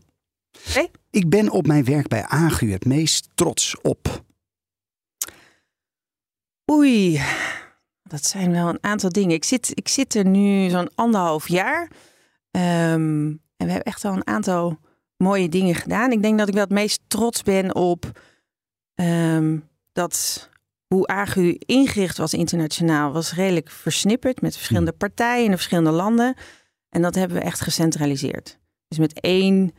Ik 1.10 1.28
ben 1.28 1.50
op 1.50 1.66
mijn 1.66 1.84
werk 1.84 2.08
bij 2.08 2.24
Agu 2.24 2.72
het 2.72 2.84
meest 2.84 3.28
trots 3.34 3.80
op. 3.80 4.24
Oei, 6.70 7.20
dat 8.08 8.24
zijn 8.24 8.52
wel 8.52 8.68
een 8.68 8.82
aantal 8.82 9.10
dingen. 9.10 9.34
Ik 9.34 9.44
zit, 9.44 9.70
ik 9.74 9.88
zit 9.88 10.14
er 10.14 10.26
nu 10.26 10.68
zo'n 10.70 10.90
anderhalf 10.94 11.48
jaar. 11.48 11.90
Ehm, 12.50 13.26
en 13.56 13.66
we 13.66 13.72
hebben 13.72 13.82
echt 13.82 14.04
al 14.04 14.12
een 14.12 14.26
aantal 14.26 14.78
mooie 15.16 15.48
dingen 15.48 15.74
gedaan. 15.74 16.12
Ik 16.12 16.22
denk 16.22 16.38
dat 16.38 16.48
ik 16.48 16.54
wel 16.54 16.62
het 16.62 16.72
meest 16.72 17.00
trots 17.06 17.42
ben 17.42 17.74
op 17.74 18.20
ehm, 18.94 19.58
dat 19.92 20.48
hoe 20.86 21.06
AGU 21.06 21.56
ingericht 21.58 22.16
was 22.16 22.34
internationaal. 22.34 23.12
Was 23.12 23.34
redelijk 23.34 23.70
versnipperd 23.70 24.40
met 24.40 24.56
verschillende 24.56 24.92
partijen 24.92 25.44
in 25.44 25.50
de 25.50 25.56
verschillende 25.56 25.90
landen. 25.90 26.34
En 26.88 27.02
dat 27.02 27.14
hebben 27.14 27.36
we 27.36 27.42
echt 27.42 27.60
gecentraliseerd. 27.60 28.58
Dus 28.88 28.98
met 28.98 29.20
één 29.20 29.72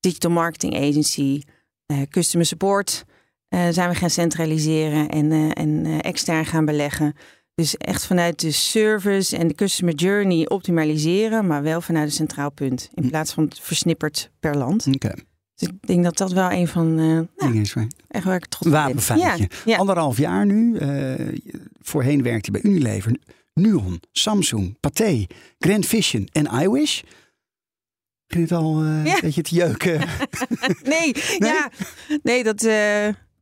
digital 0.00 0.30
marketing 0.30 0.74
agency, 0.76 1.42
eh, 1.86 2.02
customer 2.10 2.46
support 2.46 3.04
eh, 3.48 3.68
zijn 3.70 3.88
we 3.88 3.94
gaan 3.94 4.10
centraliseren 4.10 5.08
en, 5.08 5.32
eh, 5.32 5.50
en 5.52 6.00
extern 6.00 6.46
gaan 6.46 6.64
beleggen. 6.64 7.14
Dus 7.62 7.76
echt 7.76 8.06
vanuit 8.06 8.40
de 8.40 8.50
service 8.50 9.36
en 9.36 9.48
de 9.48 9.54
customer 9.54 9.94
journey 9.94 10.48
optimaliseren, 10.48 11.46
maar 11.46 11.62
wel 11.62 11.80
vanuit 11.80 12.06
een 12.06 12.12
centraal 12.12 12.50
punt. 12.50 12.90
In 12.94 13.02
Hm. 13.02 13.08
plaats 13.08 13.32
van 13.32 13.44
het 13.44 13.60
versnipperd 13.60 14.30
per 14.40 14.56
land. 14.56 14.86
Oké, 14.94 15.12
Dus 15.54 15.68
ik 15.68 15.86
denk 15.86 16.04
dat 16.04 16.16
dat 16.16 16.32
wel 16.32 16.50
een 16.50 16.68
van 16.68 16.98
eh 16.98 17.40
nou, 17.46 17.60
is 17.60 17.72
waar. 17.72 17.86
echt 18.08 18.24
waar 18.24 18.36
ik 18.36 18.46
trots 18.46 18.66
op. 19.10 19.16
Ja, 19.18 19.36
ja. 19.64 19.76
Anderhalf 19.76 20.18
jaar 20.18 20.46
nu. 20.46 20.76
eh, 20.76 21.36
voorheen 21.80 22.22
werkte 22.22 22.50
hij 22.50 22.60
bij 22.60 22.70
Unilever. 22.70 23.16
Nuon, 23.54 24.00
Samsung, 24.12 24.80
Pathé, 24.80 25.26
Grand 25.58 25.86
Vision 25.86 26.28
en 26.32 26.46
iWish. 26.62 27.02
Begin 28.26 28.42
het 28.42 28.52
al 28.52 28.82
eh, 28.82 29.04
Ja. 29.04 29.14
een 29.14 29.20
beetje 29.20 29.42
te 29.42 29.54
jeuken? 29.54 30.00
Nee, 30.84 31.12
Nee? 31.38 31.50
Ja, 31.52 31.70
nee 32.22 32.44
dat 32.44 32.62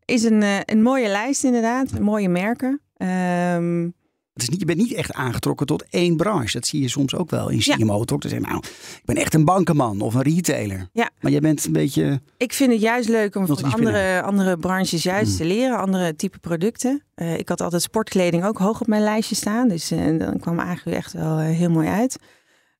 is 0.04 0.22
een, 0.22 0.42
een 0.70 0.82
mooie 0.82 1.08
lijst 1.08 1.44
inderdaad. 1.44 1.98
Mooie 2.00 2.28
merken. 2.28 2.80
Ehm, 2.96 3.88
Het 4.34 4.42
is 4.42 4.48
niet, 4.48 4.60
je 4.60 4.66
bent 4.66 4.78
niet 4.78 4.92
echt 4.92 5.12
aangetrokken 5.12 5.66
tot 5.66 5.84
één 5.90 6.16
branche. 6.16 6.52
Dat 6.52 6.66
zie 6.66 6.80
je 6.80 6.88
soms 6.88 7.14
ook 7.14 7.30
wel 7.30 7.48
in 7.48 7.58
Ja. 7.60 7.76
CMO 7.76 8.04
Talk. 8.04 8.20
Dan 8.22 8.30
zeg 8.30 8.40
je, 8.40 8.46
nou, 8.46 8.58
ik 8.96 9.02
ben 9.04 9.16
echt 9.16 9.34
een 9.34 9.44
bankenman 9.44 10.00
of 10.00 10.14
een 10.14 10.22
retailer. 10.22 10.88
Ja. 10.92 11.10
Maar 11.20 11.30
jij 11.32 11.40
bent 11.40 11.64
een 11.64 11.72
beetje... 11.72 12.20
ik 12.36 12.52
vind 12.52 12.72
het 12.72 12.80
juist 12.80 13.08
leuk 13.08 13.34
om 13.36 13.46
van 13.46 13.58
er 13.58 13.72
andere, 13.72 14.22
andere 14.22 14.56
branches 14.58 15.02
juist 15.02 15.28
Hmm. 15.28 15.38
te 15.38 15.44
leren. 15.54 15.78
Andere 15.78 16.16
type 16.16 16.38
producten. 16.38 17.02
Eh, 17.14 17.38
ik 17.38 17.48
had 17.48 17.60
altijd 17.60 17.82
sportkleding 17.82 18.44
ook 18.44 18.58
hoog 18.58 18.80
op 18.80 18.86
mijn 18.86 19.02
lijstje 19.02 19.34
staan. 19.34 19.68
Dus 19.68 19.90
eh, 19.90 20.18
dan 20.18 20.38
kwam 20.40 20.60
Agu 20.60 20.90
echt 20.90 21.12
wel 21.12 21.38
eh, 21.38 21.46
heel 21.46 21.70
mooi 21.70 21.88
uit. 21.88 22.16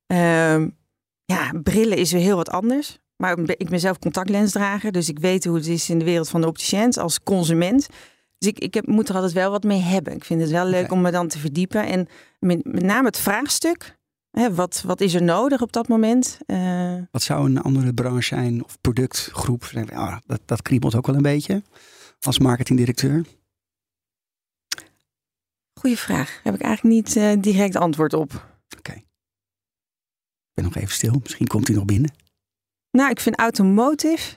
Ehm, 0.06 0.68
ja, 1.24 1.52
brillen 1.62 1.96
is 1.98 2.12
weer 2.12 2.22
heel 2.22 2.36
wat 2.36 2.50
anders. 2.50 2.98
Maar 3.16 3.38
ik 3.38 3.46
ben- 3.46 3.58
ik 3.58 3.68
ben 3.68 3.80
zelf 3.80 3.98
contactlensdrager. 3.98 4.92
Dus 4.92 5.08
ik 5.08 5.18
weet 5.18 5.44
hoe 5.44 5.56
het 5.56 5.66
is 5.66 5.90
in 5.90 5.98
de 5.98 6.04
wereld 6.04 6.28
van 6.28 6.40
de 6.40 6.46
opticiënt 6.46 6.98
als 6.98 7.22
consument. 7.22 7.88
Dus 8.44 8.52
ik, 8.52 8.58
ik 8.58 8.74
heb, 8.74 8.86
moet 8.86 9.08
er 9.08 9.14
altijd 9.14 9.32
wel 9.32 9.50
wat 9.50 9.64
mee 9.64 9.80
hebben. 9.80 10.14
Ik 10.14 10.24
vind 10.24 10.40
het 10.40 10.50
wel 10.50 10.66
leuk 10.66 10.84
Oké. 10.84 10.92
om 10.92 11.00
me 11.00 11.10
dan 11.10 11.28
te 11.28 11.38
verdiepen. 11.38 11.86
En 11.86 12.08
met, 12.38 12.64
met 12.64 12.82
name 12.82 13.06
het 13.06 13.18
vraagstuk. 13.18 13.96
Hè, 14.30 14.54
wat, 14.54 14.82
wat 14.86 15.00
is 15.00 15.14
er 15.14 15.22
nodig 15.22 15.60
op 15.62 15.72
dat 15.72 15.88
moment? 15.88 16.38
Eh, 16.46 16.96
Wat 17.10 17.22
zou 17.22 17.46
een 17.46 17.62
andere 17.62 17.94
branche 17.94 18.22
zijn 18.22 18.64
of 18.64 18.80
productgroep? 18.80 19.70
Ah, 19.92 20.16
dat, 20.26 20.40
dat 20.44 20.62
kriebelt 20.62 20.94
ook 20.94 21.06
wel 21.06 21.16
een 21.16 21.22
beetje 21.22 21.62
als 22.20 22.38
marketingdirecteur. 22.38 23.24
goeie 25.80 25.98
vraag. 25.98 26.28
Daar 26.28 26.40
heb 26.42 26.54
ik 26.54 26.60
eigenlijk 26.62 26.94
niet 26.94 27.16
eh, 27.16 27.32
direct 27.40 27.76
antwoord 27.76 28.12
op. 28.12 28.52
Ik 30.56 30.62
ben 30.62 30.64
nog 30.64 30.82
even 30.82 30.94
stil. 30.94 31.20
Misschien 31.22 31.46
komt 31.46 31.66
hij 31.66 31.76
nog 31.76 31.84
binnen. 31.84 32.14
Nou, 32.90 33.10
ik 33.10 33.20
vind 33.20 33.38
automotive 33.38 34.36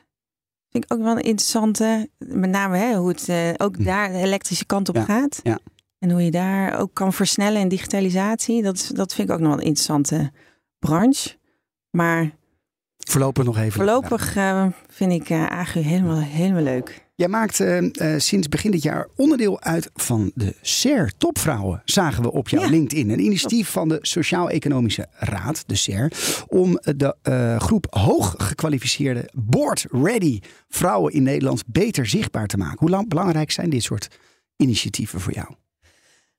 vind 0.69 0.83
ik 0.83 0.93
ook 0.93 1.01
wel 1.03 1.11
een 1.17 1.21
interessante. 1.23 2.09
Met 2.17 2.49
name 2.49 2.77
hè, 2.77 2.95
hoe 2.95 3.07
het 3.09 3.29
eh, 3.29 3.49
ook 3.57 3.75
Hm. 3.75 3.83
daar 3.83 4.11
de 4.11 4.17
elektrische 4.17 4.65
kant 4.65 4.89
op 4.89 4.95
Ja, 4.95 5.03
gaat. 5.03 5.39
ja. 5.43 5.59
En 5.99 6.11
hoe 6.11 6.23
je 6.25 6.31
daar 6.31 6.79
ook 6.79 6.93
kan 6.93 7.13
versnellen 7.13 7.61
in 7.61 7.67
digitalisatie. 7.67 8.63
Dat, 8.63 8.75
is- 8.75 8.87
dat 8.87 9.13
vind 9.13 9.27
ik 9.29 9.33
ook 9.35 9.41
nog 9.41 9.49
wel 9.49 9.57
een 9.59 9.65
interessante 9.65 10.31
branche. 10.79 11.35
Maar 11.89 12.31
Voorlopig 12.97 13.43
nog 13.45 13.57
even. 13.57 13.71
voorlopig 13.71 14.35
eh, 14.35 14.65
vind 14.87 15.11
ik 15.11 15.29
eh 15.29 15.45
Agu 15.45 15.79
helemaal, 15.79 16.19
helemaal 16.21 16.63
leuk. 16.63 17.06
Jij 17.17 17.27
maakt 17.27 17.59
eh, 17.59 17.77
eh, 17.77 18.19
sinds 18.19 18.49
begin 18.49 18.71
dit 18.71 18.83
jaar 18.83 19.07
onderdeel 19.15 19.61
uit 19.61 19.89
van 19.95 20.31
de 20.35 20.55
SER 20.61 21.11
Topvrouwen. 21.17 21.81
Zagen 21.85 22.23
we 22.23 22.31
op 22.31 22.49
jouw 22.49 22.61
Ja. 22.61 22.69
LinkedIn. 22.69 23.09
Een 23.09 23.19
initiatief 23.19 23.69
van 23.69 23.89
de 23.89 23.97
Sociaal-Economische 24.01 25.07
Raad, 25.11 25.63
de 25.67 25.75
SER. 25.75 26.11
Om 26.47 26.79
de 26.81 27.15
eh, 27.21 27.59
groep 27.59 27.87
hoog 27.89 28.35
gekwalificeerde 28.37 29.29
board-ready 29.33 30.39
vrouwen 30.69 31.13
in 31.13 31.23
Nederland 31.23 31.63
beter 31.67 32.05
zichtbaar 32.05 32.47
te 32.47 32.57
maken. 32.57 32.79
Hoe 32.79 32.89
lang, 32.89 33.09
belangrijk 33.09 33.51
zijn 33.51 33.69
dit 33.69 33.83
soort 33.83 34.07
initiatieven 34.55 35.19
voor 35.19 35.33
jou? 35.33 35.47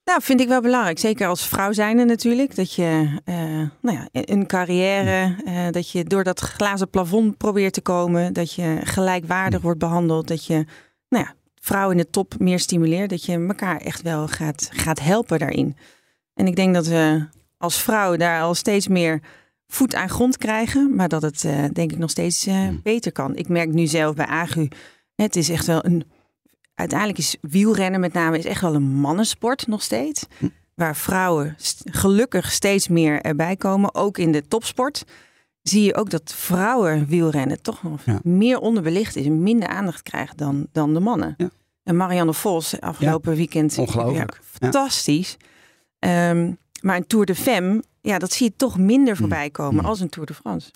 Nou, 0.09 0.23
vind 0.23 0.40
ik 0.40 0.49
wel 0.49 0.61
belangrijk. 0.61 0.99
Zeker 0.99 1.27
als 1.27 1.47
vrouw 1.47 1.73
zijnde 1.73 2.05
natuurlijk. 2.05 2.57
Dat 2.57 2.75
je 2.75 3.21
eh, 3.25 3.37
nou 3.81 3.97
ja, 3.97 4.09
een 4.12 4.47
carrière, 4.47 5.37
eh, 5.44 5.66
dat 5.71 5.90
je 5.90 6.05
door 6.05 6.25
dat 6.25 6.40
glazen 6.40 6.90
plafond 6.90 7.37
probeert 7.37 7.73
te 7.73 7.81
komen. 7.81 8.33
Dat 8.33 8.53
je 8.53 8.79
gelijkwaardig 8.85 9.61
wordt 9.61 9.79
behandeld. 9.79 10.29
Dat 10.29 10.47
je 10.47 10.64
nou 11.09 11.25
ja, 11.25 11.35
vrouwen 11.61 11.97
in 11.97 12.03
de 12.03 12.11
top 12.11 12.35
meer 12.38 12.59
stimuleert. 12.59 13.11
Dat 13.11 13.25
je 13.25 13.47
elkaar 13.47 13.81
echt 13.81 14.03
wel 14.03 14.29
gaat, 14.29 14.68
gaat 14.73 15.01
helpen 15.01 15.38
daarin. 15.38 15.77
En 16.35 16.47
ik 16.47 16.57
denk 16.57 16.75
dat 16.75 16.87
we 16.87 17.27
als 17.59 17.83
vrouwen 17.83 18.18
daar 18.18 18.42
al 18.42 18.55
steeds 18.55 18.88
meer 18.88 19.21
voet 19.66 19.94
aan 19.94 20.11
grond 20.11 20.37
krijgen. 20.37 20.94
Maar 20.94 21.09
dat 21.09 21.23
het 21.23 21.44
eh, 21.44 21.64
denk 21.73 21.92
ik 21.92 21.99
nog 21.99 22.11
steeds 22.11 22.44
Hmm. 22.44 22.81
beter 22.83 23.12
kan. 23.12 23.37
Ik 23.37 23.49
merk 23.49 23.73
nu 23.73 23.87
zelf 23.87 24.14
bij 24.14 24.27
Agu. 24.27 24.68
Het 25.14 25.37
is 25.37 25.49
echt 25.49 25.66
wel 25.66 25.85
een 25.85 26.05
uiteindelijk 26.78 27.18
is 27.18 27.36
wielrennen 27.40 28.00
met 28.00 28.12
name 28.12 28.38
is 28.38 28.44
echt 28.44 28.60
wel 28.60 28.74
een 28.74 28.82
mannensport 28.94 29.66
nog 29.66 29.82
steeds. 29.82 30.26
Hm. 30.38 30.48
Waar 30.74 30.96
vrouwen 30.96 31.54
st- 31.58 31.82
gelukkig 31.84 32.50
steeds 32.52 32.88
meer 32.88 33.20
erbij 33.22 33.56
komen. 33.56 33.94
Ook 33.94 34.18
in 34.18 34.32
de 34.32 34.48
topsport 34.48 35.04
zie 35.62 35.82
je 35.82 35.94
ook 35.94 36.10
dat 36.10 36.32
vrouwen 36.34 37.06
wielrennen 37.06 37.62
toch 37.62 37.82
nog 37.82 38.00
Ja. 38.04 38.20
meer 38.22 38.58
onderbelicht 38.58 39.16
is. 39.16 39.26
En 39.26 39.42
minder 39.42 39.68
aandacht 39.68 40.02
krijgt 40.02 40.38
dan, 40.38 40.66
dan 40.72 40.94
de 40.94 41.00
mannen. 41.00 41.34
Ja. 41.36 41.50
En 41.82 41.96
Marianne 41.96 42.34
Vos 42.34 42.80
afgelopen 42.80 43.34
weekend. 43.36 43.78
Ongelooflijk. 43.78 44.32
ja, 44.32 44.58
fantastisch. 44.60 45.36
Ehm, 45.98 46.52
maar 46.80 46.96
een 46.96 47.06
Tour 47.06 47.24
de 47.26 47.34
Femme, 47.34 47.82
ja, 48.00 48.18
dat 48.18 48.32
zie 48.32 48.46
je 48.46 48.56
toch 48.56 48.78
minder 48.78 49.16
voorbij 49.16 49.50
komen 49.50 49.80
Hm. 49.82 49.88
als 49.88 50.00
een 50.00 50.08
Tour 50.08 50.26
de 50.26 50.34
France. 50.34 50.70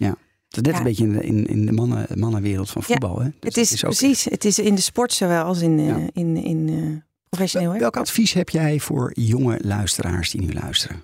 Het 0.57 0.67
is 0.67 0.73
net 0.73 0.73
Ja. 0.73 0.79
een 0.79 0.85
beetje 0.85 1.05
in 1.05 1.13
de, 1.13 1.23
in, 1.25 1.47
in 1.47 1.67
de 1.67 1.73
mannen, 1.73 2.07
mannenwereld 2.19 2.71
van 2.71 2.83
voetbal. 2.83 3.19
hè? 3.19 3.25
Dus 3.25 3.33
het 3.41 3.55
dat 3.55 3.57
is, 3.57 3.85
ook- 3.85 3.91
precies, 3.97 4.25
het 4.25 4.45
is 4.45 4.59
in 4.59 4.75
de 4.75 4.81
sport 4.81 5.13
zowel 5.13 5.45
als 5.45 5.61
in, 5.61 5.79
eh, 5.79 5.87
Ja. 5.87 5.99
in, 6.13 6.37
in 6.37 6.69
eh, 6.69 7.01
professioneel. 7.29 7.73
hè? 7.73 7.79
Welk 7.79 7.97
advies 7.97 8.33
heb 8.33 8.49
jij 8.49 8.81
voor 8.81 9.11
jonge 9.15 9.59
luisteraars 9.63 10.31
die 10.31 10.41
nu 10.41 10.53
luisteren? 10.53 11.03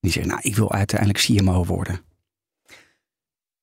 Die 0.00 0.12
zeggen, 0.12 0.30
nou, 0.32 0.42
ik 0.44 0.56
wil 0.56 0.72
uiteindelijk 0.72 1.18
CMO 1.18 1.64
worden. 1.64 2.00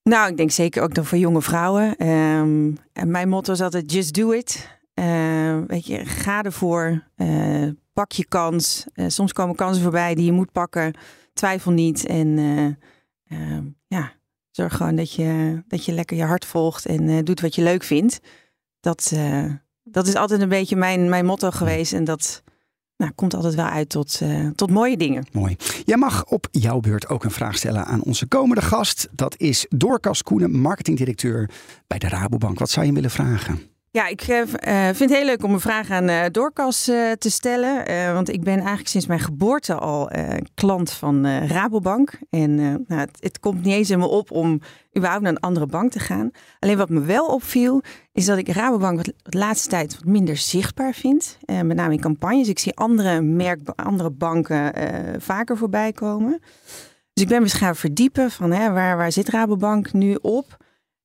Nou, 0.03 0.29
ik 0.31 0.37
denk 0.37 0.51
zeker 0.51 0.83
ook 0.83 0.93
dan 0.93 1.05
voor 1.05 1.17
jonge 1.17 1.41
vrouwen. 1.41 1.95
Ehm, 1.97 2.71
en 2.93 3.11
mijn 3.11 3.29
motto 3.29 3.53
is 3.53 3.61
altijd 3.61 3.91
just 3.91 4.13
do 4.13 4.31
it. 4.31 4.79
Ehm, 4.93 5.65
weet 5.67 5.85
je, 5.85 6.05
ga 6.05 6.43
ervoor. 6.43 7.03
Eh, 7.15 7.67
pak 7.93 8.11
je 8.11 8.25
kans. 8.25 8.85
Soms 9.07 9.33
komen 9.33 9.55
kansen 9.55 9.81
voorbij 9.83 10.15
die 10.15 10.25
je 10.25 10.31
moet 10.31 10.51
pakken. 10.51 10.93
Twijfel 11.33 11.71
niet. 11.71 12.05
En 12.05 12.37
eh, 12.37 13.39
ehm, 13.39 13.63
ja, 13.87 14.11
zorg 14.51 14.75
gewoon 14.75 14.95
dat 14.95 15.13
je, 15.13 15.63
dat 15.67 15.85
je 15.85 15.91
lekker 15.91 16.17
je 16.17 16.23
hart 16.23 16.45
volgt 16.45 16.85
en 16.85 17.09
eh, 17.09 17.23
doet 17.23 17.41
wat 17.41 17.55
je 17.55 17.61
leuk 17.61 17.83
vindt. 17.83 18.19
Dat, 18.79 19.11
eh, 19.13 19.45
dat 19.83 20.07
is 20.07 20.15
altijd 20.15 20.41
een 20.41 20.49
beetje 20.49 20.75
mijn, 20.75 21.09
mijn 21.09 21.25
motto 21.25 21.51
geweest. 21.51 21.93
En 21.93 22.03
dat 22.03 22.43
nou, 22.97 23.11
komt 23.11 23.33
altijd 23.33 23.55
wel 23.55 23.65
uit 23.65 23.89
tot, 23.89 24.19
eh, 24.21 24.47
tot 24.47 24.69
mooie 24.69 24.97
dingen. 24.97 25.25
Mooi. 25.31 25.55
Jij 25.85 25.97
mag 25.97 26.25
op 26.25 26.47
jouw 26.51 26.79
beurt 26.79 27.07
ook 27.09 27.23
een 27.23 27.31
vraag 27.31 27.57
stellen 27.57 27.85
aan 27.85 28.03
onze 28.03 28.27
komende 28.27 28.61
gast. 28.61 29.07
Dat 29.11 29.35
is 29.37 29.65
Doorkas 29.69 30.23
Koenen, 30.23 30.51
marketingdirecteur 30.51 31.49
bij 31.87 31.99
de 31.99 32.07
Rabobank. 32.07 32.59
Wat 32.59 32.69
zou 32.69 32.85
je 32.85 32.93
willen 32.93 33.11
vragen? 33.11 33.70
Ja, 33.93 34.07
ik 34.07 34.21
eh, 34.21 34.41
eh, 34.41 34.95
vind 34.95 35.09
het 35.09 35.19
heel 35.19 35.25
leuk 35.25 35.43
om 35.43 35.53
een 35.53 35.59
vraag 35.59 35.89
aan 35.89 36.09
eh 36.09 36.25
Doorkas 36.31 36.83
te 37.17 37.29
stellen. 37.29 38.13
Want 38.13 38.29
ik 38.29 38.43
ben 38.43 38.57
eigenlijk 38.57 38.87
sinds 38.87 39.07
mijn 39.07 39.19
geboorte 39.19 39.75
al 39.75 40.09
klant 40.53 40.91
van 40.91 41.27
Rabobank. 41.27 42.19
En 42.29 42.55
nou, 42.55 43.01
het, 43.01 43.17
het 43.19 43.39
komt 43.39 43.63
niet 43.63 43.73
eens 43.73 43.89
in 43.89 43.99
me 43.99 44.07
op 44.07 44.31
om 44.31 44.61
überhaupt 44.97 45.23
naar 45.23 45.31
een 45.31 45.39
andere 45.39 45.65
bank 45.65 45.91
te 45.91 45.99
gaan. 45.99 46.31
Alleen 46.59 46.77
wat 46.77 46.89
me 46.89 47.01
wel 47.01 47.25
opviel, 47.25 47.81
is 48.11 48.25
dat 48.25 48.37
ik 48.37 48.47
Rabobank 48.49 49.03
de 49.03 49.13
laatste 49.23 49.69
tijd 49.69 49.95
wat 49.95 50.05
minder 50.05 50.37
zichtbaar 50.37 50.93
vind. 50.93 51.37
Met 51.45 51.75
name 51.75 51.93
in 51.93 51.99
campagnes. 51.99 52.47
Ik 52.47 52.59
zie 52.59 52.75
andere, 52.75 53.21
merk, 53.21 53.59
andere 53.75 54.11
banken 54.11 54.73
vaker 55.21 55.57
voorbij 55.57 55.91
komen. 55.91 56.39
Dus 57.13 57.23
ik 57.23 57.29
ben 57.29 57.41
eens 57.41 57.53
gaan 57.53 57.75
verdiepen 57.75 58.31
van 58.31 58.51
hè, 58.51 58.71
waar, 58.71 58.97
waar 58.97 59.11
zit 59.11 59.29
Rabobank 59.29 59.93
nu 59.93 60.17
op? 60.21 60.59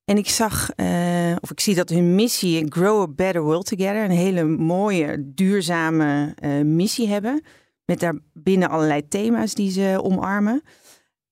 En 0.06 0.16
ik 0.16 0.28
zag, 0.28 0.70
eh, 0.70 1.36
of 1.40 1.50
ik 1.50 1.60
zie 1.60 1.74
dat 1.74 1.88
hun 1.88 2.14
missie 2.14 2.66
Grow 2.68 3.00
a 3.00 3.08
Better 3.08 3.42
World 3.42 3.66
Together 3.66 4.04
een 4.04 4.10
hele 4.10 4.44
mooie, 4.44 5.32
duurzame 5.34 6.32
eh, 6.36 6.60
missie 6.60 7.08
hebben. 7.08 7.42
Met 7.84 8.00
daarbinnen 8.00 8.68
allerlei 8.68 9.08
thema's 9.08 9.54
die 9.54 9.70
ze 9.70 10.00
omarmen. 10.02 10.62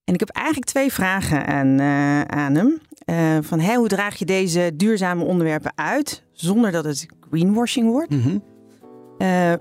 En 0.05 0.15
ik 0.15 0.21
heb 0.21 0.29
eigenlijk 0.29 0.67
twee 0.67 0.93
vragen 0.93 1.47
aan, 1.47 1.79
eh, 1.79 2.21
aan 2.21 2.55
hem. 2.55 2.81
Van 3.43 3.61
hoe 3.61 3.89
draag 3.89 4.17
je 4.17 4.25
deze 4.25 4.71
duurzame 4.75 5.25
onderwerpen 5.25 5.73
uit 5.75 6.25
zonder 6.33 6.73
dat 6.73 6.85
het 6.85 7.07
greenwashing 7.31 7.91
wordt? 7.91 8.11
Mhm. 8.11 8.39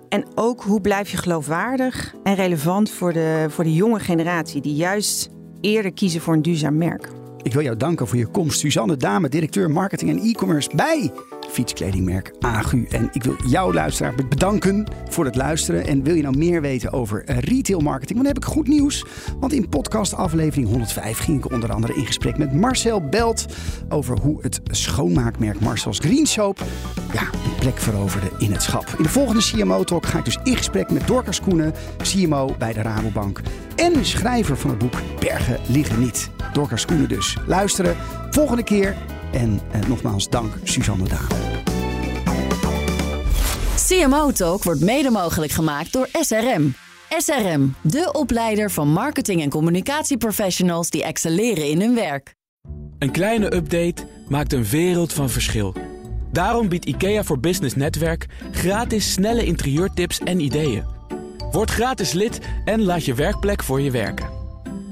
En 0.09 0.25
ook 0.35 0.63
hoe 0.63 0.81
blijf 0.81 1.09
je 1.09 1.17
geloofwaardig 1.17 2.15
en 2.23 2.35
relevant 2.35 2.89
voor 2.89 3.13
de, 3.13 3.45
voor 3.49 3.63
de 3.63 3.73
jonge 3.73 3.99
generatie 3.99 4.61
die 4.61 4.75
juist 4.75 5.29
eerder 5.61 5.93
kiezen 5.93 6.21
voor 6.21 6.33
een 6.33 6.41
duurzaam 6.41 6.77
merk? 6.77 7.11
Ik 7.43 7.53
wil 7.53 7.61
jou 7.61 7.77
danken 7.77 8.07
voor 8.07 8.17
je 8.17 8.27
komst. 8.27 8.59
Suzanne 8.59 8.97
Dame, 8.97 9.29
directeur 9.29 9.71
marketing 9.71 10.11
en 10.11 10.19
e-commerce 10.19 10.69
bij 10.75 11.11
fietskledingmerk 11.53 12.31
Agu. 12.39 12.85
En 12.89 13.09
ik 13.11 13.23
wil 13.23 13.35
jou, 13.47 13.73
luisteraar, 13.73 14.15
bedanken 14.15 14.87
voor 15.09 15.25
het 15.25 15.35
luisteren. 15.35 15.87
En 15.87 16.03
wil 16.03 16.15
je 16.15 16.21
nou 16.21 16.37
meer 16.37 16.61
weten 16.61 16.91
over 16.91 17.23
eh, 17.23 17.37
retail 17.37 17.79
marketing? 17.79 18.17
Dan 18.17 18.27
heb 18.27 18.37
ik 18.37 18.45
goed 18.45 18.67
nieuws. 18.67 19.05
Want 19.39 19.53
in 19.53 19.69
podcast 19.69 20.15
aflevering 20.15 20.67
105 20.67 21.17
ging 21.17 21.45
ik 21.45 21.51
onder 21.51 21.71
andere 21.71 21.95
in 21.95 22.05
gesprek 22.05 22.37
met 22.37 22.53
Marcel 22.53 23.01
Belt... 23.09 23.45
over 23.89 24.17
hoe 24.19 24.41
het 24.41 24.61
schoonmaakmerk 24.63 25.59
Marcel's 25.59 25.99
Green 25.99 26.25
Soap... 26.25 26.63
ja, 27.13 27.21
een 27.21 27.55
plek 27.59 27.77
veroverde 27.77 28.31
in 28.37 28.51
het 28.51 28.61
schap. 28.61 28.87
In 28.97 29.03
de 29.03 29.09
volgende 29.09 29.41
CMO-talk 29.41 30.05
ga 30.05 30.17
ik 30.17 30.25
dus 30.25 30.39
in 30.43 30.57
gesprek 30.57 30.91
met 30.91 31.07
Dorcas 31.07 31.41
Koenen... 31.41 31.73
CMO 31.97 32.55
bij 32.57 32.73
de 32.73 32.81
Rabobank. 32.81 33.41
En 33.75 34.05
schrijver 34.05 34.57
van 34.57 34.69
het 34.69 34.79
boek 34.79 34.93
Bergen 35.19 35.59
liggen 35.67 35.99
niet. 35.99 36.29
Dorcas 36.53 36.85
Koenen 36.85 37.09
dus. 37.09 37.37
Luisteren 37.47 37.95
volgende 38.29 38.63
keer. 38.63 38.95
En 39.33 39.59
eh, 39.71 39.81
nogmaals 39.87 40.29
dank 40.29 40.53
Suzanne 40.63 41.07
Daan. 41.07 41.27
CMO 43.87 44.31
Talk 44.31 44.63
wordt 44.63 44.81
mede 44.81 45.09
mogelijk 45.09 45.51
gemaakt 45.51 45.93
door 45.93 46.09
SRM. 46.11 46.73
SRM, 47.17 47.75
de 47.81 48.09
opleider 48.11 48.71
van 48.71 48.87
marketing- 48.87 49.41
en 49.41 49.49
communicatieprofessionals 49.49 50.89
die 50.89 51.03
excelleren 51.03 51.69
in 51.69 51.81
hun 51.81 51.95
werk. 51.95 52.35
Een 52.99 53.11
kleine 53.11 53.55
update 53.55 54.07
maakt 54.27 54.53
een 54.53 54.65
wereld 54.65 55.13
van 55.13 55.29
verschil. 55.29 55.75
Daarom 56.31 56.69
biedt 56.69 56.85
IKEA 56.85 57.23
voor 57.23 57.39
Business 57.39 57.75
Netwerk 57.75 58.25
gratis 58.51 59.11
snelle 59.11 59.45
interieurtips 59.45 60.19
en 60.19 60.39
ideeën. 60.39 60.83
Word 61.51 61.71
gratis 61.71 62.11
lid 62.11 62.39
en 62.65 62.81
laat 62.81 63.05
je 63.05 63.13
werkplek 63.13 63.63
voor 63.63 63.81
je 63.81 63.91
werken. 63.91 64.29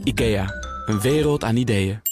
IKEA, 0.04 0.46
een 0.86 1.02
wereld 1.02 1.44
aan 1.44 1.56
ideeën. 1.56 2.11